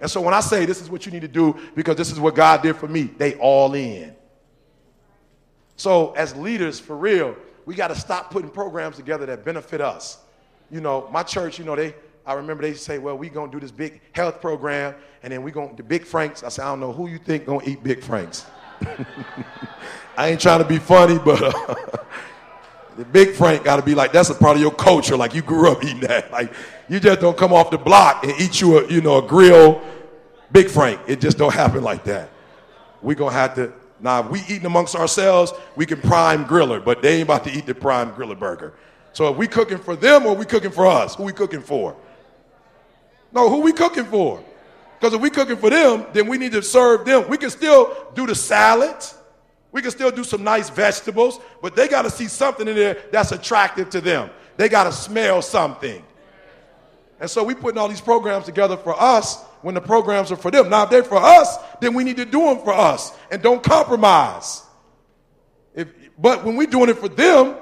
And 0.00 0.10
so 0.10 0.20
when 0.20 0.32
I 0.32 0.40
say 0.40 0.64
this 0.64 0.80
is 0.80 0.88
what 0.88 1.06
you 1.06 1.12
need 1.12 1.22
to 1.22 1.28
do 1.28 1.56
because 1.74 1.96
this 1.96 2.10
is 2.10 2.18
what 2.18 2.34
God 2.34 2.62
did 2.62 2.76
for 2.76 2.88
me, 2.88 3.02
they 3.02 3.34
all 3.34 3.74
in. 3.74 4.14
So 5.76 6.12
as 6.12 6.34
leaders, 6.36 6.80
for 6.80 6.96
real, 6.96 7.36
we 7.66 7.74
got 7.74 7.88
to 7.88 7.94
stop 7.94 8.30
putting 8.30 8.50
programs 8.50 8.96
together 8.96 9.26
that 9.26 9.44
benefit 9.44 9.80
us. 9.80 10.18
You 10.70 10.80
know, 10.80 11.08
my 11.12 11.22
church, 11.22 11.58
you 11.58 11.64
know, 11.64 11.76
they 11.76 11.94
I 12.26 12.34
remember 12.34 12.62
they 12.62 12.74
say, 12.74 12.98
well, 12.98 13.16
we 13.16 13.28
gonna 13.28 13.50
do 13.50 13.60
this 13.60 13.70
big 13.70 14.00
health 14.12 14.40
program, 14.40 14.94
and 15.22 15.32
then 15.32 15.42
we 15.42 15.50
gonna 15.50 15.74
the 15.74 15.82
Big 15.82 16.04
Franks. 16.04 16.42
I 16.42 16.48
said, 16.48 16.64
I 16.64 16.68
don't 16.68 16.80
know 16.80 16.92
who 16.92 17.08
you 17.08 17.18
think 17.18 17.46
gonna 17.46 17.64
eat 17.64 17.82
Big 17.82 18.02
Franks. 18.02 18.46
I 20.16 20.28
ain't 20.28 20.40
trying 20.40 20.60
to 20.62 20.68
be 20.68 20.78
funny, 20.78 21.18
but 21.18 21.42
uh, 21.42 21.74
the 22.96 23.04
Big 23.04 23.32
Frank 23.32 23.64
got 23.64 23.76
to 23.76 23.82
be 23.82 23.94
like 23.94 24.12
that's 24.12 24.30
a 24.30 24.34
part 24.34 24.56
of 24.56 24.62
your 24.62 24.72
culture. 24.72 25.16
Like 25.16 25.34
you 25.34 25.42
grew 25.42 25.70
up 25.70 25.82
eating 25.82 26.00
that. 26.00 26.30
Like 26.30 26.52
you 26.88 27.00
just 27.00 27.20
don't 27.20 27.36
come 27.36 27.52
off 27.52 27.70
the 27.70 27.78
block 27.78 28.24
and 28.24 28.38
eat 28.40 28.60
you 28.60 28.78
a 28.78 28.88
you 28.90 29.00
know 29.00 29.18
a 29.18 29.26
grill 29.26 29.80
Big 30.52 30.68
Frank. 30.68 31.00
It 31.06 31.20
just 31.20 31.38
don't 31.38 31.54
happen 31.54 31.82
like 31.82 32.04
that. 32.04 32.30
We 33.02 33.14
gonna 33.14 33.32
have 33.32 33.54
to 33.54 33.72
now. 33.98 34.20
If 34.20 34.30
we 34.30 34.40
eating 34.42 34.66
amongst 34.66 34.94
ourselves, 34.94 35.52
we 35.76 35.86
can 35.86 36.00
prime 36.00 36.44
griller, 36.44 36.84
but 36.84 37.00
they 37.00 37.14
ain't 37.14 37.22
about 37.22 37.44
to 37.44 37.50
eat 37.50 37.66
the 37.66 37.74
prime 37.74 38.12
griller 38.12 38.38
burger. 38.38 38.74
So 39.12 39.28
if 39.30 39.36
we 39.36 39.48
cooking 39.48 39.78
for 39.78 39.96
them 39.96 40.26
or 40.26 40.34
we 40.34 40.44
cooking 40.44 40.70
for 40.70 40.86
us, 40.86 41.14
who 41.14 41.24
we 41.24 41.32
cooking 41.32 41.62
for? 41.62 41.96
No, 43.32 43.48
who 43.48 43.60
we 43.60 43.72
cooking 43.72 44.04
for? 44.04 44.42
Because 44.98 45.14
if 45.14 45.20
we 45.20 45.30
cooking 45.30 45.56
for 45.56 45.70
them, 45.70 46.06
then 46.12 46.26
we 46.26 46.36
need 46.36 46.52
to 46.52 46.62
serve 46.62 47.04
them. 47.06 47.28
We 47.28 47.38
can 47.38 47.50
still 47.50 48.08
do 48.14 48.26
the 48.26 48.34
salad. 48.34 48.96
We 49.72 49.82
can 49.82 49.90
still 49.90 50.10
do 50.10 50.24
some 50.24 50.42
nice 50.42 50.68
vegetables, 50.68 51.40
but 51.62 51.76
they 51.76 51.88
got 51.88 52.02
to 52.02 52.10
see 52.10 52.26
something 52.26 52.66
in 52.66 52.74
there 52.74 52.98
that's 53.12 53.32
attractive 53.32 53.88
to 53.90 54.00
them. 54.00 54.30
They 54.56 54.68
got 54.68 54.84
to 54.84 54.92
smell 54.92 55.42
something. 55.42 56.04
And 57.20 57.30
so 57.30 57.44
we 57.44 57.54
putting 57.54 57.78
all 57.78 57.88
these 57.88 58.00
programs 58.00 58.46
together 58.46 58.76
for 58.76 59.00
us 59.00 59.42
when 59.62 59.74
the 59.74 59.80
programs 59.80 60.32
are 60.32 60.36
for 60.36 60.50
them. 60.50 60.68
Now, 60.68 60.84
if 60.84 60.90
they're 60.90 61.04
for 61.04 61.18
us, 61.18 61.56
then 61.80 61.94
we 61.94 62.02
need 62.02 62.16
to 62.16 62.24
do 62.24 62.40
them 62.40 62.58
for 62.58 62.72
us 62.72 63.16
and 63.30 63.40
don't 63.42 63.62
compromise. 63.62 64.62
If, 65.74 65.88
but 66.18 66.44
when 66.44 66.56
we're 66.56 66.66
doing 66.66 66.88
it 66.88 66.98
for 66.98 67.08
them, 67.08 67.56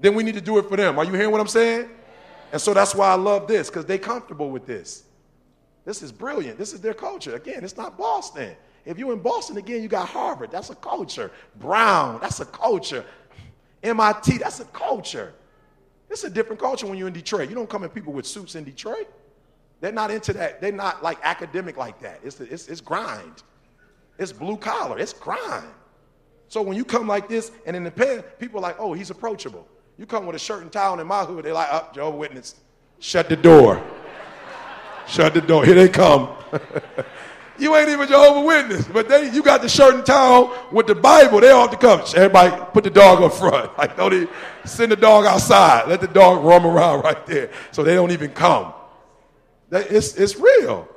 then 0.00 0.14
we 0.14 0.22
need 0.22 0.34
to 0.34 0.40
do 0.40 0.58
it 0.58 0.68
for 0.68 0.76
them. 0.76 0.98
Are 0.98 1.04
you 1.04 1.12
hearing 1.12 1.32
what 1.32 1.40
I'm 1.40 1.48
saying? 1.48 1.90
And 2.52 2.60
so 2.60 2.72
that's 2.74 2.94
why 2.94 3.08
I 3.08 3.14
love 3.14 3.46
this 3.46 3.68
because 3.68 3.84
they're 3.84 3.98
comfortable 3.98 4.50
with 4.50 4.66
this. 4.66 5.04
This 5.84 6.02
is 6.02 6.12
brilliant. 6.12 6.58
This 6.58 6.72
is 6.72 6.80
their 6.80 6.94
culture. 6.94 7.34
Again, 7.34 7.64
it's 7.64 7.76
not 7.76 7.96
Boston. 7.96 8.54
If 8.84 8.98
you're 8.98 9.12
in 9.12 9.20
Boston 9.20 9.56
again, 9.56 9.82
you 9.82 9.88
got 9.88 10.08
Harvard. 10.08 10.50
That's 10.50 10.70
a 10.70 10.74
culture. 10.74 11.30
Brown, 11.56 12.20
that's 12.20 12.40
a 12.40 12.46
culture. 12.46 13.04
MIT, 13.82 14.38
that's 14.38 14.60
a 14.60 14.64
culture. 14.66 15.32
It's 16.10 16.24
a 16.24 16.30
different 16.30 16.60
culture 16.60 16.86
when 16.86 16.98
you're 16.98 17.08
in 17.08 17.14
Detroit. 17.14 17.48
You 17.48 17.54
don't 17.54 17.68
come 17.68 17.84
in 17.84 17.90
people 17.90 18.12
with 18.12 18.26
suits 18.26 18.54
in 18.54 18.64
Detroit. 18.64 19.08
They're 19.80 19.92
not 19.92 20.10
into 20.10 20.32
that. 20.32 20.60
They're 20.60 20.72
not 20.72 21.02
like 21.02 21.18
academic 21.22 21.76
like 21.76 22.00
that. 22.00 22.20
It's, 22.24 22.40
it's, 22.40 22.68
it's 22.68 22.80
grind. 22.80 23.42
It's 24.18 24.32
blue 24.32 24.56
collar. 24.56 24.98
It's 24.98 25.12
grind. 25.12 25.68
So 26.48 26.62
when 26.62 26.76
you 26.76 26.84
come 26.84 27.06
like 27.06 27.28
this 27.28 27.52
and 27.66 27.76
in 27.76 27.84
the 27.84 27.90
pen, 27.90 28.22
people 28.38 28.58
are 28.58 28.62
like, 28.62 28.76
oh, 28.78 28.94
he's 28.94 29.10
approachable. 29.10 29.68
You 29.98 30.06
come 30.06 30.26
with 30.26 30.36
a 30.36 30.38
shirt 30.38 30.62
and 30.62 30.74
on 30.76 31.00
in 31.00 31.08
my 31.08 31.24
hood, 31.24 31.44
they're 31.44 31.52
like, 31.52 31.72
up, 31.72 31.88
oh, 31.90 31.94
Jehovah 31.94 32.16
Witness. 32.16 32.54
Shut 33.00 33.28
the 33.28 33.34
door. 33.34 33.82
Shut 35.08 35.34
the 35.34 35.40
door. 35.40 35.64
Here 35.64 35.74
they 35.74 35.88
come. 35.88 36.28
you 37.58 37.74
ain't 37.74 37.88
even 37.88 38.06
Jehovah 38.06 38.46
Witness, 38.46 38.86
but 38.86 39.08
they, 39.08 39.28
you 39.32 39.42
got 39.42 39.60
the 39.60 39.68
shirt 39.68 39.96
and 39.96 40.08
on 40.08 40.56
with 40.72 40.86
the 40.86 40.94
Bible. 40.94 41.40
They 41.40 41.50
ought 41.50 41.72
to 41.72 41.76
come. 41.76 42.00
Everybody 42.14 42.64
put 42.72 42.84
the 42.84 42.90
dog 42.90 43.22
up 43.22 43.32
front. 43.32 43.72
Like, 43.78 43.96
don't 43.96 44.14
even 44.14 44.28
send 44.64 44.92
the 44.92 44.96
dog 44.96 45.24
outside. 45.26 45.88
Let 45.88 46.00
the 46.00 46.06
dog 46.06 46.44
roam 46.44 46.64
around 46.64 47.02
right 47.04 47.26
there 47.26 47.50
so 47.72 47.82
they 47.82 47.94
don't 47.94 48.12
even 48.12 48.30
come. 48.30 48.72
It's, 49.72 50.14
it's 50.14 50.36
real. 50.36 50.88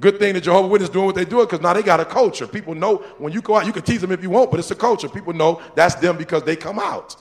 Good 0.00 0.18
thing 0.18 0.34
that 0.34 0.40
Jehovah 0.40 0.66
Witness 0.66 0.90
doing 0.90 1.06
what 1.06 1.14
they 1.14 1.24
do 1.24 1.38
because 1.38 1.60
now 1.60 1.72
they 1.72 1.84
got 1.84 2.00
a 2.00 2.04
culture. 2.04 2.48
People 2.48 2.74
know 2.74 2.96
when 3.18 3.32
you 3.32 3.40
go 3.40 3.56
out, 3.56 3.64
you 3.66 3.72
can 3.72 3.82
tease 3.82 4.00
them 4.00 4.10
if 4.10 4.24
you 4.24 4.30
want, 4.30 4.50
but 4.50 4.58
it's 4.58 4.72
a 4.72 4.74
culture. 4.74 5.08
People 5.08 5.34
know 5.34 5.62
that's 5.76 5.94
them 5.94 6.16
because 6.16 6.42
they 6.42 6.56
come 6.56 6.80
out. 6.80 7.14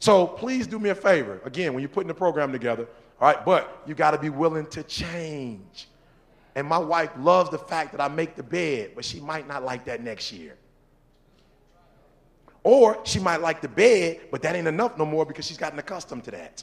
So 0.00 0.26
please 0.26 0.66
do 0.66 0.78
me 0.78 0.90
a 0.90 0.94
favor. 0.94 1.40
Again, 1.44 1.74
when 1.74 1.82
you're 1.82 1.88
putting 1.88 2.08
the 2.08 2.14
program 2.14 2.52
together, 2.52 2.86
all 3.20 3.32
right, 3.32 3.44
but 3.44 3.82
you 3.86 3.94
got 3.94 4.12
to 4.12 4.18
be 4.18 4.30
willing 4.30 4.66
to 4.68 4.82
change. 4.84 5.88
And 6.54 6.66
my 6.66 6.78
wife 6.78 7.10
loves 7.18 7.50
the 7.50 7.58
fact 7.58 7.92
that 7.92 8.00
I 8.00 8.08
make 8.08 8.36
the 8.36 8.42
bed, 8.42 8.92
but 8.94 9.04
she 9.04 9.20
might 9.20 9.46
not 9.46 9.64
like 9.64 9.84
that 9.86 10.02
next 10.02 10.32
year. 10.32 10.56
Or 12.62 13.00
she 13.04 13.18
might 13.18 13.40
like 13.40 13.60
the 13.60 13.68
bed, 13.68 14.20
but 14.30 14.42
that 14.42 14.54
ain't 14.54 14.68
enough 14.68 14.98
no 14.98 15.06
more 15.06 15.24
because 15.24 15.46
she's 15.46 15.56
gotten 15.56 15.78
accustomed 15.78 16.24
to 16.24 16.30
that. 16.32 16.62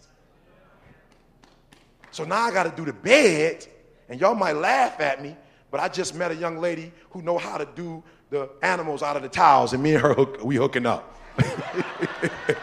So 2.12 2.24
now 2.24 2.44
I 2.44 2.52
got 2.52 2.64
to 2.64 2.72
do 2.72 2.86
the 2.86 2.94
bed, 2.94 3.66
and 4.08 4.20
y'all 4.20 4.36
might 4.36 4.56
laugh 4.56 5.00
at 5.02 5.22
me, 5.22 5.36
but 5.72 5.80
I 5.80 5.90
just 5.90 6.16
met 6.16 6.32
a 6.32 6.36
young 6.36 6.60
lady 6.60 6.92
who 7.10 7.22
know 7.22 7.38
how 7.38 7.58
to 7.58 7.68
do 7.76 8.04
the 8.30 8.50
animals 8.62 9.04
out 9.04 9.16
of 9.16 9.22
the 9.22 9.30
towels, 9.30 9.74
and 9.74 9.84
me 9.84 9.94
and 9.94 10.02
her 10.02 10.14
hook, 10.14 10.44
we 10.44 10.56
hooking 10.56 10.86
up. 10.86 11.14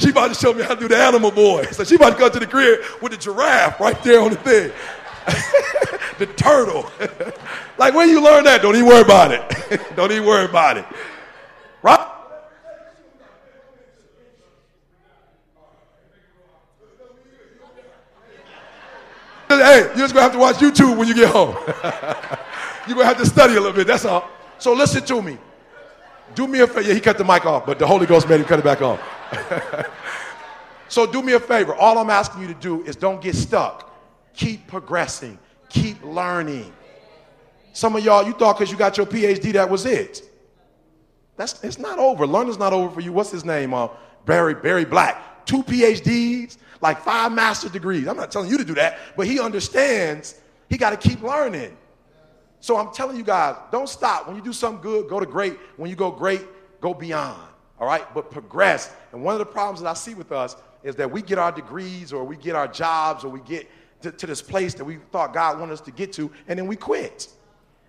she 0.00 0.10
about 0.10 0.28
to 0.28 0.34
show 0.34 0.54
me 0.54 0.62
how 0.62 0.74
to 0.74 0.80
do 0.80 0.88
the 0.88 0.96
animal 0.96 1.30
boy. 1.30 1.64
So 1.72 1.84
she 1.84 1.96
about 1.96 2.14
to 2.14 2.18
go 2.18 2.28
to 2.30 2.38
the 2.38 2.46
crib 2.46 2.80
with 3.02 3.12
the 3.12 3.18
giraffe 3.18 3.78
right 3.78 4.02
there 4.02 4.20
on 4.22 4.30
the 4.30 4.36
thing. 4.36 4.72
the 6.18 6.26
turtle. 6.26 6.90
like 7.78 7.94
when 7.94 8.08
you 8.08 8.22
learn 8.22 8.44
that? 8.44 8.62
Don't 8.62 8.74
even 8.76 8.86
worry 8.86 9.02
about 9.02 9.32
it. 9.32 9.80
Don't 9.96 10.10
even 10.10 10.26
worry 10.26 10.46
about 10.46 10.78
it. 10.78 10.86
Right? 11.82 12.06
hey, 19.48 19.80
you're 19.80 19.96
just 19.96 20.14
gonna 20.14 20.22
have 20.22 20.32
to 20.32 20.38
watch 20.38 20.56
YouTube 20.56 20.96
when 20.96 21.08
you 21.08 21.14
get 21.14 21.28
home. 21.28 21.54
you're 22.86 22.96
gonna 22.96 23.04
have 23.04 23.18
to 23.18 23.26
study 23.26 23.54
a 23.54 23.60
little 23.60 23.72
bit, 23.72 23.86
that's 23.86 24.04
all. 24.06 24.30
So 24.58 24.72
listen 24.72 25.04
to 25.04 25.20
me. 25.20 25.38
Do 26.34 26.46
me 26.46 26.60
a 26.60 26.66
favor. 26.66 26.82
Yeah, 26.82 26.94
he 26.94 27.00
cut 27.00 27.18
the 27.18 27.24
mic 27.24 27.44
off, 27.46 27.66
but 27.66 27.78
the 27.78 27.86
Holy 27.86 28.06
Ghost 28.06 28.28
made 28.28 28.40
him 28.40 28.46
cut 28.46 28.58
it 28.58 28.64
back 28.64 28.82
off. 28.82 29.00
so 30.88 31.06
do 31.06 31.22
me 31.22 31.32
a 31.32 31.40
favor. 31.40 31.74
All 31.74 31.98
I'm 31.98 32.10
asking 32.10 32.42
you 32.42 32.48
to 32.48 32.54
do 32.54 32.82
is 32.84 32.96
don't 32.96 33.20
get 33.20 33.34
stuck. 33.34 33.94
Keep 34.34 34.66
progressing. 34.66 35.38
Keep 35.68 36.04
learning. 36.04 36.72
Some 37.72 37.96
of 37.96 38.04
y'all, 38.04 38.24
you 38.24 38.32
thought 38.32 38.58
because 38.58 38.70
you 38.70 38.78
got 38.78 38.96
your 38.96 39.06
PhD 39.06 39.52
that 39.52 39.68
was 39.68 39.86
it. 39.86 40.22
That's 41.36 41.62
it's 41.64 41.78
not 41.78 41.98
over. 41.98 42.26
Learning's 42.26 42.58
not 42.58 42.72
over 42.72 42.90
for 42.90 43.00
you. 43.00 43.12
What's 43.12 43.30
his 43.30 43.44
name? 43.44 43.72
Uh, 43.72 43.88
Barry 44.26 44.54
Barry 44.54 44.84
Black. 44.84 45.46
Two 45.46 45.62
PhDs, 45.62 46.58
like 46.80 47.00
five 47.00 47.32
master's 47.32 47.72
degrees. 47.72 48.06
I'm 48.06 48.16
not 48.16 48.30
telling 48.30 48.50
you 48.50 48.58
to 48.58 48.64
do 48.64 48.74
that, 48.74 48.98
but 49.16 49.26
he 49.26 49.40
understands 49.40 50.40
he 50.68 50.76
got 50.76 50.90
to 50.90 50.96
keep 50.96 51.22
learning. 51.22 51.76
So 52.60 52.76
I'm 52.76 52.92
telling 52.92 53.16
you 53.16 53.22
guys, 53.22 53.56
don't 53.72 53.88
stop. 53.88 54.26
When 54.26 54.36
you 54.36 54.42
do 54.42 54.52
something 54.52 54.82
good, 54.82 55.08
go 55.08 55.18
to 55.18 55.26
great. 55.26 55.58
When 55.76 55.90
you 55.90 55.96
go 55.96 56.10
great, 56.10 56.42
go 56.80 56.94
beyond. 56.94 57.40
All 57.78 57.86
right? 57.86 58.06
But 58.14 58.30
progress. 58.30 58.92
And 59.12 59.22
one 59.22 59.34
of 59.34 59.38
the 59.38 59.46
problems 59.46 59.80
that 59.80 59.88
I 59.88 59.94
see 59.94 60.14
with 60.14 60.30
us 60.30 60.56
is 60.82 60.96
that 60.96 61.10
we 61.10 61.22
get 61.22 61.38
our 61.38 61.52
degrees 61.52 62.12
or 62.12 62.24
we 62.24 62.36
get 62.36 62.54
our 62.54 62.68
jobs 62.68 63.24
or 63.24 63.28
we 63.28 63.40
get 63.40 63.68
to, 64.02 64.12
to 64.12 64.26
this 64.26 64.42
place 64.42 64.74
that 64.74 64.84
we 64.84 64.96
thought 65.10 65.32
God 65.32 65.58
wanted 65.58 65.72
us 65.72 65.80
to 65.82 65.90
get 65.90 66.12
to, 66.14 66.30
and 66.48 66.58
then 66.58 66.66
we 66.66 66.76
quit. 66.76 67.28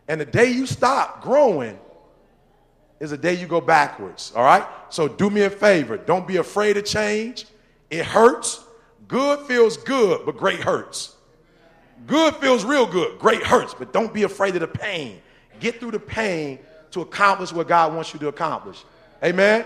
And 0.07 0.19
the 0.19 0.25
day 0.25 0.51
you 0.51 0.65
stop 0.65 1.21
growing 1.21 1.79
is 2.99 3.11
the 3.11 3.17
day 3.17 3.33
you 3.33 3.47
go 3.47 3.61
backwards. 3.61 4.31
All 4.35 4.43
right? 4.43 4.65
So 4.89 5.07
do 5.07 5.29
me 5.29 5.41
a 5.41 5.49
favor. 5.49 5.97
Don't 5.97 6.27
be 6.27 6.37
afraid 6.37 6.77
of 6.77 6.85
change. 6.85 7.45
It 7.89 8.05
hurts. 8.05 8.63
Good 9.07 9.45
feels 9.47 9.77
good, 9.77 10.25
but 10.25 10.37
great 10.37 10.59
hurts. 10.59 11.15
Good 12.07 12.35
feels 12.37 12.65
real 12.65 12.85
good. 12.85 13.19
Great 13.19 13.43
hurts, 13.43 13.73
but 13.73 13.93
don't 13.93 14.13
be 14.13 14.23
afraid 14.23 14.55
of 14.55 14.61
the 14.61 14.67
pain. 14.67 15.21
Get 15.59 15.79
through 15.79 15.91
the 15.91 15.99
pain 15.99 16.59
to 16.91 17.01
accomplish 17.01 17.53
what 17.53 17.67
God 17.67 17.93
wants 17.93 18.13
you 18.13 18.19
to 18.21 18.27
accomplish. 18.27 18.83
Amen? 19.23 19.65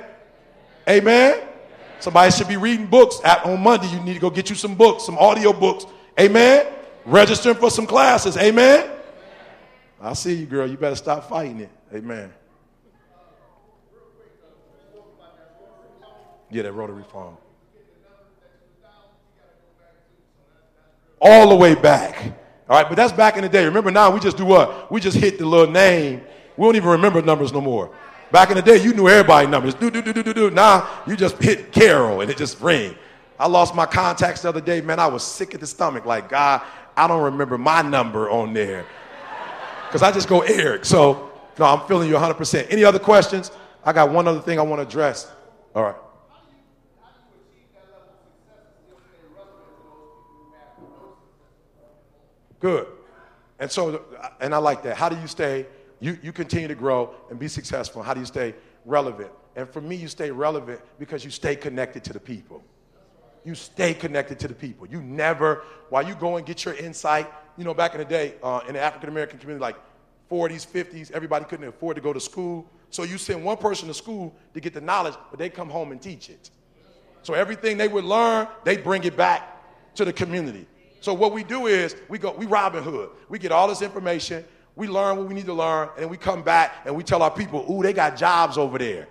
Amen? 0.87 1.41
Somebody 1.99 2.31
should 2.31 2.47
be 2.47 2.57
reading 2.57 2.87
books. 2.87 3.19
At, 3.23 3.45
on 3.45 3.61
Monday, 3.61 3.87
you 3.87 3.99
need 4.01 4.13
to 4.13 4.19
go 4.19 4.29
get 4.29 4.49
you 4.49 4.55
some 4.55 4.75
books, 4.75 5.05
some 5.05 5.17
audio 5.17 5.53
books. 5.53 5.85
Amen? 6.19 6.67
Registering 7.05 7.55
for 7.55 7.71
some 7.71 7.87
classes. 7.87 8.37
Amen? 8.37 8.89
I 10.01 10.13
see 10.13 10.35
you, 10.35 10.45
girl. 10.45 10.69
You 10.69 10.77
better 10.77 10.95
stop 10.95 11.29
fighting 11.29 11.61
it. 11.61 11.69
Amen. 11.93 12.31
Yeah, 16.51 16.63
that 16.63 16.73
rotary 16.73 17.03
phone. 17.11 17.37
All 21.21 21.49
the 21.49 21.55
way 21.55 21.75
back. 21.75 22.37
All 22.67 22.77
right, 22.77 22.87
but 22.87 22.95
that's 22.95 23.13
back 23.13 23.37
in 23.37 23.43
the 23.43 23.49
day. 23.49 23.65
Remember 23.65 23.91
now 23.91 24.09
we 24.11 24.19
just 24.19 24.37
do 24.37 24.45
what? 24.45 24.91
We 24.91 24.99
just 24.99 25.17
hit 25.17 25.37
the 25.37 25.45
little 25.45 25.71
name. 25.71 26.21
We 26.57 26.65
don't 26.65 26.75
even 26.75 26.89
remember 26.89 27.21
numbers 27.21 27.53
no 27.53 27.61
more. 27.61 27.95
Back 28.31 28.49
in 28.49 28.55
the 28.55 28.61
day, 28.61 28.81
you 28.81 28.93
knew 28.93 29.07
everybody 29.07 29.47
numbers. 29.47 29.75
Do 29.75 29.91
do 29.91 30.01
do 30.01 30.11
do 30.11 30.23
do 30.23 30.33
do. 30.33 30.49
Now 30.49 31.03
you 31.05 31.15
just 31.15 31.37
hit 31.41 31.71
Carol 31.71 32.21
and 32.21 32.31
it 32.31 32.37
just 32.37 32.59
ring. 32.59 32.95
I 33.37 33.47
lost 33.47 33.75
my 33.75 33.85
contacts 33.85 34.41
the 34.41 34.49
other 34.49 34.61
day, 34.61 34.81
man. 34.81 34.99
I 34.99 35.07
was 35.07 35.23
sick 35.23 35.53
at 35.53 35.59
the 35.59 35.67
stomach. 35.67 36.05
Like 36.05 36.29
God, 36.29 36.61
I 36.97 37.07
don't 37.07 37.23
remember 37.23 37.57
my 37.57 37.81
number 37.81 38.29
on 38.29 38.53
there 38.53 38.85
because 39.87 40.01
I 40.01 40.11
just 40.11 40.27
go 40.27 40.41
Eric. 40.41 40.85
So 40.85 41.31
no, 41.59 41.65
I'm 41.65 41.87
feeling 41.87 42.09
you 42.09 42.15
100%. 42.15 42.67
Any 42.69 42.83
other 42.83 42.99
questions? 42.99 43.51
I 43.83 43.93
got 43.93 44.09
one 44.09 44.27
other 44.27 44.41
thing 44.41 44.59
I 44.59 44.63
want 44.63 44.81
to 44.81 44.87
address. 44.87 45.31
All 45.73 45.83
right. 45.83 45.95
Good. 52.65 52.87
And 53.59 53.69
so, 53.69 54.01
and 54.41 54.55
I 54.55 54.57
like 54.57 54.81
that. 54.81 54.97
How 54.97 55.07
do 55.07 55.15
you 55.21 55.27
stay, 55.27 55.67
you, 55.99 56.17
you 56.23 56.31
continue 56.31 56.67
to 56.67 56.73
grow 56.73 57.13
and 57.29 57.37
be 57.37 57.47
successful? 57.47 58.01
How 58.01 58.15
do 58.15 58.19
you 58.19 58.25
stay 58.25 58.55
relevant? 58.85 59.29
And 59.55 59.69
for 59.69 59.81
me, 59.81 59.95
you 59.95 60.07
stay 60.07 60.31
relevant 60.31 60.81
because 60.97 61.23
you 61.23 61.29
stay 61.29 61.55
connected 61.55 62.03
to 62.05 62.13
the 62.13 62.19
people. 62.19 62.63
You 63.43 63.53
stay 63.53 63.93
connected 63.93 64.39
to 64.39 64.47
the 64.47 64.55
people. 64.55 64.87
You 64.87 64.99
never, 65.03 65.61
while 65.89 66.07
you 66.07 66.15
go 66.15 66.37
and 66.37 66.43
get 66.43 66.65
your 66.65 66.73
insight, 66.73 67.31
you 67.55 67.63
know, 67.63 67.75
back 67.75 67.93
in 67.93 67.99
the 67.99 68.05
day, 68.05 68.33
uh, 68.41 68.61
in 68.67 68.73
the 68.73 68.81
African 68.81 69.09
American 69.09 69.37
community, 69.37 69.61
like 69.61 69.75
40s, 70.31 70.65
50s, 70.65 71.11
everybody 71.11 71.45
couldn't 71.45 71.67
afford 71.67 71.97
to 71.97 72.01
go 72.01 72.13
to 72.13 72.19
school. 72.19 72.67
So 72.89 73.03
you 73.03 73.19
send 73.19 73.45
one 73.45 73.57
person 73.57 73.89
to 73.89 73.93
school 73.93 74.33
to 74.55 74.59
get 74.59 74.73
the 74.73 74.81
knowledge, 74.81 75.13
but 75.29 75.37
they 75.37 75.51
come 75.51 75.69
home 75.69 75.91
and 75.91 76.01
teach 76.01 76.31
it. 76.31 76.49
So 77.21 77.35
everything 77.35 77.77
they 77.77 77.89
would 77.89 78.05
learn, 78.05 78.47
they 78.63 78.77
bring 78.77 79.03
it 79.03 79.15
back 79.15 79.93
to 79.93 80.03
the 80.03 80.11
community. 80.11 80.65
So 81.05 81.13
what 81.13 81.33
we 81.33 81.43
do 81.43 81.67
is 81.67 81.95
we 82.09 82.17
go, 82.17 82.31
we 82.31 82.47
Robin 82.47 82.81
Hood. 82.81 83.11
We 83.29 83.37
get 83.37 83.51
all 83.51 83.67
this 83.67 83.83
information, 83.83 84.43
we 84.75 84.87
learn 84.87 85.17
what 85.17 85.27
we 85.27 85.35
need 85.35 85.45
to 85.45 85.53
learn, 85.53 85.89
and 85.99 86.09
we 86.09 86.17
come 86.17 86.41
back 86.41 86.77
and 86.83 86.95
we 86.95 87.03
tell 87.03 87.21
our 87.21 87.29
people, 87.29 87.63
ooh, 87.69 87.83
they 87.83 87.93
got 87.93 88.17
jobs 88.17 88.57
over 88.57 88.79
there. 88.79 89.07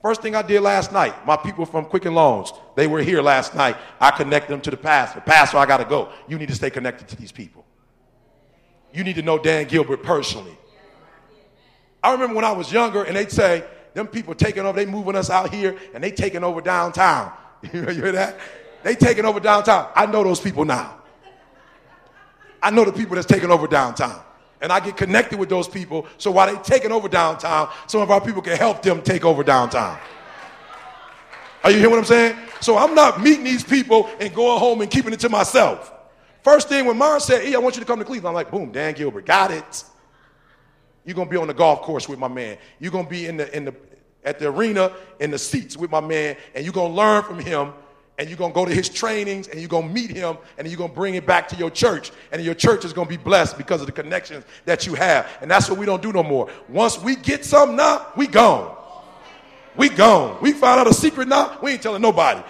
First 0.00 0.22
thing 0.22 0.36
I 0.36 0.42
did 0.42 0.60
last 0.60 0.92
night, 0.92 1.26
my 1.26 1.36
people 1.36 1.66
from 1.66 1.86
Quicken 1.86 2.14
Loans, 2.14 2.52
they 2.76 2.86
were 2.86 3.02
here 3.02 3.22
last 3.22 3.56
night. 3.56 3.76
I 3.98 4.12
connected 4.12 4.52
them 4.52 4.60
to 4.60 4.70
the 4.70 4.76
pastor. 4.76 5.20
Pastor, 5.20 5.58
I 5.58 5.66
got 5.66 5.78
to 5.78 5.84
go. 5.84 6.10
You 6.28 6.38
need 6.38 6.46
to 6.46 6.54
stay 6.54 6.70
connected 6.70 7.08
to 7.08 7.16
these 7.16 7.32
people. 7.32 7.64
You 8.94 9.02
need 9.02 9.16
to 9.16 9.22
know 9.22 9.36
Dan 9.36 9.66
Gilbert 9.66 10.04
personally. 10.04 10.56
I 12.04 12.12
remember 12.12 12.36
when 12.36 12.44
I 12.44 12.52
was 12.52 12.70
younger 12.70 13.02
and 13.02 13.16
they'd 13.16 13.32
say, 13.32 13.64
them 13.94 14.06
people 14.06 14.36
taking 14.36 14.64
over, 14.64 14.78
they 14.78 14.88
moving 14.88 15.16
us 15.16 15.28
out 15.28 15.52
here 15.52 15.76
and 15.92 16.04
they 16.04 16.12
taking 16.12 16.44
over 16.44 16.60
downtown. 16.60 17.32
you 17.72 17.84
hear 17.84 18.12
that? 18.12 18.38
They 18.84 18.94
taking 18.94 19.24
over 19.24 19.40
downtown. 19.40 19.90
I 19.96 20.06
know 20.06 20.22
those 20.22 20.38
people 20.38 20.64
now. 20.64 21.02
I 22.62 22.70
know 22.70 22.84
the 22.84 22.92
people 22.92 23.14
that's 23.14 23.26
taking 23.26 23.50
over 23.50 23.66
downtown. 23.66 24.20
And 24.60 24.72
I 24.72 24.80
get 24.80 24.96
connected 24.96 25.38
with 25.38 25.48
those 25.48 25.68
people 25.68 26.06
so 26.16 26.30
while 26.30 26.46
they're 26.46 26.62
taking 26.62 26.90
over 26.90 27.08
downtown, 27.08 27.68
some 27.86 28.00
of 28.00 28.10
our 28.10 28.20
people 28.20 28.40
can 28.40 28.56
help 28.56 28.82
them 28.82 29.02
take 29.02 29.24
over 29.24 29.44
downtown. 29.44 29.98
Are 31.62 31.70
you 31.70 31.78
hearing 31.78 31.90
what 31.90 31.98
I'm 31.98 32.04
saying? 32.04 32.36
So 32.60 32.78
I'm 32.78 32.94
not 32.94 33.20
meeting 33.20 33.44
these 33.44 33.62
people 33.62 34.08
and 34.20 34.34
going 34.34 34.58
home 34.58 34.80
and 34.80 34.90
keeping 34.90 35.12
it 35.12 35.20
to 35.20 35.28
myself. 35.28 35.92
First 36.42 36.68
thing 36.68 36.86
when 36.86 36.96
Mars 36.96 37.24
said, 37.24 37.42
hey, 37.42 37.54
I 37.54 37.58
want 37.58 37.74
you 37.76 37.80
to 37.80 37.86
come 37.86 37.98
to 37.98 38.04
Cleveland, 38.04 38.28
I'm 38.28 38.34
like, 38.34 38.50
boom, 38.50 38.70
Dan 38.70 38.94
Gilbert, 38.94 39.26
got 39.26 39.50
it. 39.50 39.84
You're 41.04 41.14
gonna 41.14 41.30
be 41.30 41.36
on 41.36 41.48
the 41.48 41.54
golf 41.54 41.82
course 41.82 42.08
with 42.08 42.18
my 42.18 42.28
man. 42.28 42.56
You're 42.78 42.92
gonna 42.92 43.08
be 43.08 43.26
in 43.26 43.36
the 43.36 43.54
in 43.56 43.64
the 43.64 43.74
at 44.24 44.38
the 44.38 44.48
arena 44.48 44.92
in 45.20 45.30
the 45.30 45.38
seats 45.38 45.76
with 45.76 45.90
my 45.90 46.00
man, 46.00 46.36
and 46.54 46.64
you're 46.64 46.72
gonna 46.72 46.94
learn 46.94 47.22
from 47.22 47.38
him 47.38 47.72
and 48.18 48.28
you're 48.28 48.38
going 48.38 48.52
to 48.52 48.54
go 48.54 48.64
to 48.64 48.72
his 48.72 48.88
trainings 48.88 49.48
and 49.48 49.60
you're 49.60 49.68
going 49.68 49.88
to 49.88 49.94
meet 49.94 50.10
him 50.10 50.38
and 50.58 50.66
you're 50.66 50.78
going 50.78 50.90
to 50.90 50.96
bring 50.96 51.14
it 51.14 51.26
back 51.26 51.48
to 51.48 51.56
your 51.56 51.70
church 51.70 52.12
and 52.32 52.42
your 52.42 52.54
church 52.54 52.84
is 52.84 52.92
going 52.92 53.06
to 53.06 53.16
be 53.16 53.22
blessed 53.22 53.58
because 53.58 53.80
of 53.80 53.86
the 53.86 53.92
connections 53.92 54.44
that 54.64 54.86
you 54.86 54.94
have 54.94 55.28
and 55.40 55.50
that's 55.50 55.68
what 55.68 55.78
we 55.78 55.86
don't 55.86 56.02
do 56.02 56.12
no 56.12 56.22
more 56.22 56.48
once 56.68 56.98
we 57.00 57.16
get 57.16 57.44
something 57.44 57.76
now 57.76 58.06
we 58.16 58.26
gone 58.26 58.74
we 59.76 59.88
gone 59.88 60.38
we 60.40 60.52
found 60.52 60.80
out 60.80 60.86
a 60.86 60.94
secret 60.94 61.28
now 61.28 61.58
we 61.62 61.72
ain't 61.72 61.82
telling 61.82 62.02
nobody 62.02 62.42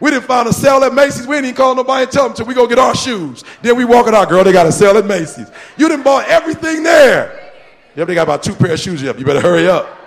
we 0.00 0.10
didn't 0.10 0.24
find 0.24 0.48
a 0.48 0.52
sale 0.52 0.82
at 0.82 0.94
Macy's. 0.94 1.26
We 1.26 1.36
ain't 1.36 1.44
even 1.44 1.54
call 1.54 1.74
nobody 1.74 2.04
and 2.04 2.10
tell 2.10 2.22
them 2.22 2.32
until 2.32 2.46
we 2.46 2.54
go 2.54 2.66
get 2.66 2.78
our 2.78 2.94
shoes. 2.94 3.44
Then 3.60 3.76
we 3.76 3.84
walk 3.84 4.08
it 4.08 4.14
out, 4.14 4.30
girl. 4.30 4.42
They 4.42 4.52
got 4.52 4.66
a 4.66 4.72
sale 4.72 4.96
at 4.96 5.04
Macy's. 5.04 5.50
You 5.76 5.88
didn't 5.88 6.04
buy 6.04 6.24
everything 6.26 6.82
there. 6.82 7.52
Yep, 7.96 8.08
they 8.08 8.14
got 8.14 8.22
about 8.22 8.42
two 8.42 8.54
pair 8.54 8.72
of 8.72 8.80
shoes 8.80 9.04
up. 9.04 9.18
You 9.18 9.26
better 9.26 9.42
hurry 9.42 9.68
up. 9.68 9.99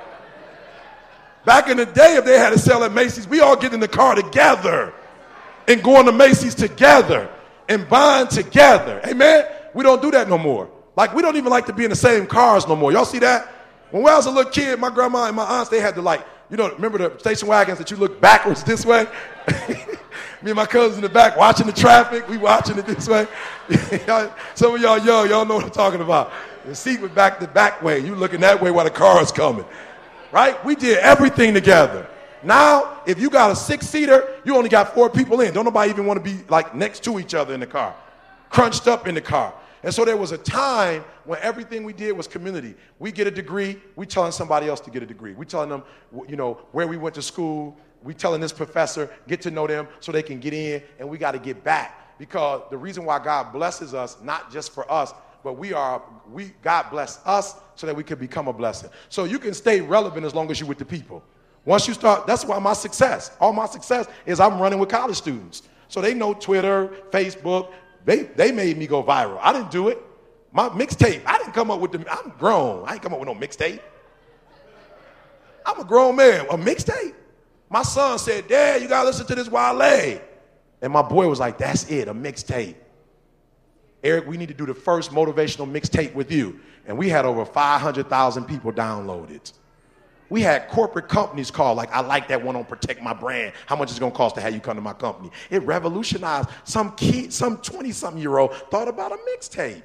Back 1.46 1.68
in 1.68 1.78
the 1.78 1.86
day, 1.86 2.16
if 2.16 2.26
they 2.26 2.40
had 2.40 2.54
a 2.54 2.58
sale 2.58 2.84
at 2.84 2.94
Macy's, 2.94 3.28
we 3.28 3.42
all 3.42 3.56
get 3.56 3.74
in 3.74 3.80
the 3.80 3.88
car 3.88 4.16
together 4.16 4.94
and 5.68 5.84
going 5.84 6.06
to 6.06 6.12
Macy's 6.12 6.56
together 6.56 7.30
and 7.68 7.88
buying 7.90 8.28
together. 8.28 9.02
Amen? 9.06 9.46
We 9.74 9.84
don't 9.84 10.02
do 10.02 10.12
that 10.12 10.30
no 10.30 10.38
more. 10.38 10.70
Like, 10.96 11.14
we 11.14 11.22
don't 11.22 11.36
even 11.36 11.50
like 11.50 11.66
to 11.66 11.74
be 11.74 11.84
in 11.84 11.90
the 11.90 11.96
same 11.96 12.28
cars 12.28 12.68
no 12.68 12.76
more. 12.76 12.92
Y'all 12.92 13.06
see 13.06 13.20
that? 13.20 13.48
When 13.92 14.06
I 14.06 14.16
was 14.16 14.26
a 14.26 14.32
little 14.32 14.52
kid, 14.52 14.80
my 14.80 14.90
grandma 14.90 15.26
and 15.26 15.36
my 15.36 15.44
aunts, 15.44 15.70
they 15.70 15.80
had 15.80 15.96
to 15.96 16.02
like, 16.02 16.26
you 16.50 16.58
know, 16.58 16.72
remember 16.72 16.98
the 16.98 17.20
station 17.20 17.48
wagons 17.48 17.78
that 17.78 17.92
you 17.92 17.98
look 17.98 18.22
backwards 18.22 18.64
this 18.64 18.86
way? 18.86 19.06
Me 20.42 20.52
and 20.52 20.58
my 20.58 20.66
cousins 20.66 20.98
in 20.98 21.02
the 21.02 21.10
back 21.10 21.38
watching 21.38 21.66
the 21.66 21.74
traffic. 21.74 22.28
We 22.28 22.38
watching 22.38 22.78
it 22.78 22.86
this 22.86 23.08
way. 23.08 23.28
Some 24.56 24.76
of 24.76 24.82
y'all 24.82 24.98
young, 24.98 25.30
y'all 25.30 25.46
know 25.46 25.56
what 25.56 25.64
I'm 25.64 25.72
talking 25.72 26.02
about. 26.02 26.34
The 26.66 26.76
seat 26.76 27.00
was 27.00 27.12
back 27.12 27.40
the 27.40 27.48
back 27.48 27.82
way. 27.82 28.00
You 28.00 28.14
looking 28.14 28.42
that 28.42 28.62
way 28.62 28.70
while 28.70 28.84
the 28.84 28.92
car 28.92 29.22
is 29.22 29.32
coming 29.32 29.64
right? 30.34 30.66
We 30.66 30.76
did 30.76 30.98
everything 30.98 31.54
together. 31.54 32.10
Now, 32.42 33.02
if 33.06 33.22
you 33.22 33.30
got 33.30 33.52
a 33.52 33.56
six 33.56 33.88
seater, 33.88 34.28
you 34.44 34.58
only 34.58 34.68
got 34.68 34.94
four 34.94 35.10
people 35.10 35.40
in. 35.40 35.54
Don't 35.54 35.64
nobody 35.64 35.92
even 35.92 36.06
want 36.06 36.22
to 36.22 36.30
be 36.30 36.44
like 36.50 36.76
next 36.76 37.04
to 37.06 37.20
each 37.20 37.34
other 37.34 37.54
in 37.54 37.60
the 37.60 37.68
car, 37.68 37.96
crunched 38.50 38.88
up 38.88 39.08
in 39.08 39.16
the 39.16 39.22
car. 39.22 39.54
And 39.84 39.94
so 39.94 40.04
there 40.04 40.18
was 40.18 40.32
a 40.32 40.38
time 40.38 41.04
when 41.26 41.40
everything 41.42 41.84
we 41.84 41.94
did 41.94 42.14
was 42.14 42.28
community. 42.28 42.74
We 43.00 43.12
get 43.12 43.28
a 43.28 43.32
degree, 43.32 43.80
we 43.96 44.06
telling 44.06 44.32
somebody 44.32 44.68
else 44.68 44.80
to 44.82 44.90
get 44.90 45.04
a 45.04 45.06
degree. 45.06 45.34
We 45.34 45.46
telling 45.46 45.70
them, 45.70 45.84
you 46.28 46.36
know, 46.36 46.60
where 46.72 46.88
we 46.88 46.98
went 46.98 47.16
to 47.16 47.22
school. 47.22 47.78
We 48.02 48.14
telling 48.14 48.42
this 48.42 48.52
professor, 48.52 49.10
get 49.30 49.42
to 49.44 49.52
know 49.52 49.66
them 49.66 49.88
so 50.02 50.12
they 50.12 50.24
can 50.24 50.40
get 50.40 50.54
in, 50.54 50.84
and 51.00 51.08
we 51.08 51.18
got 51.18 51.32
to 51.32 51.40
get 51.40 51.64
back. 51.64 52.18
Because 52.20 52.62
the 52.70 52.78
reason 52.78 53.06
why 53.06 53.20
God 53.24 53.54
blesses 53.54 53.94
us, 53.94 54.18
not 54.22 54.52
just 54.52 54.74
for 54.74 54.90
us, 54.92 55.14
but 55.44 55.54
we 55.54 55.74
are, 55.74 56.02
we, 56.32 56.54
God 56.62 56.90
bless 56.90 57.20
us 57.26 57.56
so 57.76 57.88
that 57.88 57.96
we 57.96 58.04
can 58.04 58.18
become 58.18 58.48
a 58.48 58.54
blessing. 58.54 58.90
So 59.10 59.26
you 59.26 59.40
can 59.40 59.54
stay 59.54 59.82
relevant 59.82 60.26
as 60.26 60.34
long 60.34 60.50
as 60.52 60.60
you're 60.60 60.70
with 60.70 60.78
the 60.78 60.86
people. 60.86 61.24
Once 61.66 61.88
you 61.88 61.94
start, 61.94 62.28
that's 62.28 62.46
why 62.46 62.60
my 62.60 62.74
success, 62.74 63.32
all 63.40 63.54
my 63.54 63.66
success 63.66 64.08
is 64.26 64.40
I'm 64.40 64.60
running 64.60 64.80
with 64.80 64.90
college 64.90 65.18
students. 65.18 65.64
So 65.88 66.02
they 66.02 66.14
know 66.14 66.34
Twitter, 66.34 66.90
Facebook, 67.12 67.72
They, 68.06 68.24
they 68.24 68.52
made 68.52 68.78
me 68.78 68.88
go 68.88 69.04
viral. 69.04 69.40
I 69.42 69.54
didn't 69.54 69.72
do 69.72 69.88
it. 69.88 69.98
My 70.52 70.70
mixtape, 70.70 71.22
I 71.26 71.38
didn't 71.38 71.54
come 71.54 71.72
up 71.72 71.80
with 71.80 71.94
the, 71.94 72.06
I'm 72.12 72.34
grown. 72.38 72.88
I 72.88 72.94
ain't 72.94 73.02
come 73.02 73.14
up 73.14 73.20
with 73.20 73.28
no 73.28 73.36
mixtape. 73.36 73.80
I'm 75.66 75.80
a 75.80 75.84
grown 75.86 76.16
man. 76.16 76.46
A 76.50 76.58
mixtape? 76.58 77.14
My 77.70 77.84
son 77.84 78.20
said, 78.20 78.48
Dad, 78.48 78.82
you 78.82 78.88
gotta 78.88 79.08
listen 79.08 79.26
to 79.28 79.36
this 79.36 79.50
Wale. 79.50 80.20
And 80.82 80.94
my 80.94 81.02
boy 81.02 81.28
was 81.28 81.40
like, 81.40 81.58
That's 81.58 81.90
it, 81.90 82.08
a 82.08 82.14
mixtape. 82.14 82.76
Eric, 84.04 84.28
we 84.28 84.38
need 84.38 84.50
to 84.50 84.54
do 84.54 84.66
the 84.66 84.74
first 84.74 85.12
motivational 85.12 85.70
mixtape 85.70 86.14
with 86.14 86.32
you. 86.32 86.60
And 86.86 86.98
we 86.98 87.10
had 87.10 87.26
over 87.26 87.46
500,000 87.46 88.46
people 88.46 88.72
download 88.72 89.32
it. 89.32 89.54
We 90.30 90.42
had 90.42 90.68
corporate 90.68 91.10
companies 91.10 91.52
call, 91.52 91.76
like, 91.76 91.94
I 91.94 92.02
like 92.02 92.28
that 92.30 92.44
one 92.44 92.56
on 92.56 92.66
Protect 92.66 93.02
My 93.02 93.14
Brand. 93.14 93.54
How 93.68 93.76
much 93.76 93.92
is 93.92 93.98
it 93.98 94.00
gonna 94.00 94.12
cost 94.12 94.36
to 94.36 94.42
have 94.42 94.54
you 94.54 94.60
come 94.60 94.76
to 94.76 94.82
my 94.82 94.94
company? 94.94 95.30
It 95.50 95.62
revolutionized. 95.64 96.50
Some 96.64 96.96
kid, 96.96 97.32
some 97.32 97.58
20 97.58 97.92
something 97.92 98.22
year 98.22 98.38
old 98.38 98.54
thought 98.72 98.88
about 98.88 99.12
a 99.12 99.18
mixtape. 99.18 99.84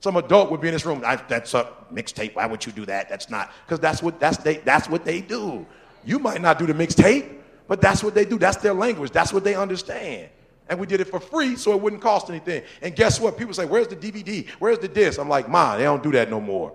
Some 0.00 0.16
adult 0.16 0.50
would 0.50 0.60
be 0.60 0.68
in 0.68 0.74
this 0.74 0.86
room, 0.86 1.00
that's 1.00 1.54
a 1.54 1.72
mixtape. 1.92 2.34
Why 2.34 2.46
would 2.46 2.64
you 2.64 2.72
do 2.72 2.86
that? 2.86 3.08
That's 3.08 3.30
not, 3.30 3.52
because 3.66 3.80
that's 3.80 4.02
what, 4.02 4.20
that's, 4.20 4.38
they, 4.38 4.58
that's 4.58 4.88
what 4.88 5.04
they 5.04 5.20
do. 5.20 5.66
You 6.04 6.18
might 6.18 6.40
not 6.40 6.58
do 6.58 6.66
the 6.66 6.74
mixtape, 6.74 7.36
but 7.66 7.80
that's 7.80 8.02
what 8.02 8.14
they 8.14 8.24
do. 8.24 8.38
That's 8.38 8.56
their 8.58 8.74
language. 8.74 9.10
That's 9.10 9.32
what 9.32 9.44
they 9.44 9.54
understand. 9.54 10.30
And 10.68 10.78
we 10.78 10.86
did 10.86 11.00
it 11.00 11.06
for 11.06 11.20
free 11.20 11.56
so 11.56 11.72
it 11.72 11.80
wouldn't 11.80 12.02
cost 12.02 12.28
anything. 12.28 12.62
And 12.82 12.94
guess 12.94 13.18
what? 13.20 13.36
People 13.36 13.54
say, 13.54 13.64
Where's 13.64 13.88
the 13.88 13.96
DVD? 13.96 14.48
Where's 14.58 14.78
the 14.78 14.88
disc? 14.88 15.18
I'm 15.18 15.28
like, 15.28 15.48
Ma, 15.48 15.76
they 15.76 15.84
don't 15.84 16.02
do 16.02 16.12
that 16.12 16.30
no 16.30 16.40
more. 16.40 16.74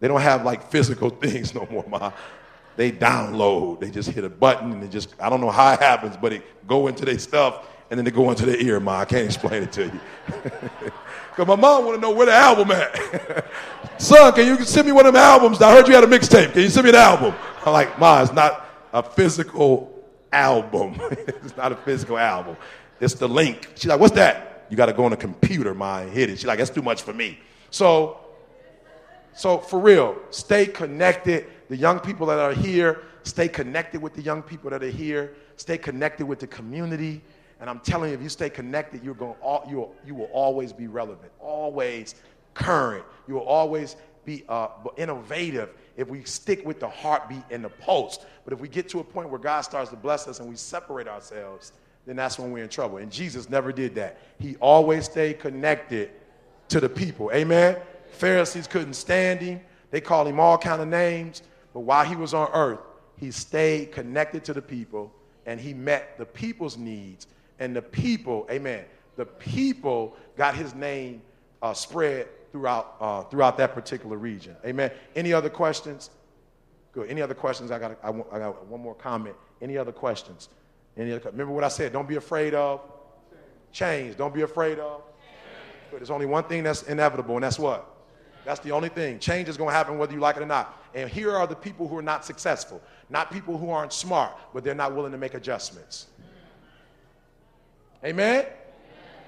They 0.00 0.08
don't 0.08 0.20
have 0.20 0.44
like 0.44 0.70
physical 0.70 1.10
things 1.24 1.54
no 1.54 1.66
more, 1.70 1.84
Ma. 1.88 2.12
They 2.76 2.92
download. 2.92 3.80
They 3.80 3.90
just 3.90 4.10
hit 4.10 4.24
a 4.24 4.28
button 4.28 4.72
and 4.72 4.84
it 4.84 4.90
just, 4.90 5.14
I 5.20 5.28
don't 5.28 5.40
know 5.40 5.50
how 5.50 5.72
it 5.72 5.80
happens, 5.80 6.16
but 6.16 6.32
it 6.32 6.66
go 6.68 6.86
into 6.86 7.04
their 7.04 7.18
stuff 7.18 7.66
and 7.90 7.98
then 7.98 8.04
they 8.04 8.10
go 8.10 8.30
into 8.30 8.46
their 8.46 8.60
ear, 8.60 8.78
Ma. 8.78 9.00
I 9.00 9.04
can't 9.04 9.24
explain 9.24 9.64
it 9.64 9.72
to 9.72 9.84
you. 9.86 10.00
Because 11.38 11.56
my 11.56 11.62
mom 11.62 11.84
want 11.84 11.94
to 11.94 12.00
know 12.00 12.10
where 12.10 12.26
the 12.26 12.32
album 12.32 12.72
at. 12.72 13.46
Son, 13.98 14.32
can 14.32 14.44
you 14.44 14.64
send 14.64 14.88
me 14.88 14.92
one 14.92 15.06
of 15.06 15.14
them 15.14 15.22
albums? 15.22 15.62
I 15.62 15.70
heard 15.70 15.86
you 15.86 15.94
had 15.94 16.02
a 16.02 16.08
mixtape. 16.08 16.52
Can 16.52 16.62
you 16.62 16.68
send 16.68 16.84
me 16.84 16.90
the 16.90 16.98
album? 16.98 17.32
I'm 17.64 17.72
like, 17.72 17.96
Ma, 17.96 18.22
it's 18.22 18.32
not 18.32 18.68
a 18.92 19.04
physical 19.04 20.04
album. 20.32 20.98
it's 21.12 21.56
not 21.56 21.70
a 21.70 21.76
physical 21.76 22.18
album. 22.18 22.56
It's 23.00 23.14
the 23.14 23.28
link. 23.28 23.68
She's 23.74 23.86
like, 23.86 24.00
what's 24.00 24.14
that? 24.14 24.66
You 24.70 24.76
got 24.76 24.86
to 24.86 24.92
go 24.92 25.04
on 25.04 25.12
a 25.12 25.16
computer, 25.16 25.74
my 25.74 26.02
hit 26.04 26.30
it. 26.30 26.38
She's 26.38 26.46
like, 26.46 26.58
that's 26.58 26.70
too 26.70 26.82
much 26.82 27.02
for 27.02 27.12
me. 27.12 27.38
So, 27.70 28.18
so 29.34 29.58
for 29.58 29.78
real, 29.78 30.18
stay 30.30 30.66
connected. 30.66 31.46
The 31.68 31.76
young 31.76 32.00
people 32.00 32.26
that 32.26 32.38
are 32.38 32.52
here, 32.52 33.02
stay 33.22 33.48
connected 33.48 34.02
with 34.02 34.14
the 34.14 34.22
young 34.22 34.42
people 34.42 34.70
that 34.70 34.82
are 34.82 34.90
here. 34.90 35.34
Stay 35.56 35.78
connected 35.78 36.26
with 36.26 36.38
the 36.38 36.46
community. 36.46 37.22
And 37.60 37.68
I'm 37.68 37.80
telling 37.80 38.10
you, 38.10 38.16
if 38.16 38.22
you 38.22 38.28
stay 38.28 38.50
connected, 38.50 39.02
you're 39.02 39.14
going, 39.14 39.34
you 39.68 39.76
will, 39.76 39.94
you 40.06 40.14
will 40.14 40.30
always 40.32 40.72
be 40.72 40.86
relevant, 40.86 41.32
always 41.40 42.14
current. 42.54 43.04
You 43.26 43.34
will 43.34 43.42
always 43.42 43.96
be 44.24 44.44
uh, 44.48 44.68
innovative 44.96 45.70
if 45.96 46.08
we 46.08 46.22
stick 46.24 46.64
with 46.66 46.80
the 46.80 46.88
heartbeat 46.88 47.42
and 47.50 47.64
the 47.64 47.68
pulse. 47.68 48.18
But 48.44 48.52
if 48.52 48.60
we 48.60 48.68
get 48.68 48.88
to 48.90 49.00
a 49.00 49.04
point 49.04 49.30
where 49.30 49.40
God 49.40 49.62
starts 49.62 49.90
to 49.90 49.96
bless 49.96 50.28
us 50.28 50.38
and 50.38 50.48
we 50.48 50.54
separate 50.54 51.08
ourselves, 51.08 51.72
then 52.08 52.16
that's 52.16 52.38
when 52.38 52.50
we're 52.50 52.64
in 52.64 52.70
trouble. 52.70 52.96
And 52.96 53.12
Jesus 53.12 53.50
never 53.50 53.70
did 53.70 53.94
that. 53.96 54.18
He 54.38 54.56
always 54.56 55.04
stayed 55.04 55.40
connected 55.40 56.10
to 56.68 56.80
the 56.80 56.88
people. 56.88 57.30
Amen. 57.34 57.76
Pharisees 58.12 58.66
couldn't 58.66 58.94
stand 58.94 59.40
him. 59.40 59.60
They 59.90 60.00
called 60.00 60.26
him 60.26 60.40
all 60.40 60.56
kind 60.56 60.80
of 60.80 60.88
names. 60.88 61.42
But 61.74 61.80
while 61.80 62.06
he 62.06 62.16
was 62.16 62.32
on 62.32 62.48
earth, 62.54 62.80
he 63.16 63.30
stayed 63.30 63.92
connected 63.92 64.42
to 64.44 64.54
the 64.54 64.62
people 64.62 65.12
and 65.44 65.60
he 65.60 65.74
met 65.74 66.16
the 66.16 66.24
people's 66.24 66.78
needs. 66.78 67.26
And 67.58 67.76
the 67.76 67.82
people, 67.82 68.46
amen, 68.50 68.84
the 69.16 69.26
people 69.26 70.16
got 70.36 70.54
his 70.54 70.74
name 70.74 71.20
uh, 71.60 71.74
spread 71.74 72.28
throughout, 72.52 72.96
uh, 73.00 73.22
throughout 73.24 73.58
that 73.58 73.74
particular 73.74 74.16
region. 74.16 74.56
Amen. 74.64 74.90
Any 75.14 75.34
other 75.34 75.50
questions? 75.50 76.10
Good. 76.92 77.10
Any 77.10 77.20
other 77.20 77.34
questions? 77.34 77.70
I 77.70 77.78
got, 77.78 77.98
I, 78.02 78.08
I 78.08 78.38
got 78.38 78.66
one 78.66 78.80
more 78.80 78.94
comment. 78.94 79.36
Any 79.60 79.76
other 79.76 79.92
questions? 79.92 80.48
Remember 80.98 81.52
what 81.52 81.64
I 81.64 81.68
said? 81.68 81.92
Don't 81.92 82.08
be 82.08 82.16
afraid 82.16 82.54
of 82.54 82.80
change. 83.72 84.16
Don't 84.16 84.34
be 84.34 84.42
afraid 84.42 84.78
of. 84.78 85.02
But 85.90 85.98
there's 85.98 86.10
only 86.10 86.26
one 86.26 86.44
thing 86.44 86.64
that's 86.64 86.82
inevitable, 86.82 87.36
and 87.36 87.44
that's 87.44 87.58
what? 87.58 87.94
That's 88.44 88.60
the 88.60 88.72
only 88.72 88.88
thing. 88.88 89.18
Change 89.18 89.48
is 89.48 89.56
going 89.56 89.70
to 89.70 89.74
happen 89.74 89.98
whether 89.98 90.12
you 90.12 90.20
like 90.20 90.36
it 90.36 90.42
or 90.42 90.46
not. 90.46 90.76
And 90.94 91.08
here 91.08 91.32
are 91.32 91.46
the 91.46 91.54
people 91.54 91.86
who 91.86 91.96
are 91.98 92.02
not 92.02 92.24
successful, 92.24 92.82
not 93.10 93.30
people 93.30 93.56
who 93.58 93.70
aren't 93.70 93.92
smart, 93.92 94.32
but 94.52 94.64
they're 94.64 94.74
not 94.74 94.94
willing 94.94 95.12
to 95.12 95.18
make 95.18 95.34
adjustments. 95.34 96.06
Amen? 98.04 98.46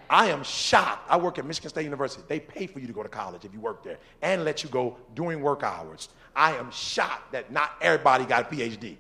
I 0.08 0.26
am 0.30 0.42
shocked. 0.42 1.08
I 1.08 1.16
work 1.16 1.38
at 1.38 1.46
Michigan 1.46 1.70
State 1.70 1.84
University. 1.84 2.24
They 2.26 2.40
pay 2.40 2.66
for 2.66 2.80
you 2.80 2.86
to 2.86 2.92
go 2.92 3.02
to 3.02 3.08
college 3.08 3.44
if 3.44 3.52
you 3.52 3.60
work 3.60 3.84
there 3.84 3.98
and 4.22 4.44
let 4.44 4.64
you 4.64 4.70
go 4.70 4.96
during 5.14 5.40
work 5.40 5.62
hours. 5.62 6.08
I 6.34 6.56
am 6.56 6.70
shocked 6.72 7.32
that 7.32 7.52
not 7.52 7.72
everybody 7.80 8.24
got 8.24 8.50
a 8.50 8.54
PhD. 8.54 8.96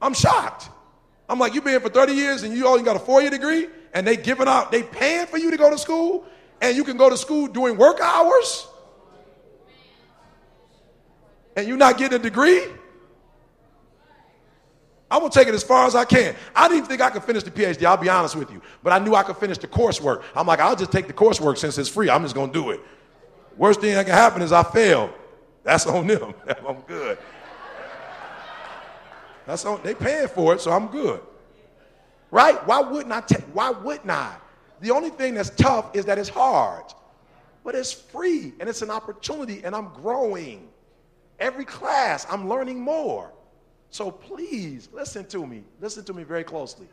I'm 0.00 0.14
shocked. 0.14 0.68
I'm 1.28 1.38
like, 1.38 1.54
you've 1.54 1.64
been 1.64 1.72
here 1.72 1.80
for 1.80 1.88
30 1.90 2.12
years 2.14 2.42
and 2.42 2.54
you 2.54 2.66
only 2.66 2.82
got 2.82 2.96
a 2.96 3.00
four-year 3.00 3.30
degree, 3.30 3.68
and 3.92 4.06
they 4.06 4.16
giving 4.16 4.48
out, 4.48 4.72
they 4.72 4.82
paying 4.82 5.26
for 5.26 5.38
you 5.38 5.50
to 5.50 5.56
go 5.56 5.70
to 5.70 5.78
school, 5.78 6.24
and 6.60 6.76
you 6.76 6.84
can 6.84 6.96
go 6.96 7.10
to 7.10 7.16
school 7.16 7.46
during 7.46 7.76
work 7.76 8.00
hours, 8.00 8.66
and 11.56 11.68
you're 11.68 11.76
not 11.76 11.98
getting 11.98 12.18
a 12.18 12.22
degree. 12.22 12.62
I'm 15.10 15.20
gonna 15.20 15.30
take 15.30 15.48
it 15.48 15.54
as 15.54 15.62
far 15.62 15.86
as 15.86 15.94
I 15.94 16.04
can. 16.04 16.34
I 16.54 16.68
didn't 16.68 16.86
think 16.86 17.00
I 17.00 17.10
could 17.10 17.24
finish 17.24 17.42
the 17.42 17.50
PhD, 17.50 17.84
I'll 17.84 17.96
be 17.96 18.10
honest 18.10 18.36
with 18.36 18.50
you. 18.50 18.60
But 18.82 18.92
I 18.92 18.98
knew 18.98 19.14
I 19.14 19.22
could 19.22 19.38
finish 19.38 19.58
the 19.58 19.66
coursework. 19.66 20.22
I'm 20.36 20.46
like, 20.46 20.60
I'll 20.60 20.76
just 20.76 20.92
take 20.92 21.06
the 21.06 21.14
coursework 21.14 21.56
since 21.56 21.78
it's 21.78 21.88
free. 21.88 22.10
I'm 22.10 22.22
just 22.22 22.34
gonna 22.34 22.52
do 22.52 22.70
it. 22.70 22.80
Worst 23.56 23.80
thing 23.80 23.94
that 23.94 24.04
can 24.06 24.14
happen 24.14 24.42
is 24.42 24.52
I 24.52 24.62
fail. 24.62 25.12
That's 25.64 25.86
on 25.86 26.06
them. 26.06 26.34
I'm 26.68 26.80
good. 26.82 27.18
That's 29.48 29.64
all, 29.64 29.78
they 29.78 29.94
paying 29.94 30.28
for 30.28 30.52
it, 30.52 30.60
so 30.60 30.70
I'm 30.72 30.88
good. 30.88 31.22
Right? 32.30 32.54
Why 32.66 32.80
wouldn't 32.82 33.10
I 33.10 33.22
take, 33.22 33.40
why 33.54 33.70
wouldn't 33.70 34.10
I? 34.10 34.36
The 34.82 34.90
only 34.90 35.08
thing 35.08 35.32
that's 35.32 35.48
tough 35.48 35.96
is 35.96 36.04
that 36.04 36.18
it's 36.18 36.28
hard. 36.28 36.84
But 37.64 37.74
it's 37.74 37.90
free 37.90 38.52
and 38.60 38.68
it's 38.68 38.82
an 38.82 38.90
opportunity 38.90 39.62
and 39.64 39.74
I'm 39.74 39.88
growing. 39.94 40.68
Every 41.40 41.64
class, 41.64 42.26
I'm 42.28 42.46
learning 42.46 42.78
more. 42.78 43.32
So 43.88 44.10
please 44.10 44.90
listen 44.92 45.24
to 45.28 45.46
me. 45.46 45.64
Listen 45.80 46.04
to 46.04 46.12
me 46.12 46.24
very 46.24 46.44
closely. 46.44 46.86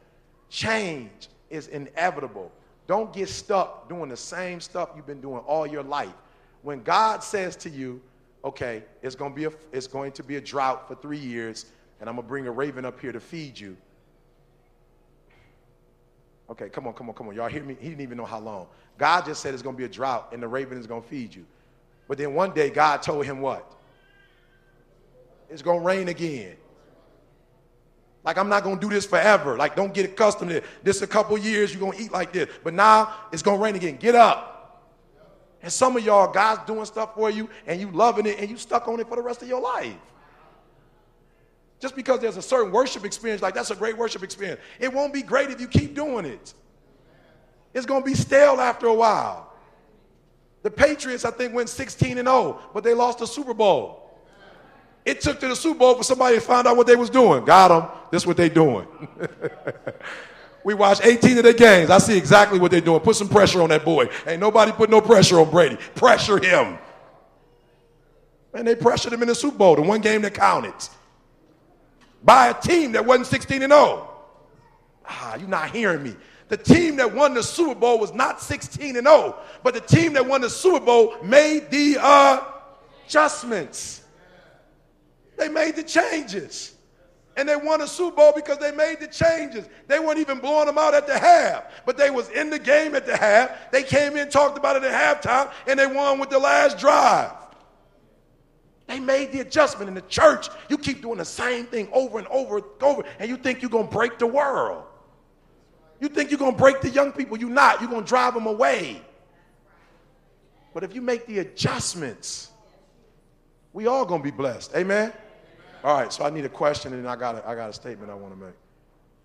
Change 0.49 1.27
is 1.49 1.67
inevitable. 1.67 2.53
Don't 2.87 3.11
get 3.11 3.27
stuck 3.27 3.89
doing 3.89 4.07
the 4.07 4.15
same 4.15 4.61
stuff 4.61 4.91
you've 4.95 5.05
been 5.05 5.19
doing 5.19 5.39
all 5.39 5.67
your 5.67 5.83
life. 5.83 6.13
When 6.61 6.83
God 6.83 7.21
says 7.21 7.57
to 7.57 7.69
you, 7.69 8.01
okay, 8.45 8.81
it's 9.01 9.13
going 9.13 9.33
to 9.33 9.35
be 9.35 9.43
a, 9.43 9.51
it's 9.73 9.87
going 9.87 10.13
to 10.13 10.23
be 10.23 10.37
a 10.37 10.41
drought 10.41 10.87
for 10.87 10.95
three 10.95 11.19
years, 11.19 11.65
and 12.05 12.09
I'm 12.11 12.17
going 12.17 12.27
to 12.27 12.29
bring 12.29 12.45
a 12.45 12.51
raven 12.51 12.85
up 12.85 12.99
here 12.99 13.11
to 13.11 13.19
feed 13.19 13.59
you. 13.59 13.75
Okay, 16.51 16.69
come 16.69 16.85
on, 16.85 16.93
come 16.93 17.09
on, 17.09 17.15
come 17.15 17.27
on. 17.29 17.33
Y'all 17.33 17.49
hear 17.49 17.63
me? 17.63 17.75
He 17.79 17.89
didn't 17.89 18.01
even 18.01 18.15
know 18.15 18.25
how 18.25 18.37
long. 18.37 18.67
God 18.99 19.25
just 19.25 19.41
said 19.41 19.55
it's 19.55 19.63
going 19.63 19.75
to 19.75 19.77
be 19.79 19.85
a 19.85 19.89
drought 19.89 20.29
and 20.31 20.39
the 20.43 20.47
raven 20.47 20.77
is 20.77 20.85
going 20.85 21.01
to 21.01 21.07
feed 21.07 21.33
you. 21.33 21.47
But 22.07 22.19
then 22.19 22.35
one 22.35 22.53
day, 22.53 22.69
God 22.69 23.01
told 23.01 23.25
him 23.25 23.41
what? 23.41 23.73
It's 25.49 25.63
going 25.63 25.79
to 25.79 25.85
rain 25.85 26.07
again. 26.07 26.57
Like, 28.23 28.37
I'm 28.37 28.49
not 28.49 28.63
going 28.63 28.75
to 28.75 28.81
do 28.87 28.93
this 28.93 29.07
forever. 29.07 29.57
Like, 29.57 29.75
don't 29.75 29.91
get 29.91 30.05
accustomed 30.05 30.51
to 30.51 30.57
it. 30.57 30.63
This 30.83 31.01
a 31.01 31.07
couple 31.07 31.35
years, 31.39 31.73
you're 31.73 31.79
going 31.79 31.97
to 31.97 32.03
eat 32.03 32.11
like 32.11 32.33
this. 32.33 32.47
But 32.63 32.75
now, 32.75 33.15
it's 33.31 33.41
going 33.41 33.57
to 33.57 33.63
rain 33.63 33.73
again. 33.73 33.95
Get 33.95 34.13
up. 34.13 34.91
And 35.63 35.73
some 35.73 35.97
of 35.97 36.05
y'all, 36.05 36.31
God's 36.31 36.67
doing 36.67 36.85
stuff 36.85 37.15
for 37.15 37.31
you, 37.31 37.49
and 37.65 37.81
you 37.81 37.89
loving 37.89 38.27
it, 38.27 38.37
and 38.37 38.47
you 38.47 38.57
stuck 38.57 38.87
on 38.87 38.99
it 38.99 39.09
for 39.09 39.15
the 39.15 39.23
rest 39.23 39.41
of 39.41 39.47
your 39.47 39.59
life. 39.59 39.95
Just 41.79 41.95
because 41.95 42.19
there's 42.19 42.37
a 42.37 42.41
certain 42.41 42.71
worship 42.71 43.03
experience, 43.05 43.41
like 43.41 43.53
that's 43.53 43.71
a 43.71 43.75
great 43.75 43.97
worship 43.97 44.23
experience, 44.23 44.61
it 44.79 44.91
won't 44.93 45.13
be 45.13 45.21
great 45.21 45.49
if 45.49 45.59
you 45.59 45.67
keep 45.67 45.93
doing 45.93 46.25
it. 46.25 46.53
It's 47.73 47.85
going 47.85 48.01
to 48.01 48.05
be 48.05 48.15
stale 48.15 48.61
after 48.61 48.87
a 48.87 48.93
while. 48.93 49.53
The 50.63 50.71
Patriots, 50.71 51.25
I 51.25 51.31
think, 51.31 51.53
went 51.53 51.69
16 51.69 52.17
and 52.17 52.27
0, 52.27 52.59
but 52.73 52.83
they 52.83 52.93
lost 52.93 53.19
the 53.19 53.27
Super 53.27 53.53
Bowl. 53.53 54.01
It 55.03 55.21
took 55.21 55.39
to 55.41 55.47
the 55.47 55.55
Super 55.55 55.79
Bowl 55.79 55.95
for 55.95 56.03
somebody 56.03 56.35
to 56.35 56.41
find 56.41 56.65
out 56.65 56.77
what 56.77 56.87
they 56.87 56.95
was 56.95 57.11
doing. 57.11 57.45
Got 57.45 57.67
them. 57.67 57.89
This 58.09 58.23
is 58.23 58.27
what 58.27 58.37
they 58.37 58.49
doing. 58.49 58.87
we 60.63 60.73
watched 60.73 61.05
18 61.05 61.37
of 61.37 61.43
their 61.43 61.53
games. 61.53 61.91
I 61.91 61.99
see 61.99 62.17
exactly 62.17 62.57
what 62.57 62.71
they're 62.71 62.81
doing. 62.81 62.99
Put 63.01 63.15
some 63.15 63.29
pressure 63.29 63.61
on 63.61 63.69
that 63.69 63.85
boy. 63.85 64.07
Ain't 64.25 64.39
nobody 64.39 64.71
put 64.71 64.89
no 64.89 65.01
pressure 65.01 65.39
on 65.39 65.51
Brady. 65.51 65.77
Pressure 65.93 66.39
him. 66.39 66.79
And 68.55 68.65
they 68.65 68.73
pressured 68.73 69.13
him 69.13 69.21
in 69.21 69.27
the 69.27 69.35
Super 69.35 69.57
Bowl, 69.57 69.75
the 69.75 69.83
one 69.83 70.01
game 70.01 70.23
that 70.23 70.33
counted 70.33 70.73
by 72.25 72.49
a 72.49 72.53
team 72.53 72.93
that 72.93 73.05
wasn't 73.05 73.27
16 73.27 73.61
and 73.61 73.71
0. 73.71 74.09
Ah, 75.07 75.35
you're 75.35 75.47
not 75.47 75.69
hearing 75.69 76.03
me. 76.03 76.15
The 76.47 76.57
team 76.57 76.97
that 76.97 77.13
won 77.13 77.33
the 77.33 77.43
Super 77.43 77.79
Bowl 77.79 77.99
was 77.99 78.13
not 78.13 78.41
16 78.41 78.97
and 78.97 79.07
0, 79.07 79.35
but 79.63 79.73
the 79.73 79.81
team 79.81 80.13
that 80.13 80.25
won 80.27 80.41
the 80.41 80.49
Super 80.49 80.83
Bowl 80.83 81.15
made 81.23 81.69
the 81.69 82.43
adjustments. 83.05 84.01
They 85.37 85.49
made 85.49 85.75
the 85.75 85.83
changes. 85.83 86.73
And 87.37 87.49
they 87.49 87.57
won 87.57 87.81
a 87.81 87.87
Super 87.87 88.15
Bowl 88.15 88.31
because 88.33 88.59
they 88.59 88.71
made 88.71 89.01
the 89.01 89.07
changes. 89.07 89.67
They 89.87 89.99
weren't 89.99 90.19
even 90.19 90.39
blowing 90.39 90.67
them 90.67 90.77
out 90.77 90.93
at 90.93 91.05
the 91.05 91.19
half, 91.19 91.65
but 91.85 91.97
they 91.97 92.09
was 92.09 92.29
in 92.29 92.49
the 92.49 92.59
game 92.59 92.95
at 92.95 93.05
the 93.05 93.17
half. 93.17 93.71
They 93.71 93.83
came 93.83 94.15
in, 94.15 94.29
talked 94.29 94.57
about 94.57 94.77
it 94.77 94.83
at 94.83 95.21
halftime, 95.21 95.51
and 95.67 95.77
they 95.77 95.85
won 95.85 96.17
with 96.17 96.29
the 96.29 96.39
last 96.39 96.77
drive. 96.77 97.31
They 98.87 98.99
made 98.99 99.31
the 99.31 99.39
adjustment 99.39 99.87
in 99.87 99.95
the 99.95 100.01
church. 100.01 100.49
You 100.69 100.77
keep 100.77 101.01
doing 101.01 101.17
the 101.17 101.25
same 101.25 101.65
thing 101.65 101.89
over 101.91 102.19
and 102.19 102.27
over 102.27 102.57
and 102.57 102.65
over, 102.81 103.03
and 103.19 103.29
you 103.29 103.37
think 103.37 103.61
you're 103.61 103.71
going 103.71 103.87
to 103.87 103.93
break 103.93 104.19
the 104.19 104.27
world. 104.27 104.83
You 105.99 106.09
think 106.09 106.29
you're 106.29 106.39
going 106.39 106.53
to 106.53 106.57
break 106.57 106.81
the 106.81 106.89
young 106.89 107.11
people. 107.11 107.37
You're 107.37 107.49
not. 107.49 107.81
You're 107.81 107.89
going 107.89 108.03
to 108.03 108.07
drive 108.07 108.33
them 108.33 108.45
away. 108.45 109.01
But 110.73 110.83
if 110.83 110.93
you 110.93 111.01
make 111.01 111.25
the 111.25 111.39
adjustments, 111.39 112.51
we 113.73 113.87
all 113.87 114.05
going 114.05 114.21
to 114.21 114.23
be 114.23 114.35
blessed. 114.35 114.75
Amen? 114.75 115.13
All 115.83 115.97
right, 115.97 116.11
so 116.11 116.25
I 116.25 116.29
need 116.29 116.45
a 116.45 116.49
question, 116.49 116.93
and 116.93 117.07
I 117.07 117.15
got 117.15 117.35
a, 117.35 117.47
I 117.47 117.55
got 117.55 117.69
a 117.69 117.73
statement 117.73 118.11
I 118.11 118.15
want 118.15 118.33
to 118.33 118.45
make. 118.45 118.55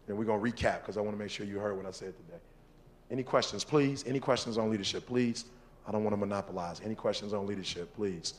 And 0.08 0.16
we're 0.16 0.24
going 0.24 0.42
to 0.42 0.50
recap 0.50 0.80
because 0.80 0.96
I 0.96 1.00
want 1.00 1.16
to 1.16 1.18
make 1.18 1.30
sure 1.30 1.44
you 1.44 1.58
heard 1.58 1.76
what 1.76 1.86
I 1.86 1.90
said 1.90 2.14
today. 2.16 2.38
Any 3.10 3.22
questions, 3.22 3.64
please? 3.64 4.04
Any 4.06 4.20
questions 4.20 4.58
on 4.58 4.70
leadership, 4.70 5.06
please? 5.06 5.46
I 5.86 5.92
don't 5.92 6.04
want 6.04 6.12
to 6.12 6.18
monopolize. 6.18 6.80
Any 6.84 6.94
questions 6.94 7.32
on 7.32 7.46
leadership, 7.46 7.94
please? 7.94 8.34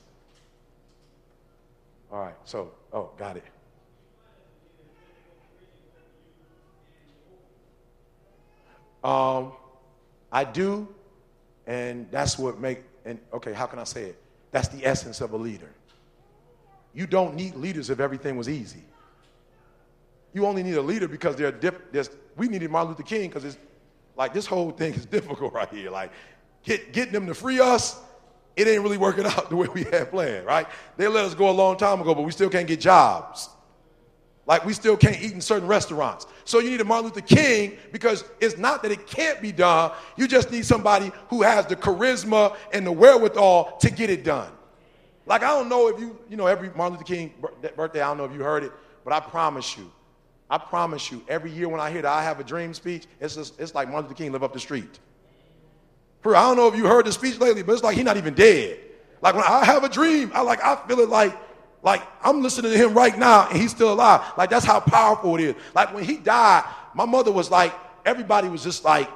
All 2.11 2.19
right, 2.19 2.35
so, 2.43 2.71
oh, 2.91 3.11
got 3.17 3.37
it. 3.37 3.43
Um, 9.03 9.53
I 10.31 10.43
do, 10.43 10.87
and 11.65 12.09
that's 12.11 12.37
what 12.37 12.59
make 12.59 12.83
and 13.05 13.19
okay, 13.33 13.53
how 13.53 13.65
can 13.65 13.79
I 13.79 13.83
say 13.83 14.03
it? 14.03 14.21
That's 14.51 14.67
the 14.67 14.85
essence 14.85 15.21
of 15.21 15.33
a 15.33 15.37
leader. 15.37 15.69
You 16.93 17.07
don't 17.07 17.35
need 17.35 17.55
leaders 17.55 17.89
if 17.89 17.99
everything 17.99 18.37
was 18.37 18.49
easy. 18.49 18.83
You 20.33 20.45
only 20.45 20.63
need 20.63 20.75
a 20.75 20.81
leader 20.81 21.07
because 21.07 21.35
they're 21.35 21.51
diff- 21.51 21.91
there's, 21.91 22.09
we 22.37 22.47
needed 22.47 22.69
Martin 22.69 22.91
Luther 22.91 23.03
King 23.03 23.29
because 23.29 23.45
it's 23.45 23.57
like 24.15 24.33
this 24.33 24.45
whole 24.45 24.71
thing 24.71 24.93
is 24.93 25.05
difficult 25.17 25.53
right 25.53 25.69
here. 25.69 25.89
Like 25.89 26.11
get, 26.63 26.93
getting 26.93 27.13
them 27.13 27.27
to 27.27 27.33
free 27.33 27.59
us, 27.59 27.99
it 28.55 28.67
ain't 28.67 28.81
really 28.81 28.97
working 28.97 29.25
out 29.27 29.49
the 29.49 29.55
way 29.55 29.67
we 29.73 29.83
had 29.83 30.11
planned, 30.11 30.45
right? 30.45 30.67
They 30.97 31.07
let 31.07 31.25
us 31.25 31.33
go 31.33 31.49
a 31.49 31.51
long 31.51 31.77
time 31.77 32.01
ago, 32.01 32.13
but 32.13 32.23
we 32.23 32.31
still 32.31 32.49
can't 32.49 32.67
get 32.67 32.79
jobs. 32.79 33.49
Like 34.47 34.65
we 34.65 34.73
still 34.73 34.97
can't 34.97 35.21
eat 35.21 35.33
in 35.33 35.41
certain 35.41 35.67
restaurants. 35.67 36.25
So 36.45 36.59
you 36.59 36.71
need 36.71 36.81
a 36.81 36.83
Martin 36.83 37.05
Luther 37.05 37.21
King 37.21 37.77
because 37.91 38.25
it's 38.39 38.57
not 38.57 38.81
that 38.83 38.91
it 38.91 39.07
can't 39.07 39.41
be 39.41 39.51
done. 39.51 39.91
You 40.17 40.27
just 40.27 40.51
need 40.51 40.65
somebody 40.65 41.11
who 41.29 41.41
has 41.43 41.67
the 41.67 41.75
charisma 41.75 42.57
and 42.73 42.85
the 42.85 42.91
wherewithal 42.91 43.77
to 43.77 43.89
get 43.91 44.09
it 44.09 44.23
done. 44.23 44.51
Like 45.25 45.43
I 45.43 45.49
don't 45.49 45.69
know 45.69 45.87
if 45.87 45.99
you, 45.99 46.19
you 46.27 46.37
know, 46.37 46.47
every 46.47 46.69
Martin 46.75 46.97
Luther 46.97 47.05
King 47.05 47.33
birthday, 47.75 48.01
I 48.01 48.07
don't 48.07 48.17
know 48.17 48.25
if 48.25 48.33
you 48.33 48.43
heard 48.43 48.63
it, 48.63 48.71
but 49.05 49.13
I 49.13 49.19
promise 49.19 49.77
you, 49.77 49.89
I 50.49 50.57
promise 50.57 51.11
you, 51.11 51.23
every 51.29 51.51
year 51.51 51.69
when 51.69 51.79
I 51.79 51.89
hear 51.91 52.01
the 52.01 52.09
I 52.09 52.23
Have 52.23 52.39
a 52.39 52.43
Dream 52.43 52.73
speech, 52.73 53.05
it's, 53.21 53.35
just, 53.35 53.57
it's 53.59 53.73
like 53.73 53.87
Martin 53.87 54.09
Luther 54.09 54.17
King 54.17 54.31
live 54.33 54.43
up 54.43 54.51
the 54.53 54.59
street. 54.59 54.99
I 56.25 56.41
don't 56.41 56.57
know 56.57 56.67
if 56.67 56.75
you 56.75 56.85
heard 56.85 57.05
the 57.05 57.11
speech 57.11 57.39
lately, 57.39 57.63
but 57.63 57.73
it's 57.73 57.83
like 57.83 57.95
he's 57.95 58.05
not 58.05 58.17
even 58.17 58.33
dead. 58.33 58.79
Like 59.21 59.35
when 59.35 59.43
I 59.43 59.65
have 59.65 59.83
a 59.83 59.89
dream, 59.89 60.31
I 60.33 60.41
like 60.41 60.63
I 60.63 60.75
feel 60.87 60.99
it 60.99 61.09
like 61.09 61.35
like 61.83 62.01
I'm 62.23 62.41
listening 62.41 62.71
to 62.71 62.77
him 62.77 62.93
right 62.93 63.17
now 63.17 63.47
and 63.49 63.59
he's 63.59 63.71
still 63.71 63.93
alive. 63.93 64.21
Like 64.37 64.49
that's 64.49 64.65
how 64.65 64.79
powerful 64.79 65.35
it 65.35 65.41
is. 65.41 65.55
Like 65.73 65.93
when 65.93 66.03
he 66.03 66.17
died, 66.17 66.63
my 66.93 67.05
mother 67.05 67.31
was 67.31 67.49
like, 67.49 67.73
everybody 68.05 68.49
was 68.49 68.63
just 68.63 68.83
like, 68.83 69.09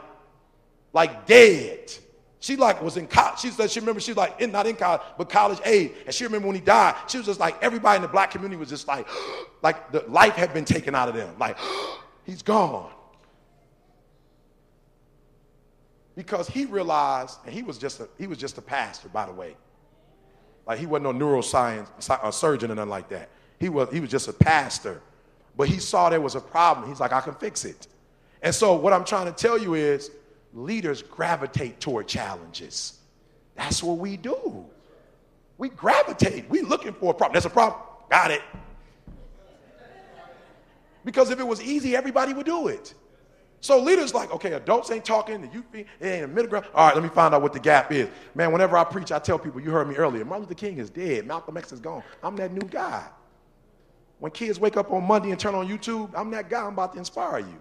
like 0.93 1.25
dead. 1.27 1.91
She 2.39 2.55
like 2.55 2.81
was 2.81 2.97
in 2.97 3.07
college. 3.07 3.39
She 3.39 3.49
said 3.49 3.71
she 3.71 3.79
remember 3.79 3.99
she 3.99 4.11
was 4.11 4.17
like 4.17 4.39
in, 4.39 4.51
not 4.51 4.67
in 4.67 4.75
college, 4.75 5.01
but 5.17 5.29
college 5.29 5.59
age. 5.65 5.91
And 6.05 6.13
she 6.13 6.23
remember 6.23 6.47
when 6.47 6.55
he 6.55 6.61
died, 6.61 6.95
she 7.07 7.17
was 7.17 7.25
just 7.25 7.39
like 7.39 7.61
everybody 7.61 7.97
in 7.97 8.01
the 8.01 8.07
black 8.07 8.31
community 8.31 8.59
was 8.59 8.69
just 8.69 8.87
like, 8.87 9.07
like 9.61 9.91
the 9.91 10.03
life 10.07 10.33
had 10.33 10.53
been 10.53 10.65
taken 10.65 10.95
out 10.95 11.09
of 11.09 11.15
them. 11.15 11.35
Like, 11.39 11.57
he's 12.23 12.41
gone. 12.41 12.91
Because 16.15 16.47
he 16.47 16.65
realized, 16.65 17.39
and 17.45 17.53
he 17.53 17.61
was 17.61 17.77
just 17.77 17.99
a, 17.99 18.07
he 18.17 18.27
was 18.27 18.37
just 18.37 18.57
a 18.57 18.61
pastor, 18.61 19.09
by 19.09 19.25
the 19.25 19.33
way. 19.33 19.55
Like 20.65 20.79
he 20.79 20.85
wasn't 20.85 21.17
no 21.17 21.25
neuroscience 21.25 21.87
a 22.23 22.31
surgeon 22.31 22.71
or 22.71 22.75
nothing 22.75 22.89
like 22.89 23.09
that. 23.09 23.29
He 23.59 23.69
was, 23.69 23.89
he 23.91 23.99
was 23.99 24.09
just 24.09 24.27
a 24.27 24.33
pastor. 24.33 25.01
But 25.57 25.69
he 25.69 25.79
saw 25.79 26.09
there 26.09 26.21
was 26.21 26.35
a 26.35 26.41
problem. 26.41 26.89
He's 26.89 26.99
like, 26.99 27.13
I 27.13 27.21
can 27.21 27.35
fix 27.35 27.65
it. 27.65 27.87
And 28.41 28.53
so 28.53 28.75
what 28.75 28.93
I'm 28.93 29.05
trying 29.05 29.25
to 29.25 29.31
tell 29.31 29.57
you 29.57 29.75
is 29.75 30.11
leaders 30.53 31.01
gravitate 31.01 31.79
toward 31.79 32.07
challenges. 32.07 32.99
That's 33.55 33.81
what 33.81 33.97
we 33.97 34.17
do. 34.17 34.65
We 35.57 35.69
gravitate. 35.69 36.49
We 36.49 36.61
looking 36.61 36.93
for 36.93 37.11
a 37.11 37.13
problem. 37.13 37.33
That's 37.33 37.45
a 37.45 37.49
problem. 37.49 37.81
Got 38.09 38.31
it. 38.31 38.41
Because 41.05 41.29
if 41.29 41.39
it 41.39 41.47
was 41.47 41.61
easy, 41.61 41.95
everybody 41.95 42.33
would 42.33 42.45
do 42.45 42.67
it. 42.67 42.93
So 43.65 43.79
leaders 43.79 44.13
like, 44.13 44.31
okay, 44.31 44.53
adults 44.53 44.91
ain't 44.91 45.03
talking, 45.03 45.41
the 45.41 45.47
youth, 45.47 45.65
it 45.73 45.87
ain't 45.99 46.25
a 46.25 46.27
middle 46.27 46.47
ground. 46.47 46.67
All 46.75 46.85
right, 46.85 46.93
let 46.93 47.01
me 47.01 47.09
find 47.09 47.33
out 47.33 47.41
what 47.41 47.51
the 47.51 47.59
gap 47.59 47.91
is. 47.91 48.07
Man, 48.35 48.51
whenever 48.51 48.77
I 48.77 48.83
preach, 48.83 49.11
I 49.11 49.17
tell 49.17 49.39
people, 49.39 49.59
you 49.59 49.71
heard 49.71 49.89
me 49.89 49.95
earlier, 49.95 50.23
Martin 50.23 50.43
Luther 50.43 50.53
King 50.53 50.77
is 50.77 50.91
dead, 50.91 51.25
Malcolm 51.25 51.57
X 51.57 51.71
is 51.71 51.79
gone. 51.79 52.03
I'm 52.21 52.35
that 52.35 52.53
new 52.53 52.67
guy. 52.67 53.03
When 54.19 54.31
kids 54.31 54.59
wake 54.59 54.77
up 54.77 54.91
on 54.91 55.03
Monday 55.05 55.31
and 55.31 55.39
turn 55.39 55.55
on 55.55 55.67
YouTube, 55.67 56.11
I'm 56.15 56.29
that 56.29 56.47
guy, 56.47 56.61
I'm 56.61 56.73
about 56.73 56.93
to 56.93 56.99
inspire 56.99 57.39
you. 57.39 57.59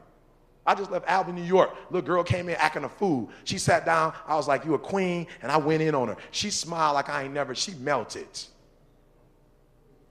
I 0.67 0.75
just 0.75 0.91
left 0.91 1.09
Albany, 1.11 1.41
New 1.41 1.47
York. 1.47 1.75
Little 1.89 2.07
girl 2.07 2.23
came 2.23 2.51
in 2.51 2.57
acting 2.57 2.85
a 2.85 2.89
fool. 2.91 3.31
She 3.45 3.57
sat 3.57 3.87
down. 3.87 4.13
I 4.27 4.35
was 4.35 4.47
like, 4.47 4.67
you 4.67 4.75
a 4.75 4.79
queen? 4.79 5.27
And 5.41 5.51
I 5.51 5.57
went 5.57 5.81
in 5.81 5.95
on 5.95 6.09
her. 6.09 6.19
She 6.33 6.51
smiled 6.51 6.97
like 6.97 7.09
I 7.09 7.23
ain't 7.23 7.33
never, 7.33 7.55
she 7.55 7.73
melted. 7.77 8.29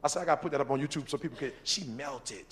I 0.04 0.08
said, 0.08 0.24
I 0.24 0.26
got 0.26 0.38
to 0.38 0.42
put 0.42 0.54
that 0.54 0.62
up 0.62 0.72
on 0.72 0.82
YouTube 0.82 1.08
so 1.08 1.20
people 1.20 1.38
can, 1.38 1.52
she 1.62 1.84
melted. 1.84 2.46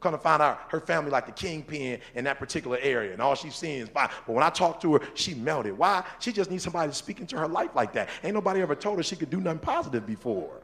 Come 0.00 0.12
to 0.12 0.18
find 0.18 0.40
out 0.40 0.60
her 0.68 0.80
family 0.80 1.10
like 1.10 1.26
the 1.26 1.32
kingpin 1.32 2.00
in 2.14 2.24
that 2.24 2.38
particular 2.38 2.78
area, 2.80 3.12
and 3.12 3.20
all 3.20 3.34
she's 3.34 3.56
seeing 3.56 3.80
is 3.80 3.88
fine. 3.88 4.08
But 4.26 4.32
when 4.32 4.44
I 4.44 4.50
talk 4.50 4.80
to 4.82 4.94
her, 4.94 5.00
she 5.14 5.34
melted. 5.34 5.76
Why? 5.76 6.04
She 6.20 6.32
just 6.32 6.50
needs 6.50 6.62
somebody 6.62 6.92
speaking 6.92 7.26
to 7.28 7.38
her 7.38 7.48
life 7.48 7.70
like 7.74 7.92
that. 7.94 8.08
Ain't 8.22 8.34
nobody 8.34 8.60
ever 8.60 8.76
told 8.76 8.98
her 8.98 9.02
she 9.02 9.16
could 9.16 9.30
do 9.30 9.40
nothing 9.40 9.58
positive 9.58 10.06
before. 10.06 10.62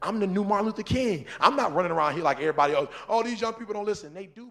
I'm 0.00 0.18
the 0.18 0.26
new 0.26 0.44
Martin 0.44 0.66
Luther 0.66 0.82
King. 0.82 1.26
I'm 1.40 1.56
not 1.56 1.74
running 1.74 1.92
around 1.92 2.14
here 2.14 2.22
like 2.22 2.38
everybody 2.38 2.74
else. 2.74 2.90
Oh, 3.08 3.22
these 3.22 3.40
young 3.40 3.54
people 3.54 3.74
don't 3.74 3.86
listen. 3.86 4.12
They 4.14 4.26
do. 4.26 4.50